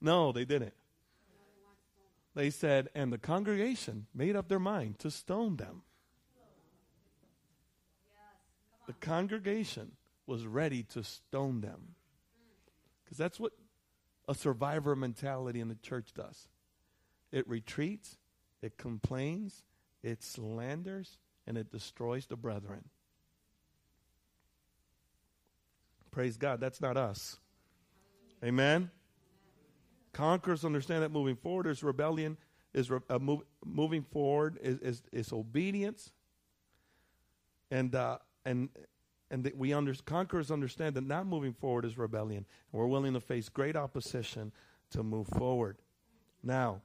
No, 0.00 0.30
they 0.30 0.44
didn't. 0.44 0.74
They 2.34 2.50
said, 2.50 2.88
and 2.94 3.12
the 3.12 3.18
congregation 3.18 4.06
made 4.14 4.36
up 4.36 4.48
their 4.48 4.60
mind 4.60 5.00
to 5.00 5.10
stone 5.10 5.56
them. 5.56 5.82
The 8.86 8.92
congregation 8.92 9.92
was 10.24 10.46
ready 10.46 10.84
to 10.84 11.02
stone 11.02 11.62
them. 11.62 11.96
Because 13.08 13.16
that's 13.16 13.40
what 13.40 13.52
a 14.28 14.34
survivor 14.34 14.94
mentality 14.94 15.60
in 15.60 15.68
the 15.68 15.76
church 15.76 16.12
does 16.14 16.46
it 17.32 17.48
retreats, 17.48 18.18
it 18.60 18.76
complains, 18.76 19.62
it 20.02 20.22
slanders, 20.22 21.16
and 21.46 21.56
it 21.56 21.70
destroys 21.70 22.26
the 22.26 22.36
brethren. 22.36 22.84
Praise 26.10 26.36
God. 26.36 26.60
That's 26.60 26.80
not 26.80 26.96
us. 26.96 27.38
Amen. 28.44 28.90
Conquerors 30.12 30.64
understand 30.64 31.02
that 31.02 31.10
moving 31.10 31.36
forward 31.36 31.66
is 31.66 31.82
rebellion, 31.82 32.36
is 32.74 32.90
re- 32.90 33.00
uh, 33.08 33.18
move, 33.18 33.40
moving 33.64 34.02
forward 34.02 34.58
is, 34.62 34.78
is, 34.80 35.02
is 35.12 35.32
obedience, 35.32 36.12
and 37.70 37.94
uh, 37.94 38.18
and 38.44 38.68
and 39.30 39.44
that 39.44 39.56
we 39.56 39.72
under, 39.72 39.94
conquerors 40.06 40.50
understand 40.50 40.94
that 40.94 41.06
not 41.06 41.26
moving 41.26 41.52
forward 41.52 41.84
is 41.84 41.98
rebellion. 41.98 42.46
And 42.72 42.80
we're 42.80 42.86
willing 42.86 43.14
to 43.14 43.20
face 43.20 43.48
great 43.48 43.76
opposition 43.76 44.52
to 44.90 45.02
move 45.02 45.28
forward. 45.28 45.76
Now, 46.42 46.80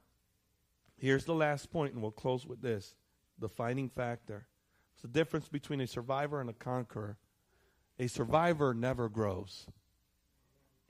here's 0.96 1.24
the 1.24 1.34
last 1.34 1.72
point, 1.72 1.94
and 1.94 2.02
we'll 2.02 2.10
close 2.10 2.46
with 2.46 2.60
this 2.60 2.94
the 3.38 3.48
defining 3.48 3.88
factor. 3.88 4.46
It's 4.94 5.02
the 5.02 5.08
difference 5.08 5.48
between 5.48 5.80
a 5.80 5.86
survivor 5.86 6.40
and 6.40 6.48
a 6.48 6.54
conqueror. 6.54 7.16
A 7.98 8.06
survivor 8.06 8.74
never 8.74 9.08
grows, 9.08 9.66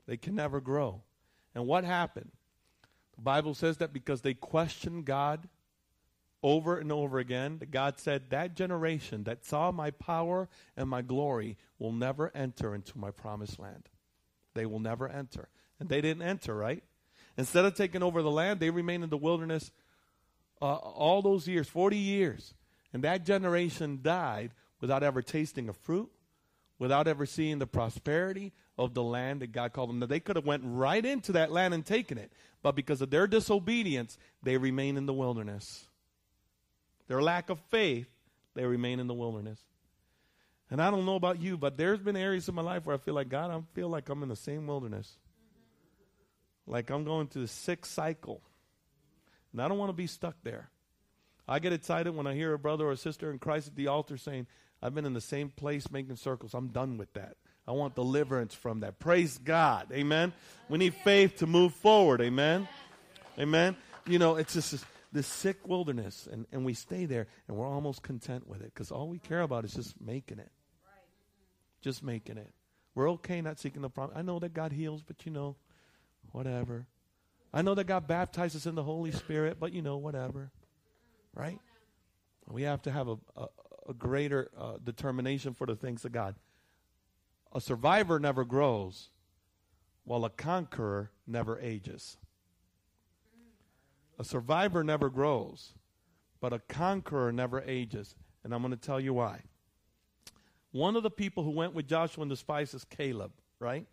they 0.07 0.17
can 0.17 0.35
never 0.35 0.59
grow. 0.59 1.01
And 1.53 1.67
what 1.67 1.83
happened? 1.85 2.31
The 3.15 3.21
Bible 3.21 3.53
says 3.53 3.77
that 3.77 3.93
because 3.93 4.21
they 4.21 4.33
questioned 4.33 5.05
God 5.05 5.47
over 6.45 6.77
and 6.77 6.91
over 6.91 7.17
again, 7.17 7.57
that 7.57 7.71
God 7.71 7.99
said, 7.99 8.29
That 8.29 8.55
generation 8.55 9.23
that 9.23 9.43
saw 9.43 9.71
my 9.71 9.89
power 9.89 10.47
and 10.77 10.87
my 10.87 11.01
glory 11.01 11.57
will 11.79 11.91
never 11.91 12.31
enter 12.35 12.75
into 12.75 12.99
my 12.99 13.09
promised 13.09 13.57
land. 13.57 13.89
They 14.53 14.67
will 14.67 14.79
never 14.79 15.09
enter. 15.09 15.49
And 15.79 15.89
they 15.89 16.01
didn't 16.01 16.21
enter, 16.21 16.55
right? 16.55 16.83
Instead 17.35 17.65
of 17.65 17.73
taking 17.73 18.03
over 18.03 18.21
the 18.21 18.29
land, 18.29 18.59
they 18.59 18.69
remained 18.69 19.03
in 19.03 19.09
the 19.09 19.17
wilderness 19.17 19.71
uh, 20.61 20.75
all 20.75 21.23
those 21.23 21.47
years, 21.47 21.67
40 21.67 21.97
years. 21.97 22.53
And 22.93 23.03
that 23.03 23.25
generation 23.25 23.99
died 24.03 24.51
without 24.79 25.01
ever 25.01 25.23
tasting 25.23 25.67
a 25.67 25.73
fruit, 25.73 26.11
without 26.77 27.07
ever 27.07 27.25
seeing 27.25 27.57
the 27.57 27.65
prosperity 27.65 28.53
of 28.77 28.93
the 28.93 29.03
land 29.03 29.41
that 29.41 29.51
God 29.51 29.73
called 29.73 29.89
them. 29.89 29.97
Now, 29.97 30.05
they 30.05 30.19
could 30.19 30.35
have 30.35 30.45
went 30.45 30.61
right 30.63 31.03
into 31.03 31.31
that 31.31 31.51
land 31.51 31.73
and 31.73 31.83
taken 31.83 32.19
it, 32.19 32.31
but 32.61 32.75
because 32.75 33.01
of 33.01 33.09
their 33.09 33.25
disobedience, 33.25 34.19
they 34.43 34.57
remain 34.57 34.95
in 34.95 35.07
the 35.07 35.13
wilderness. 35.13 35.87
Their 37.07 37.21
lack 37.21 37.49
of 37.49 37.59
faith, 37.69 38.07
they 38.55 38.65
remain 38.65 38.99
in 38.99 39.07
the 39.07 39.13
wilderness. 39.13 39.59
And 40.71 40.81
I 40.81 40.89
don't 40.89 41.05
know 41.05 41.15
about 41.15 41.41
you, 41.41 41.57
but 41.57 41.77
there's 41.77 41.99
been 41.99 42.15
areas 42.15 42.49
in 42.49 42.55
my 42.55 42.61
life 42.61 42.85
where 42.85 42.95
I 42.95 42.99
feel 42.99 43.13
like 43.13 43.29
God, 43.29 43.51
I 43.51 43.61
feel 43.73 43.89
like 43.89 44.09
I'm 44.09 44.23
in 44.23 44.29
the 44.29 44.35
same 44.35 44.65
wilderness. 44.65 45.11
Like 46.65 46.89
I'm 46.89 47.03
going 47.03 47.27
through 47.27 47.43
the 47.43 47.47
sixth 47.47 47.91
cycle. 47.91 48.41
And 49.51 49.61
I 49.61 49.67
don't 49.67 49.77
want 49.77 49.89
to 49.89 49.93
be 49.93 50.07
stuck 50.07 50.35
there. 50.43 50.69
I 51.47 51.59
get 51.59 51.73
excited 51.73 52.15
when 52.15 52.25
I 52.25 52.33
hear 52.33 52.53
a 52.53 52.59
brother 52.59 52.87
or 52.87 52.91
a 52.91 52.97
sister 52.97 53.29
in 53.29 53.37
Christ 53.37 53.67
at 53.67 53.75
the 53.75 53.87
altar 53.87 54.17
saying, 54.17 54.47
I've 54.81 54.95
been 54.95 55.05
in 55.05 55.13
the 55.13 55.21
same 55.21 55.49
place 55.49 55.91
making 55.91 56.15
circles. 56.15 56.53
I'm 56.53 56.69
done 56.69 56.97
with 56.97 57.13
that. 57.13 57.37
I 57.67 57.71
want 57.71 57.95
deliverance 57.95 58.53
from 58.53 58.81
that. 58.81 58.99
Praise 58.99 59.37
God. 59.37 59.91
Amen. 59.91 60.33
We 60.69 60.77
need 60.77 60.93
faith 60.93 61.37
to 61.37 61.47
move 61.47 61.73
forward. 61.75 62.21
Amen. 62.21 62.67
Amen. 63.39 63.75
You 64.07 64.19
know, 64.19 64.35
it's 64.35 64.53
just 64.53 64.85
this, 65.15 65.27
sick 65.27 65.67
wilderness, 65.67 66.27
and, 66.29 66.45
and 66.51 66.65
we 66.65 66.73
stay 66.73 67.05
there, 67.05 67.27
and 67.47 67.55
we're 67.57 67.67
almost 67.67 68.03
content 68.03 68.47
with 68.47 68.61
it 68.61 68.73
because 68.73 68.91
all 68.91 69.07
we 69.07 69.17
care 69.17 69.41
about 69.41 69.63
is 69.63 69.73
just 69.73 69.99
making 69.99 70.39
it. 70.39 70.51
Just 71.81 72.03
making 72.03 72.37
it. 72.37 72.53
We're 72.93 73.09
okay 73.11 73.41
not 73.41 73.59
seeking 73.59 73.81
the 73.81 73.89
promise. 73.89 74.15
I 74.17 74.21
know 74.21 74.39
that 74.39 74.53
God 74.53 74.73
heals, 74.73 75.01
but 75.01 75.25
you 75.25 75.31
know, 75.31 75.55
whatever. 76.31 76.87
I 77.53 77.61
know 77.61 77.73
that 77.75 77.85
God 77.85 78.07
baptizes 78.07 78.65
in 78.65 78.75
the 78.75 78.83
Holy 78.83 79.11
Spirit, 79.11 79.57
but 79.59 79.71
you 79.71 79.81
know, 79.81 79.97
whatever. 79.97 80.51
Right? 81.33 81.59
We 82.47 82.63
have 82.63 82.81
to 82.83 82.91
have 82.91 83.07
a, 83.07 83.17
a, 83.37 83.47
a 83.89 83.93
greater 83.93 84.49
uh, 84.59 84.73
determination 84.83 85.53
for 85.53 85.65
the 85.65 85.75
things 85.75 86.03
of 86.03 86.11
God. 86.11 86.35
A 87.53 87.61
survivor 87.61 88.19
never 88.19 88.43
grows, 88.43 89.09
while 90.03 90.25
a 90.25 90.29
conqueror 90.29 91.11
never 91.25 91.57
ages. 91.59 92.17
A 94.17 94.23
survivor 94.23 94.83
never 94.83 95.09
grows, 95.09 95.73
but 96.39 96.53
a 96.53 96.59
conqueror 96.59 97.31
never 97.31 97.61
ages. 97.61 98.15
And 98.43 98.53
I'm 98.53 98.61
going 98.61 98.71
to 98.71 98.77
tell 98.77 98.99
you 98.99 99.13
why. 99.13 99.41
One 100.71 100.95
of 100.95 101.03
the 101.03 101.09
people 101.09 101.43
who 101.43 101.51
went 101.51 101.73
with 101.73 101.87
Joshua 101.87 102.21
and 102.21 102.31
the 102.31 102.35
spies 102.35 102.73
is 102.73 102.83
Caleb, 102.83 103.31
right? 103.59 103.87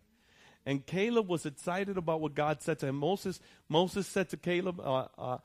And 0.65 0.85
Caleb 0.85 1.27
was 1.27 1.45
excited 1.45 1.97
about 1.97 2.21
what 2.21 2.35
God 2.35 2.61
said 2.61 2.79
to 2.79 2.87
him. 2.87 2.95
Moses, 2.95 3.39
Moses 3.67 4.07
said 4.07 4.29
to 4.29 4.37
Caleb, 4.37 4.79
uh, 4.79 5.07
uh, 5.17 5.37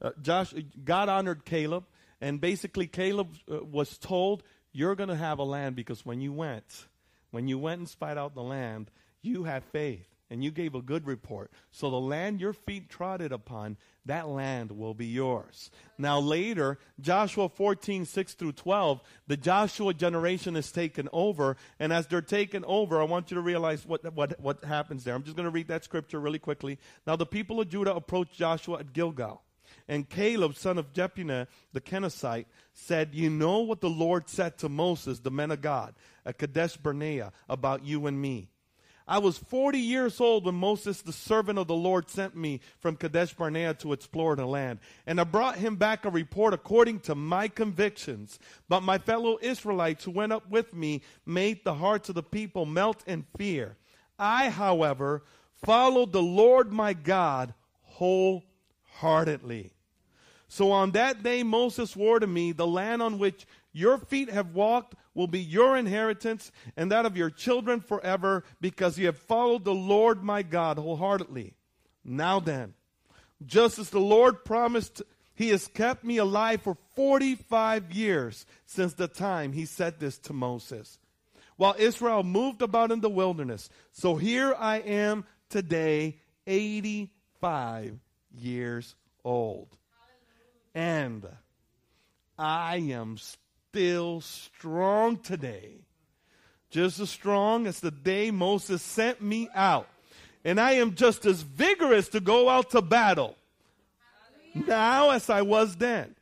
uh, 0.00 0.10
Josh, 0.20 0.54
God 0.84 1.08
honored 1.08 1.44
Caleb, 1.44 1.84
and 2.20 2.40
basically 2.40 2.86
Caleb 2.86 3.34
uh, 3.50 3.64
was 3.64 3.98
told, 3.98 4.42
"You're 4.72 4.94
going 4.94 5.08
to 5.08 5.16
have 5.16 5.38
a 5.38 5.44
land 5.44 5.76
because 5.76 6.04
when 6.04 6.20
you 6.20 6.32
went, 6.32 6.86
when 7.30 7.48
you 7.48 7.58
went 7.58 7.78
and 7.80 7.88
spied 7.88 8.18
out 8.18 8.34
the 8.34 8.42
land, 8.42 8.90
you 9.22 9.44
had 9.44 9.64
faith." 9.64 10.13
And 10.30 10.42
you 10.42 10.50
gave 10.50 10.74
a 10.74 10.82
good 10.82 11.06
report. 11.06 11.50
So 11.70 11.90
the 11.90 12.00
land 12.00 12.40
your 12.40 12.52
feet 12.52 12.88
trotted 12.88 13.32
upon, 13.32 13.76
that 14.06 14.28
land 14.28 14.72
will 14.72 14.94
be 14.94 15.06
yours. 15.06 15.70
Now 15.98 16.18
later, 16.18 16.78
Joshua 17.00 17.48
14, 17.48 18.04
6 18.04 18.34
through 18.34 18.52
12, 18.52 19.00
the 19.26 19.36
Joshua 19.36 19.94
generation 19.94 20.56
is 20.56 20.72
taken 20.72 21.08
over. 21.12 21.56
And 21.78 21.92
as 21.92 22.06
they're 22.06 22.22
taken 22.22 22.64
over, 22.64 23.00
I 23.00 23.04
want 23.04 23.30
you 23.30 23.36
to 23.36 23.40
realize 23.40 23.86
what, 23.86 24.12
what, 24.14 24.38
what 24.40 24.64
happens 24.64 25.04
there. 25.04 25.14
I'm 25.14 25.24
just 25.24 25.36
going 25.36 25.44
to 25.44 25.50
read 25.50 25.68
that 25.68 25.84
scripture 25.84 26.20
really 26.20 26.38
quickly. 26.38 26.78
Now 27.06 27.16
the 27.16 27.26
people 27.26 27.60
of 27.60 27.68
Judah 27.68 27.94
approached 27.94 28.34
Joshua 28.34 28.78
at 28.80 28.92
Gilgal. 28.92 29.42
And 29.88 30.08
Caleb, 30.08 30.56
son 30.56 30.78
of 30.78 30.92
Jephunneh, 30.92 31.46
the 31.72 31.80
Kenizzite, 31.80 32.46
said, 32.72 33.10
You 33.12 33.28
know 33.28 33.60
what 33.60 33.80
the 33.80 33.90
Lord 33.90 34.28
said 34.28 34.56
to 34.58 34.68
Moses, 34.68 35.20
the 35.20 35.30
man 35.30 35.50
of 35.50 35.60
God, 35.60 35.94
at 36.24 36.38
Kadesh 36.38 36.76
Barnea, 36.76 37.32
about 37.48 37.84
you 37.84 38.06
and 38.06 38.20
me. 38.20 38.48
I 39.06 39.18
was 39.18 39.36
40 39.36 39.78
years 39.78 40.18
old 40.18 40.46
when 40.46 40.54
Moses, 40.54 41.02
the 41.02 41.12
servant 41.12 41.58
of 41.58 41.66
the 41.66 41.74
Lord, 41.74 42.08
sent 42.08 42.34
me 42.34 42.60
from 42.78 42.96
Kadesh 42.96 43.34
Barnea 43.34 43.74
to 43.74 43.92
explore 43.92 44.34
the 44.34 44.46
land. 44.46 44.78
And 45.06 45.20
I 45.20 45.24
brought 45.24 45.56
him 45.56 45.76
back 45.76 46.06
a 46.06 46.10
report 46.10 46.54
according 46.54 47.00
to 47.00 47.14
my 47.14 47.48
convictions. 47.48 48.38
But 48.66 48.82
my 48.82 48.96
fellow 48.96 49.38
Israelites 49.42 50.04
who 50.04 50.10
went 50.10 50.32
up 50.32 50.48
with 50.48 50.72
me 50.72 51.02
made 51.26 51.64
the 51.64 51.74
hearts 51.74 52.08
of 52.08 52.14
the 52.14 52.22
people 52.22 52.64
melt 52.64 53.04
in 53.06 53.26
fear. 53.36 53.76
I, 54.18 54.48
however, 54.48 55.22
followed 55.64 56.12
the 56.12 56.22
Lord 56.22 56.72
my 56.72 56.94
God 56.94 57.52
wholeheartedly. 57.82 59.72
So 60.48 60.70
on 60.72 60.92
that 60.92 61.22
day, 61.22 61.42
Moses 61.42 61.90
swore 61.90 62.20
to 62.20 62.26
me, 62.26 62.52
The 62.52 62.66
land 62.66 63.02
on 63.02 63.18
which 63.18 63.46
your 63.74 63.98
feet 63.98 64.30
have 64.30 64.54
walked 64.54 64.94
will 65.14 65.26
be 65.26 65.40
your 65.40 65.76
inheritance 65.76 66.50
and 66.76 66.90
that 66.92 67.04
of 67.04 67.16
your 67.16 67.28
children 67.28 67.80
forever 67.80 68.44
because 68.60 68.96
you 68.96 69.06
have 69.06 69.18
followed 69.18 69.64
the 69.64 69.74
Lord 69.74 70.22
my 70.22 70.42
God 70.42 70.78
wholeheartedly. 70.78 71.54
Now 72.04 72.38
then, 72.40 72.74
just 73.44 73.78
as 73.78 73.90
the 73.90 74.00
Lord 74.00 74.44
promised, 74.44 75.02
he 75.34 75.48
has 75.48 75.66
kept 75.66 76.04
me 76.04 76.18
alive 76.18 76.62
for 76.62 76.76
45 76.94 77.90
years 77.92 78.46
since 78.64 78.94
the 78.94 79.08
time 79.08 79.52
he 79.52 79.66
said 79.66 79.98
this 79.98 80.18
to 80.18 80.32
Moses. 80.32 80.98
While 81.56 81.74
Israel 81.76 82.22
moved 82.22 82.62
about 82.62 82.92
in 82.92 83.00
the 83.00 83.10
wilderness. 83.10 83.68
So 83.92 84.14
here 84.14 84.54
I 84.56 84.78
am 84.78 85.24
today, 85.50 86.20
85 86.46 87.98
years 88.36 88.94
old. 89.24 89.68
And 90.74 91.26
I 92.38 92.76
am 92.76 93.16
still 93.74 94.20
strong 94.20 95.16
today. 95.16 95.80
Just 96.70 97.00
as 97.00 97.10
strong 97.10 97.66
as 97.66 97.80
the 97.80 97.90
day 97.90 98.30
Moses 98.30 98.80
sent 98.82 99.20
me 99.20 99.48
out. 99.52 99.88
And 100.44 100.60
I 100.60 100.74
am 100.74 100.94
just 100.94 101.26
as 101.26 101.42
vigorous 101.42 102.08
to 102.10 102.20
go 102.20 102.48
out 102.48 102.70
to 102.70 102.80
battle 102.80 103.36
now 104.54 105.10
as 105.10 105.28
I 105.28 105.42
was 105.42 105.74
then. 105.74 106.14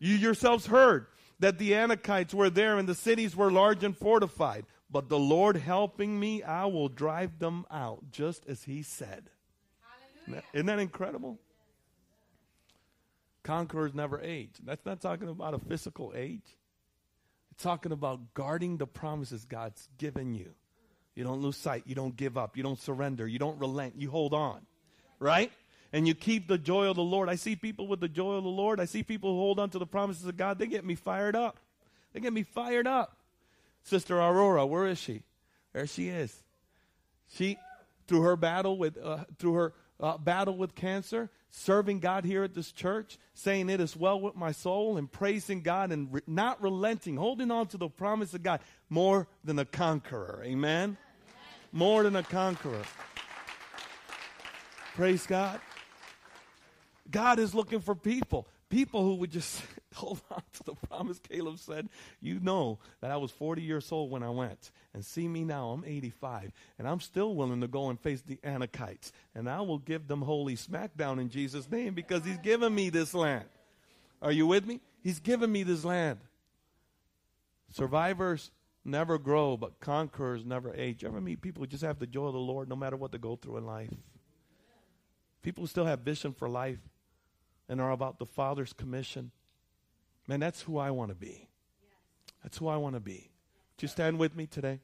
You 0.00 0.16
yourselves 0.16 0.66
heard 0.66 1.06
that 1.38 1.58
the 1.58 1.72
Anakites 1.72 2.34
were 2.34 2.50
there 2.50 2.76
and 2.76 2.88
the 2.88 2.96
cities 2.96 3.36
were 3.36 3.52
large 3.52 3.84
and 3.84 3.96
fortified. 3.96 4.64
But 4.90 5.08
the 5.08 5.18
Lord 5.18 5.58
helping 5.58 6.18
me, 6.18 6.42
I 6.42 6.64
will 6.64 6.88
drive 6.88 7.38
them 7.38 7.66
out, 7.70 8.10
just 8.10 8.44
as 8.48 8.64
He 8.64 8.82
said. 8.82 9.30
Hallelujah. 10.26 10.42
Isn't 10.52 10.66
that 10.66 10.80
incredible? 10.80 11.38
Conquerors 13.44 13.94
never 13.94 14.20
age. 14.20 14.56
That's 14.64 14.84
not 14.84 15.00
talking 15.00 15.28
about 15.28 15.54
a 15.54 15.60
physical 15.60 16.12
age. 16.16 16.56
Talking 17.58 17.92
about 17.92 18.34
guarding 18.34 18.78
the 18.78 18.86
promises 18.86 19.44
God's 19.44 19.88
given 19.98 20.34
you. 20.34 20.54
You 21.14 21.24
don't 21.24 21.42
lose 21.42 21.56
sight. 21.56 21.82
You 21.86 21.94
don't 21.94 22.16
give 22.16 22.38
up. 22.38 22.56
You 22.56 22.62
don't 22.62 22.78
surrender. 22.78 23.26
You 23.26 23.38
don't 23.38 23.58
relent. 23.58 23.94
You 23.98 24.10
hold 24.10 24.32
on. 24.32 24.60
Right? 25.18 25.52
And 25.92 26.06
you 26.06 26.14
keep 26.14 26.48
the 26.48 26.56
joy 26.56 26.88
of 26.88 26.96
the 26.96 27.02
Lord. 27.02 27.28
I 27.28 27.34
see 27.34 27.56
people 27.56 27.86
with 27.86 28.00
the 28.00 28.08
joy 28.08 28.34
of 28.34 28.44
the 28.44 28.50
Lord. 28.50 28.80
I 28.80 28.84
see 28.84 29.02
people 29.02 29.32
who 29.32 29.38
hold 29.38 29.58
on 29.58 29.70
to 29.70 29.78
the 29.78 29.86
promises 29.86 30.24
of 30.24 30.36
God. 30.36 30.58
They 30.58 30.66
get 30.66 30.84
me 30.84 30.94
fired 30.94 31.36
up. 31.36 31.58
They 32.12 32.20
get 32.20 32.32
me 32.32 32.44
fired 32.44 32.86
up. 32.86 33.16
Sister 33.82 34.18
Aurora, 34.18 34.66
where 34.66 34.86
is 34.86 34.98
she? 34.98 35.22
There 35.72 35.86
she 35.86 36.08
is. 36.08 36.42
She, 37.28 37.58
through 38.06 38.22
her 38.22 38.36
battle 38.36 38.76
with, 38.76 38.98
uh, 39.02 39.24
through 39.38 39.54
her 39.54 39.72
uh, 40.00 40.18
battle 40.18 40.56
with 40.56 40.74
cancer, 40.74 41.30
serving 41.50 42.00
God 42.00 42.24
here 42.24 42.44
at 42.44 42.54
this 42.54 42.72
church, 42.72 43.18
saying 43.34 43.68
it 43.68 43.80
is 43.80 43.96
well 43.96 44.20
with 44.20 44.36
my 44.36 44.52
soul, 44.52 44.96
and 44.96 45.10
praising 45.10 45.62
God 45.62 45.92
and 45.92 46.12
re- 46.12 46.22
not 46.26 46.62
relenting, 46.62 47.16
holding 47.16 47.50
on 47.50 47.66
to 47.68 47.76
the 47.76 47.88
promise 47.88 48.32
of 48.34 48.42
God, 48.42 48.60
more 48.88 49.26
than 49.44 49.58
a 49.58 49.64
conqueror. 49.64 50.42
Amen? 50.44 50.96
More 51.72 52.02
than 52.02 52.16
a 52.16 52.22
conqueror. 52.22 52.82
Praise 54.94 55.26
God. 55.26 55.60
God 57.10 57.38
is 57.38 57.54
looking 57.54 57.80
for 57.80 57.94
people. 57.94 58.46
People 58.70 59.02
who 59.02 59.16
would 59.16 59.32
just 59.32 59.62
hold 59.94 60.20
on 60.30 60.42
to 60.54 60.64
the 60.64 60.74
promise. 60.74 61.18
Caleb 61.18 61.58
said, 61.58 61.88
You 62.20 62.38
know 62.40 62.78
that 63.00 63.10
I 63.10 63.16
was 63.16 63.32
40 63.32 63.62
years 63.62 63.90
old 63.90 64.10
when 64.10 64.22
I 64.22 64.30
went. 64.30 64.70
And 64.94 65.04
see 65.04 65.28
me 65.28 65.44
now, 65.44 65.70
I'm 65.70 65.84
85. 65.84 66.52
And 66.78 66.88
I'm 66.88 67.00
still 67.00 67.34
willing 67.34 67.60
to 67.60 67.68
go 67.68 67.90
and 67.90 68.00
face 68.00 68.22
the 68.22 68.36
Anakites. 68.36 69.10
And 69.34 69.50
I 69.50 69.60
will 69.60 69.78
give 69.78 70.06
them 70.06 70.22
holy 70.22 70.56
smackdown 70.56 71.20
in 71.20 71.28
Jesus' 71.28 71.70
name 71.70 71.94
because 71.94 72.24
He's 72.24 72.38
given 72.38 72.72
me 72.72 72.90
this 72.90 73.12
land. 73.12 73.44
Are 74.22 74.32
you 74.32 74.46
with 74.46 74.64
me? 74.64 74.80
He's 75.02 75.18
given 75.18 75.50
me 75.50 75.64
this 75.64 75.84
land. 75.84 76.20
Survivors 77.72 78.52
never 78.84 79.18
grow, 79.18 79.56
but 79.56 79.80
conquerors 79.80 80.44
never 80.44 80.72
age. 80.74 81.02
You 81.02 81.08
ever 81.08 81.20
meet 81.20 81.40
people 81.40 81.62
who 81.62 81.66
just 81.66 81.82
have 81.82 81.98
the 81.98 82.06
joy 82.06 82.26
of 82.26 82.34
the 82.34 82.38
Lord 82.38 82.68
no 82.68 82.76
matter 82.76 82.96
what 82.96 83.10
they 83.10 83.18
go 83.18 83.34
through 83.34 83.56
in 83.56 83.66
life? 83.66 83.92
People 85.42 85.62
who 85.62 85.68
still 85.68 85.86
have 85.86 86.00
vision 86.00 86.32
for 86.32 86.48
life 86.48 86.78
and 87.70 87.80
are 87.80 87.92
about 87.92 88.18
the 88.18 88.26
Father's 88.26 88.72
commission. 88.72 89.30
Man, 90.26 90.40
that's 90.40 90.62
who 90.62 90.76
I 90.76 90.90
want 90.90 91.10
to 91.10 91.14
be. 91.14 91.48
That's 92.42 92.58
who 92.58 92.66
I 92.66 92.76
want 92.76 92.96
to 92.96 93.00
be. 93.00 93.30
Would 93.76 93.82
you 93.82 93.88
stand 93.88 94.18
with 94.18 94.36
me 94.36 94.46
today? 94.46 94.80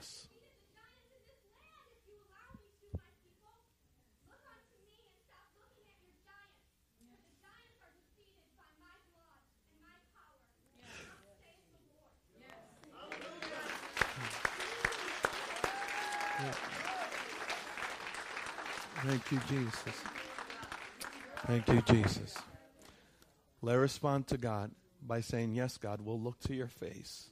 Yes. 0.00 0.26
Thank 19.04 19.32
you, 19.32 19.40
Jesus. 19.48 19.94
Thank 21.46 21.68
you, 21.68 21.82
Jesus. 21.82 22.38
Let 23.60 23.76
us 23.76 23.80
respond 23.80 24.26
to 24.28 24.38
God 24.38 24.70
by 25.06 25.20
saying, 25.20 25.54
Yes, 25.54 25.76
God, 25.76 26.00
we'll 26.00 26.20
look 26.20 26.38
to 26.40 26.54
your 26.54 26.68
face. 26.68 27.28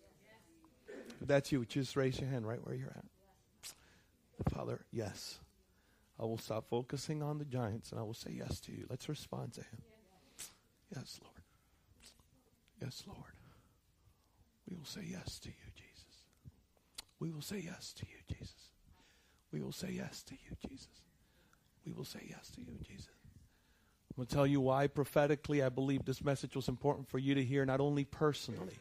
If 1.20 1.26
that's 1.26 1.50
you, 1.52 1.64
just 1.64 1.96
raise 1.96 2.20
your 2.20 2.28
hand 2.28 2.46
right 2.46 2.64
where 2.64 2.74
you're 2.74 2.94
at. 2.96 3.04
Father, 4.52 4.84
yes. 4.92 5.38
I 6.20 6.24
will 6.24 6.38
stop 6.38 6.68
focusing 6.68 7.22
on 7.22 7.38
the 7.38 7.44
giants 7.44 7.90
and 7.90 8.00
I 8.00 8.02
will 8.02 8.14
say 8.14 8.32
yes 8.36 8.60
to 8.60 8.72
you. 8.72 8.86
Let's 8.88 9.08
respond 9.08 9.52
to 9.54 9.60
him. 9.60 9.82
Yes, 10.94 11.20
Lord. 11.22 11.42
Yes, 12.80 13.04
Lord. 13.06 13.32
We 14.68 14.76
will 14.76 14.84
say 14.84 15.02
yes 15.08 15.38
to 15.40 15.48
you, 15.48 15.54
Jesus. 15.74 16.22
We 17.20 17.30
will 17.30 17.42
say 17.42 17.62
yes 17.64 17.92
to 17.94 18.06
you, 18.06 18.36
Jesus. 18.36 18.54
We 19.52 19.60
will 19.60 19.72
say 19.72 19.92
yes 19.96 20.22
to 20.24 20.34
you, 20.34 20.56
Jesus. 20.68 20.88
We 21.84 21.92
will 21.92 22.04
say 22.04 22.20
yes 22.28 22.50
to 22.50 22.60
you, 22.60 22.78
Jesus. 22.86 23.08
I'm 24.10 24.16
going 24.16 24.26
to 24.26 24.34
tell 24.34 24.46
you 24.46 24.60
why 24.60 24.88
prophetically 24.88 25.62
I 25.62 25.68
believe 25.68 26.04
this 26.04 26.22
message 26.22 26.54
was 26.56 26.68
important 26.68 27.08
for 27.08 27.18
you 27.18 27.34
to 27.34 27.44
hear, 27.44 27.64
not 27.64 27.80
only 27.80 28.04
personally 28.04 28.78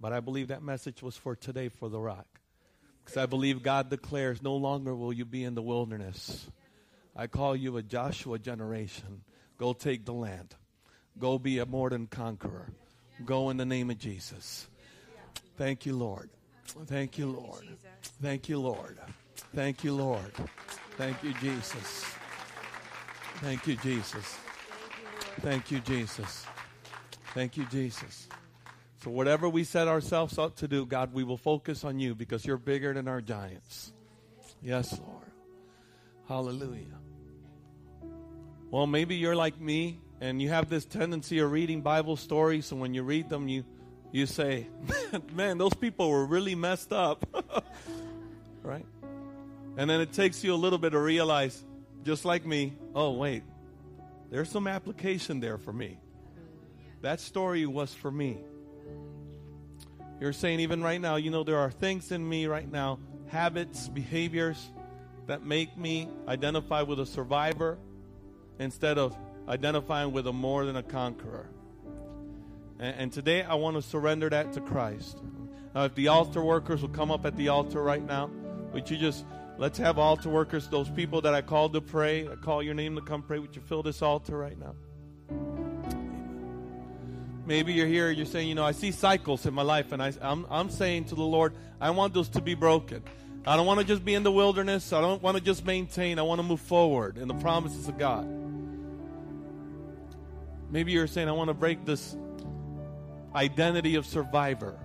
but 0.00 0.12
I 0.12 0.20
believe 0.20 0.48
that 0.48 0.62
message 0.62 1.02
was 1.02 1.16
for 1.16 1.34
today 1.34 1.68
for 1.68 1.88
the 1.88 2.00
rock. 2.00 2.26
Because 3.04 3.16
I 3.16 3.26
believe 3.26 3.62
God 3.62 3.90
declares, 3.90 4.42
no 4.42 4.56
longer 4.56 4.94
will 4.94 5.12
you 5.12 5.24
be 5.24 5.44
in 5.44 5.54
the 5.54 5.62
wilderness. 5.62 6.46
I 7.16 7.26
call 7.26 7.56
you 7.56 7.76
a 7.76 7.82
Joshua 7.82 8.38
generation. 8.38 9.22
Go 9.56 9.72
take 9.72 10.04
the 10.04 10.12
land. 10.12 10.54
Go 11.18 11.38
be 11.38 11.58
a 11.58 11.66
more 11.66 11.90
than 11.90 12.06
conqueror. 12.06 12.70
Go 13.24 13.50
in 13.50 13.56
the 13.56 13.64
name 13.64 13.90
of 13.90 13.98
Jesus. 13.98 14.68
Thank 15.56 15.86
you, 15.86 15.96
Lord. 15.96 16.30
Thank 16.86 17.18
you, 17.18 17.30
Lord. 17.30 17.64
Thank 18.22 18.48
you, 18.48 18.58
Lord. 18.58 18.98
Thank 19.54 19.82
you, 19.82 19.94
Lord. 19.94 20.32
Thank 20.96 21.22
you, 21.24 21.34
Jesus. 21.40 22.04
Thank 23.36 23.66
you, 23.66 23.76
Jesus. 23.76 24.36
Thank 25.40 25.70
you, 25.70 25.80
Jesus. 25.80 26.44
Thank 27.34 27.56
you, 27.56 27.64
Jesus. 27.66 28.28
So, 29.02 29.10
whatever 29.10 29.48
we 29.48 29.62
set 29.62 29.86
ourselves 29.86 30.38
up 30.38 30.56
to 30.56 30.68
do, 30.68 30.84
God, 30.84 31.12
we 31.12 31.22
will 31.22 31.36
focus 31.36 31.84
on 31.84 32.00
you 32.00 32.14
because 32.16 32.44
you're 32.44 32.56
bigger 32.56 32.92
than 32.92 33.06
our 33.06 33.20
giants. 33.20 33.92
Yes, 34.60 34.98
Lord. 34.98 35.24
Hallelujah. 36.26 36.98
Well, 38.70 38.86
maybe 38.86 39.14
you're 39.14 39.36
like 39.36 39.60
me 39.60 40.00
and 40.20 40.42
you 40.42 40.48
have 40.48 40.68
this 40.68 40.84
tendency 40.84 41.38
of 41.38 41.52
reading 41.52 41.80
Bible 41.80 42.16
stories, 42.16 42.66
so 42.66 42.76
when 42.76 42.92
you 42.92 43.04
read 43.04 43.28
them, 43.28 43.46
you, 43.46 43.64
you 44.10 44.26
say, 44.26 44.66
man, 45.12 45.22
man, 45.32 45.58
those 45.58 45.74
people 45.74 46.10
were 46.10 46.26
really 46.26 46.56
messed 46.56 46.92
up. 46.92 47.24
right? 48.62 48.84
And 49.76 49.88
then 49.88 50.00
it 50.00 50.12
takes 50.12 50.42
you 50.42 50.52
a 50.54 50.56
little 50.56 50.78
bit 50.78 50.90
to 50.90 50.98
realize, 50.98 51.64
just 52.04 52.24
like 52.24 52.44
me, 52.44 52.74
oh, 52.96 53.12
wait, 53.12 53.44
there's 54.30 54.50
some 54.50 54.66
application 54.66 55.38
there 55.38 55.56
for 55.56 55.72
me. 55.72 55.98
That 57.02 57.20
story 57.20 57.64
was 57.64 57.94
for 57.94 58.10
me. 58.10 58.38
You're 60.20 60.32
saying, 60.32 60.60
even 60.60 60.82
right 60.82 61.00
now, 61.00 61.16
you 61.16 61.30
know, 61.30 61.44
there 61.44 61.58
are 61.58 61.70
things 61.70 62.10
in 62.10 62.28
me 62.28 62.46
right 62.46 62.70
now, 62.70 62.98
habits, 63.28 63.88
behaviors 63.88 64.70
that 65.26 65.44
make 65.44 65.76
me 65.76 66.08
identify 66.26 66.82
with 66.82 66.98
a 66.98 67.06
survivor 67.06 67.78
instead 68.58 68.98
of 68.98 69.16
identifying 69.48 70.12
with 70.12 70.26
a 70.26 70.32
more 70.32 70.64
than 70.64 70.76
a 70.76 70.82
conqueror. 70.82 71.48
And, 72.80 72.96
and 72.96 73.12
today 73.12 73.42
I 73.42 73.54
want 73.54 73.76
to 73.76 73.82
surrender 73.82 74.28
that 74.30 74.52
to 74.54 74.60
Christ. 74.60 75.18
Now, 75.74 75.84
if 75.84 75.94
the 75.94 76.08
altar 76.08 76.42
workers 76.42 76.82
will 76.82 76.88
come 76.88 77.10
up 77.10 77.24
at 77.24 77.36
the 77.36 77.48
altar 77.48 77.82
right 77.82 78.04
now, 78.04 78.30
would 78.72 78.90
you 78.90 78.96
just 78.96 79.24
let's 79.58 79.78
have 79.78 79.98
altar 79.98 80.30
workers, 80.30 80.66
those 80.68 80.90
people 80.90 81.20
that 81.22 81.34
I 81.34 81.42
called 81.42 81.74
to 81.74 81.80
pray, 81.80 82.26
I 82.26 82.34
call 82.34 82.62
your 82.62 82.74
name 82.74 82.96
to 82.96 83.02
come 83.02 83.22
pray. 83.22 83.38
Would 83.38 83.54
you 83.54 83.62
fill 83.62 83.82
this 83.82 84.02
altar 84.02 84.36
right 84.36 84.58
now? 84.58 84.74
Maybe 87.48 87.72
you're 87.72 87.86
here, 87.86 88.10
you're 88.10 88.26
saying, 88.26 88.46
you 88.46 88.54
know, 88.54 88.62
I 88.62 88.72
see 88.72 88.92
cycles 88.92 89.46
in 89.46 89.54
my 89.54 89.62
life, 89.62 89.92
and 89.92 90.02
I, 90.02 90.12
I'm, 90.20 90.44
I'm 90.50 90.68
saying 90.68 91.06
to 91.06 91.14
the 91.14 91.22
Lord, 91.22 91.54
I 91.80 91.88
want 91.88 92.12
those 92.12 92.28
to 92.30 92.42
be 92.42 92.52
broken. 92.52 93.02
I 93.46 93.56
don't 93.56 93.64
want 93.64 93.80
to 93.80 93.86
just 93.86 94.04
be 94.04 94.12
in 94.12 94.22
the 94.22 94.30
wilderness. 94.30 94.92
I 94.92 95.00
don't 95.00 95.22
want 95.22 95.38
to 95.38 95.42
just 95.42 95.64
maintain. 95.64 96.18
I 96.18 96.22
want 96.22 96.40
to 96.40 96.42
move 96.42 96.60
forward 96.60 97.16
in 97.16 97.26
the 97.26 97.32
promises 97.32 97.88
of 97.88 97.96
God. 97.96 98.28
Maybe 100.70 100.92
you're 100.92 101.06
saying, 101.06 101.26
I 101.26 101.32
want 101.32 101.48
to 101.48 101.54
break 101.54 101.86
this 101.86 102.14
identity 103.34 103.94
of 103.94 104.04
survivor. 104.04 104.78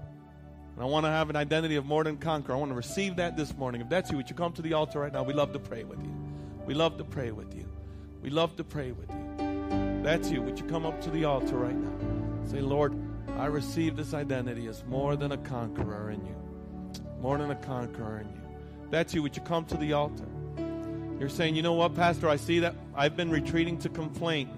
And 0.76 0.82
I 0.82 0.86
want 0.86 1.06
to 1.06 1.10
have 1.10 1.30
an 1.30 1.36
identity 1.36 1.76
of 1.76 1.86
more 1.86 2.06
than 2.06 2.16
conqueror. 2.16 2.56
I 2.56 2.60
want 2.60 2.72
to 2.72 2.76
receive 2.76 3.18
that 3.18 3.36
this 3.36 3.54
morning. 3.58 3.82
If 3.82 3.90
that's 3.90 4.10
you, 4.10 4.16
would 4.16 4.30
you 4.30 4.38
come 4.38 4.54
to 4.54 4.62
the 4.62 4.72
altar 4.72 5.02
right 5.02 5.12
now? 5.12 5.24
We 5.24 5.34
love 5.34 5.52
to 5.52 5.60
pray 5.60 5.84
with 5.84 6.02
you. 6.02 6.16
We 6.66 6.76
love 6.76 6.96
to 6.96 7.04
pray 7.04 7.32
with 7.32 7.54
you. 7.54 7.70
We 8.22 8.30
love 8.30 8.56
to 8.56 8.64
pray 8.64 8.94
with 8.94 9.10
you. 9.10 10.02
That's 10.02 10.32
you. 10.32 10.42
Would 10.42 10.58
you 10.58 10.66
come 10.66 10.86
up 10.86 11.02
to 11.02 11.10
the 11.10 11.26
altar 11.26 11.58
right 11.58 11.76
now? 11.76 12.13
Say, 12.46 12.62
Lord, 12.62 12.96
I 13.38 13.46
receive 13.46 13.96
this 13.96 14.14
identity 14.14 14.68
as 14.68 14.84
more 14.86 15.16
than 15.16 15.32
a 15.32 15.38
conqueror 15.38 16.12
in 16.12 16.26
you. 16.26 16.36
More 17.20 17.38
than 17.38 17.52
a 17.52 17.56
conqueror 17.56 18.20
in 18.20 18.28
you. 18.30 18.42
That's 18.90 19.14
you. 19.14 19.24
Would 19.24 19.36
you 19.36 19.42
come 19.44 19.66
to 19.66 19.78
the 19.78 19.94
altar? 19.94 20.28
You're 21.20 21.30
saying, 21.30 21.56
you 21.56 21.62
know 21.62 21.74
what, 21.74 21.96
Pastor? 21.96 22.28
I 22.28 22.36
see 22.36 22.60
that 22.60 22.76
I've 22.96 23.16
been 23.16 23.32
retreating 23.32 23.78
to 23.80 23.90
complaint 23.90 24.50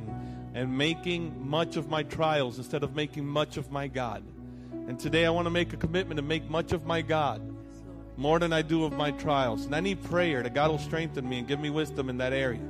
and 0.54 0.78
making 0.78 1.48
much 1.48 1.76
of 1.76 1.90
my 1.90 2.04
trials 2.04 2.58
instead 2.58 2.84
of 2.84 2.96
making 2.96 3.26
much 3.26 3.58
of 3.58 3.72
my 3.72 3.88
God. 3.88 4.24
And 4.72 5.00
today 5.00 5.26
I 5.26 5.30
want 5.30 5.46
to 5.46 5.52
make 5.52 5.74
a 5.74 5.78
commitment 5.78 6.18
to 6.18 6.24
make 6.24 6.50
much 6.50 6.74
of 6.74 6.86
my 6.86 7.02
God 7.02 7.42
more 8.18 8.40
than 8.40 8.54
I 8.54 8.62
do 8.62 8.86
of 8.86 8.94
my 8.94 9.12
trials. 9.12 9.66
And 9.66 9.76
I 9.76 9.80
need 9.80 10.04
prayer 10.04 10.44
that 10.44 10.54
God 10.54 10.72
will 10.72 10.80
strengthen 10.80 11.28
me 11.28 11.40
and 11.40 11.48
give 11.48 11.60
me 11.60 11.70
wisdom 11.70 12.10
in 12.10 12.18
that 12.18 12.34
area. 12.34 12.62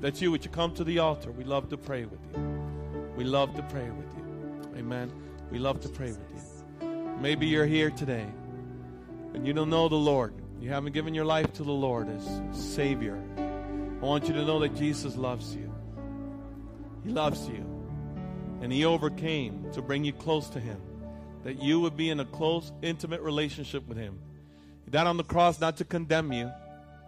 That's 0.00 0.20
you. 0.20 0.30
Would 0.30 0.44
you 0.44 0.50
come 0.50 0.74
to 0.74 0.84
the 0.84 0.98
altar? 0.98 1.30
We 1.30 1.44
love 1.44 1.68
to 1.70 1.76
pray 1.76 2.04
with 2.04 2.20
you. 2.34 3.12
We 3.16 3.24
love 3.24 3.54
to 3.56 3.62
pray 3.62 3.88
with 3.90 4.06
you. 4.16 4.17
Amen. 4.78 5.10
We 5.50 5.58
love 5.58 5.80
to 5.80 5.88
pray 5.88 6.12
with 6.12 6.20
you. 6.80 6.88
Maybe 7.20 7.46
you're 7.46 7.66
here 7.66 7.90
today 7.90 8.26
and 9.34 9.44
you 9.44 9.52
don't 9.52 9.70
know 9.70 9.88
the 9.88 9.96
Lord. 9.96 10.34
You 10.60 10.70
haven't 10.70 10.92
given 10.92 11.14
your 11.14 11.24
life 11.24 11.52
to 11.54 11.64
the 11.64 11.72
Lord 11.72 12.08
as 12.08 12.40
Savior. 12.52 13.20
I 13.36 14.04
want 14.04 14.28
you 14.28 14.34
to 14.34 14.44
know 14.44 14.60
that 14.60 14.76
Jesus 14.76 15.16
loves 15.16 15.52
you. 15.54 15.72
He 17.02 17.10
loves 17.10 17.48
you. 17.48 17.66
And 18.60 18.72
He 18.72 18.84
overcame 18.84 19.68
to 19.72 19.82
bring 19.82 20.04
you 20.04 20.12
close 20.12 20.48
to 20.50 20.60
Him. 20.60 20.80
That 21.42 21.60
you 21.60 21.80
would 21.80 21.96
be 21.96 22.10
in 22.10 22.20
a 22.20 22.24
close, 22.24 22.70
intimate 22.80 23.20
relationship 23.20 23.86
with 23.88 23.98
Him. 23.98 24.20
He 24.84 24.92
died 24.92 25.08
on 25.08 25.16
the 25.16 25.24
cross 25.24 25.60
not 25.60 25.76
to 25.78 25.84
condemn 25.84 26.32
you, 26.32 26.50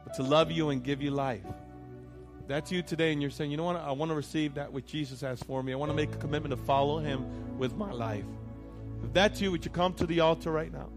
but 0.04 0.14
to 0.14 0.24
love 0.24 0.50
you 0.50 0.70
and 0.70 0.82
give 0.82 1.02
you 1.02 1.12
life. 1.12 1.46
That's 2.50 2.72
you 2.72 2.82
today, 2.82 3.12
and 3.12 3.22
you're 3.22 3.30
saying, 3.30 3.52
you 3.52 3.56
know 3.56 3.62
what? 3.62 3.76
I 3.76 3.92
want 3.92 4.10
to 4.10 4.16
receive 4.16 4.54
that 4.54 4.72
which 4.72 4.86
Jesus 4.86 5.20
has 5.20 5.40
for 5.40 5.62
me. 5.62 5.72
I 5.72 5.76
want 5.76 5.92
to 5.92 5.94
make 5.94 6.12
a 6.12 6.16
commitment 6.16 6.50
to 6.50 6.56
follow 6.56 6.98
Him 6.98 7.56
with 7.58 7.76
my 7.76 7.92
life. 7.92 8.24
If 9.04 9.12
that's 9.12 9.40
you, 9.40 9.52
would 9.52 9.64
you 9.64 9.70
come 9.70 9.94
to 9.94 10.04
the 10.04 10.18
altar 10.18 10.50
right 10.50 10.72
now? 10.72 10.88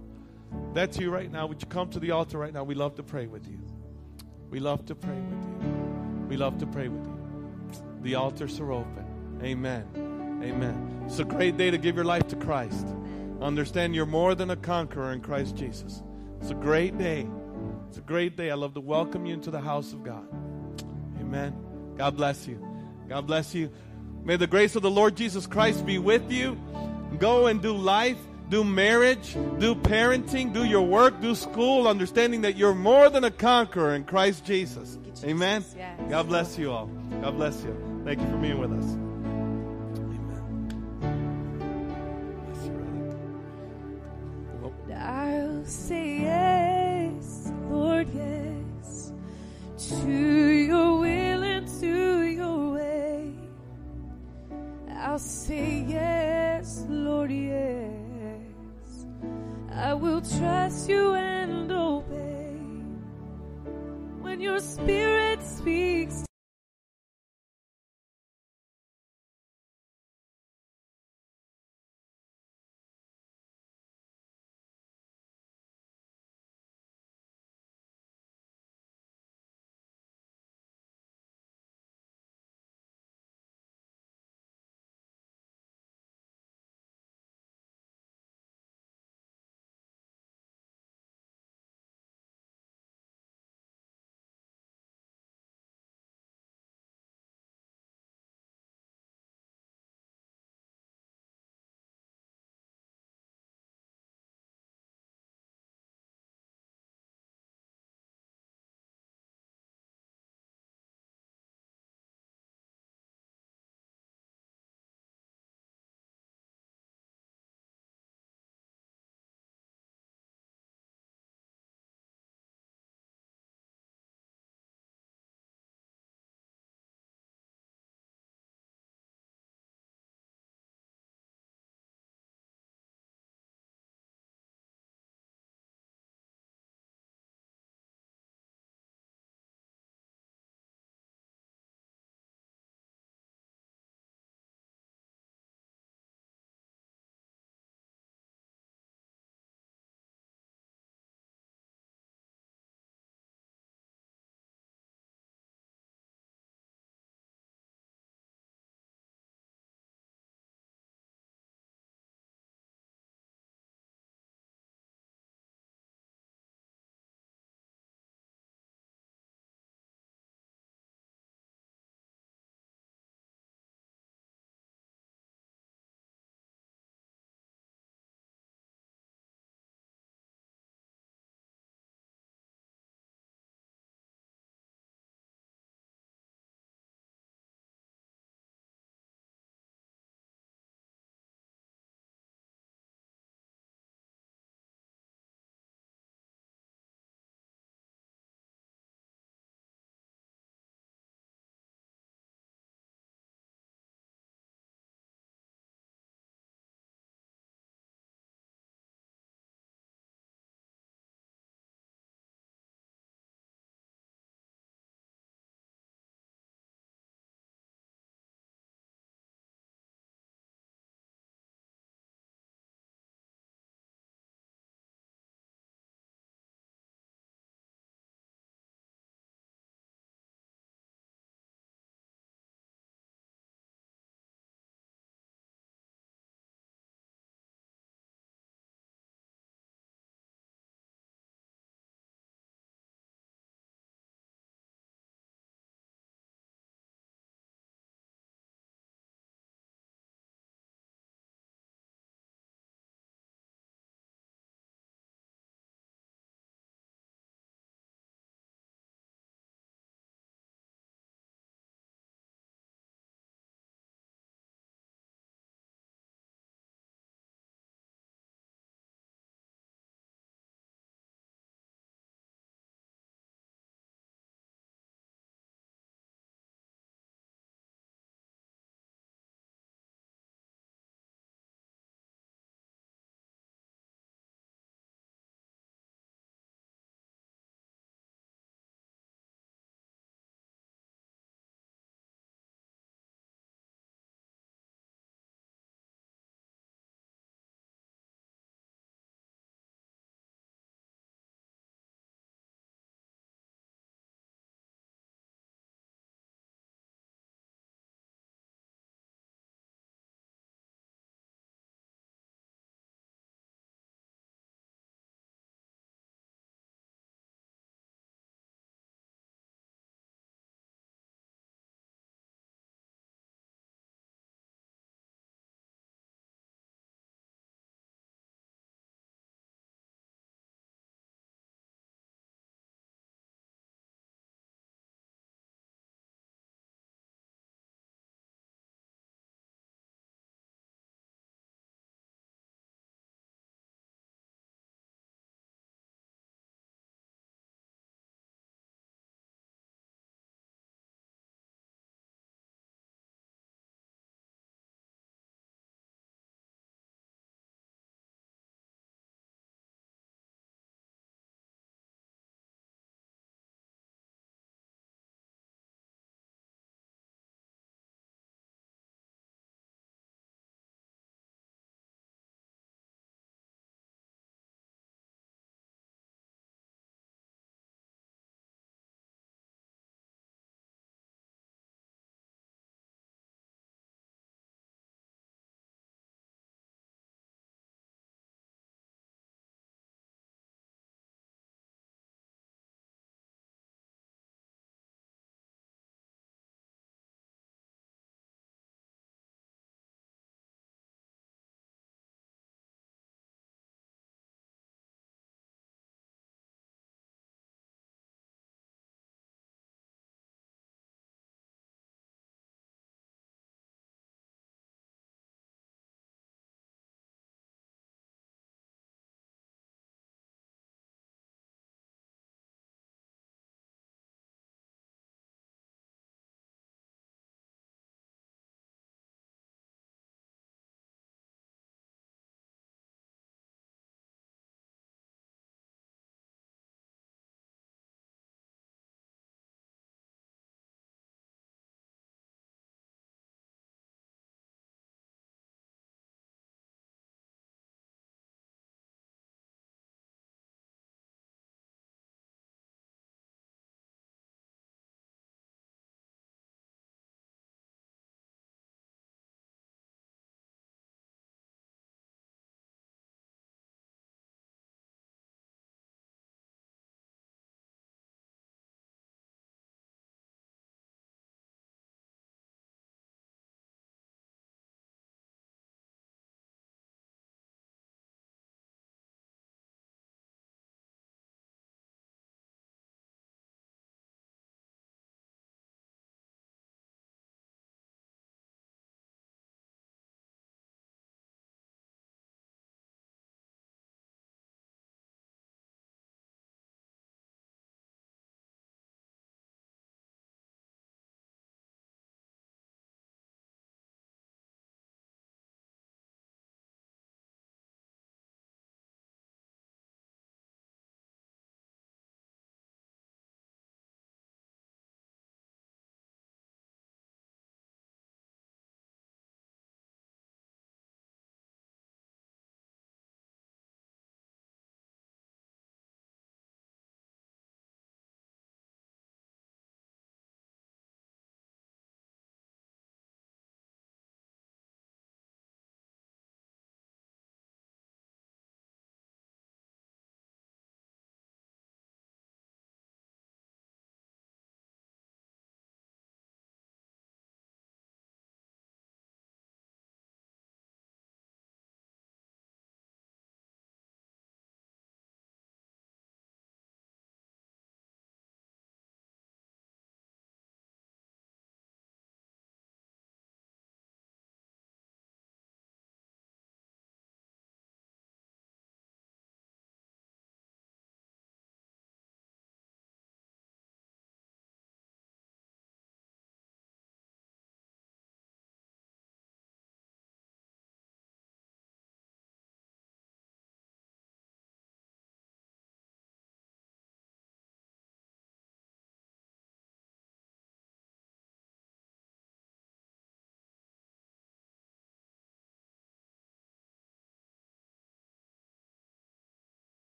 If 0.70 0.74
that's 0.74 0.98
you 0.98 1.12
right 1.12 1.32
now. 1.32 1.46
Would 1.46 1.62
you 1.62 1.68
come 1.68 1.92
to 1.92 2.00
the 2.00 2.10
altar 2.10 2.40
right 2.40 2.52
now? 2.52 2.64
We 2.64 2.74
love 2.74 2.96
to 2.96 3.04
pray 3.04 3.28
with 3.28 3.48
you. 3.48 3.60
We 4.50 4.60
love 4.60 4.84
to 4.88 4.96
pray 4.96 5.14
with 5.14 5.44
you. 5.44 6.26
We 6.28 6.38
love 6.38 6.58
to 6.58 6.66
pray 6.66 6.88
with 6.88 7.06
you. 7.06 7.20
The 8.02 8.16
altars 8.16 8.60
are 8.60 8.72
open. 8.72 9.40
Amen. 9.44 9.86
Amen. 10.44 11.04
It's 11.06 11.20
a 11.20 11.24
great 11.24 11.56
day 11.56 11.70
to 11.70 11.78
give 11.78 11.96
your 11.96 12.06
life 12.06 12.28
to 12.30 12.36
Christ. 12.36 12.88
Understand 13.42 13.94
you're 13.94 14.08
more 14.08 14.34
than 14.34 14.50
a 14.50 14.56
conqueror 14.56 15.12
in 15.12 15.22
Christ 15.22 15.56
Jesus. 15.56 16.02
It's 16.42 16.50
a 16.50 16.56
great 16.56 16.98
day. 16.98 17.28
It's 17.90 18.00
a 18.00 18.02
great 18.02 18.38
day. 18.38 18.50
I 18.50 18.56
love 18.56 18.74
to 18.74 18.82
welcome 18.82 19.28
you 19.28 19.36
into 19.36 19.52
the 19.52 19.62
house 19.62 19.94
of 19.94 20.04
God. 20.04 20.43
Amen. 21.34 21.56
God 21.98 22.16
bless 22.16 22.48
you. 22.48 22.64
God 23.10 23.26
bless 23.26 23.56
you. 23.56 23.72
May 24.24 24.36
the 24.38 24.46
grace 24.46 24.76
of 24.76 24.84
the 24.84 24.92
Lord 24.92 25.18
Jesus 25.18 25.48
Christ 25.48 25.84
be 25.84 25.98
with 25.98 26.32
you. 26.32 26.56
Go 27.18 27.48
and 27.48 27.60
do 27.60 27.76
life, 27.76 28.20
do 28.50 28.64
marriage, 28.64 29.34
do 29.58 29.74
parenting, 29.74 30.54
do 30.54 30.64
your 30.64 30.84
work, 30.84 31.20
do 31.22 31.34
school, 31.34 31.88
understanding 31.88 32.42
that 32.42 32.56
you're 32.56 32.76
more 32.76 33.10
than 33.10 33.24
a 33.24 33.32
conqueror 33.32 33.96
in 33.96 34.04
Christ 34.04 34.46
Jesus. 34.46 35.00
Amen. 35.24 35.66
God 36.08 36.28
bless 36.28 36.56
you 36.56 36.72
all. 36.72 36.86
God 37.22 37.36
bless 37.36 37.64
you. 37.64 37.76
Thank 38.06 38.20
you 38.22 38.28
for 38.28 38.38
being 38.38 38.60
with 38.60 38.72
us. 38.72 38.86
Amen. 40.06 40.70
You, 44.62 44.96
I'll 44.96 45.66
say 45.66 46.20
yes, 46.22 47.52
Lord, 47.70 48.08
yes, 48.14 49.12
to 50.00 50.12
your 50.12 50.93
I'll 55.14 55.20
say 55.20 55.86
yes, 55.88 56.88
Lord, 56.90 57.30
yes. 57.30 59.06
I 59.72 59.94
will 59.94 60.22
trust 60.22 60.90
you 60.90 61.14
and 61.14 61.72
obey 61.72 62.58
when 64.24 64.42
your 64.42 64.60
spirit 64.60 65.44
speaks. 65.44 66.26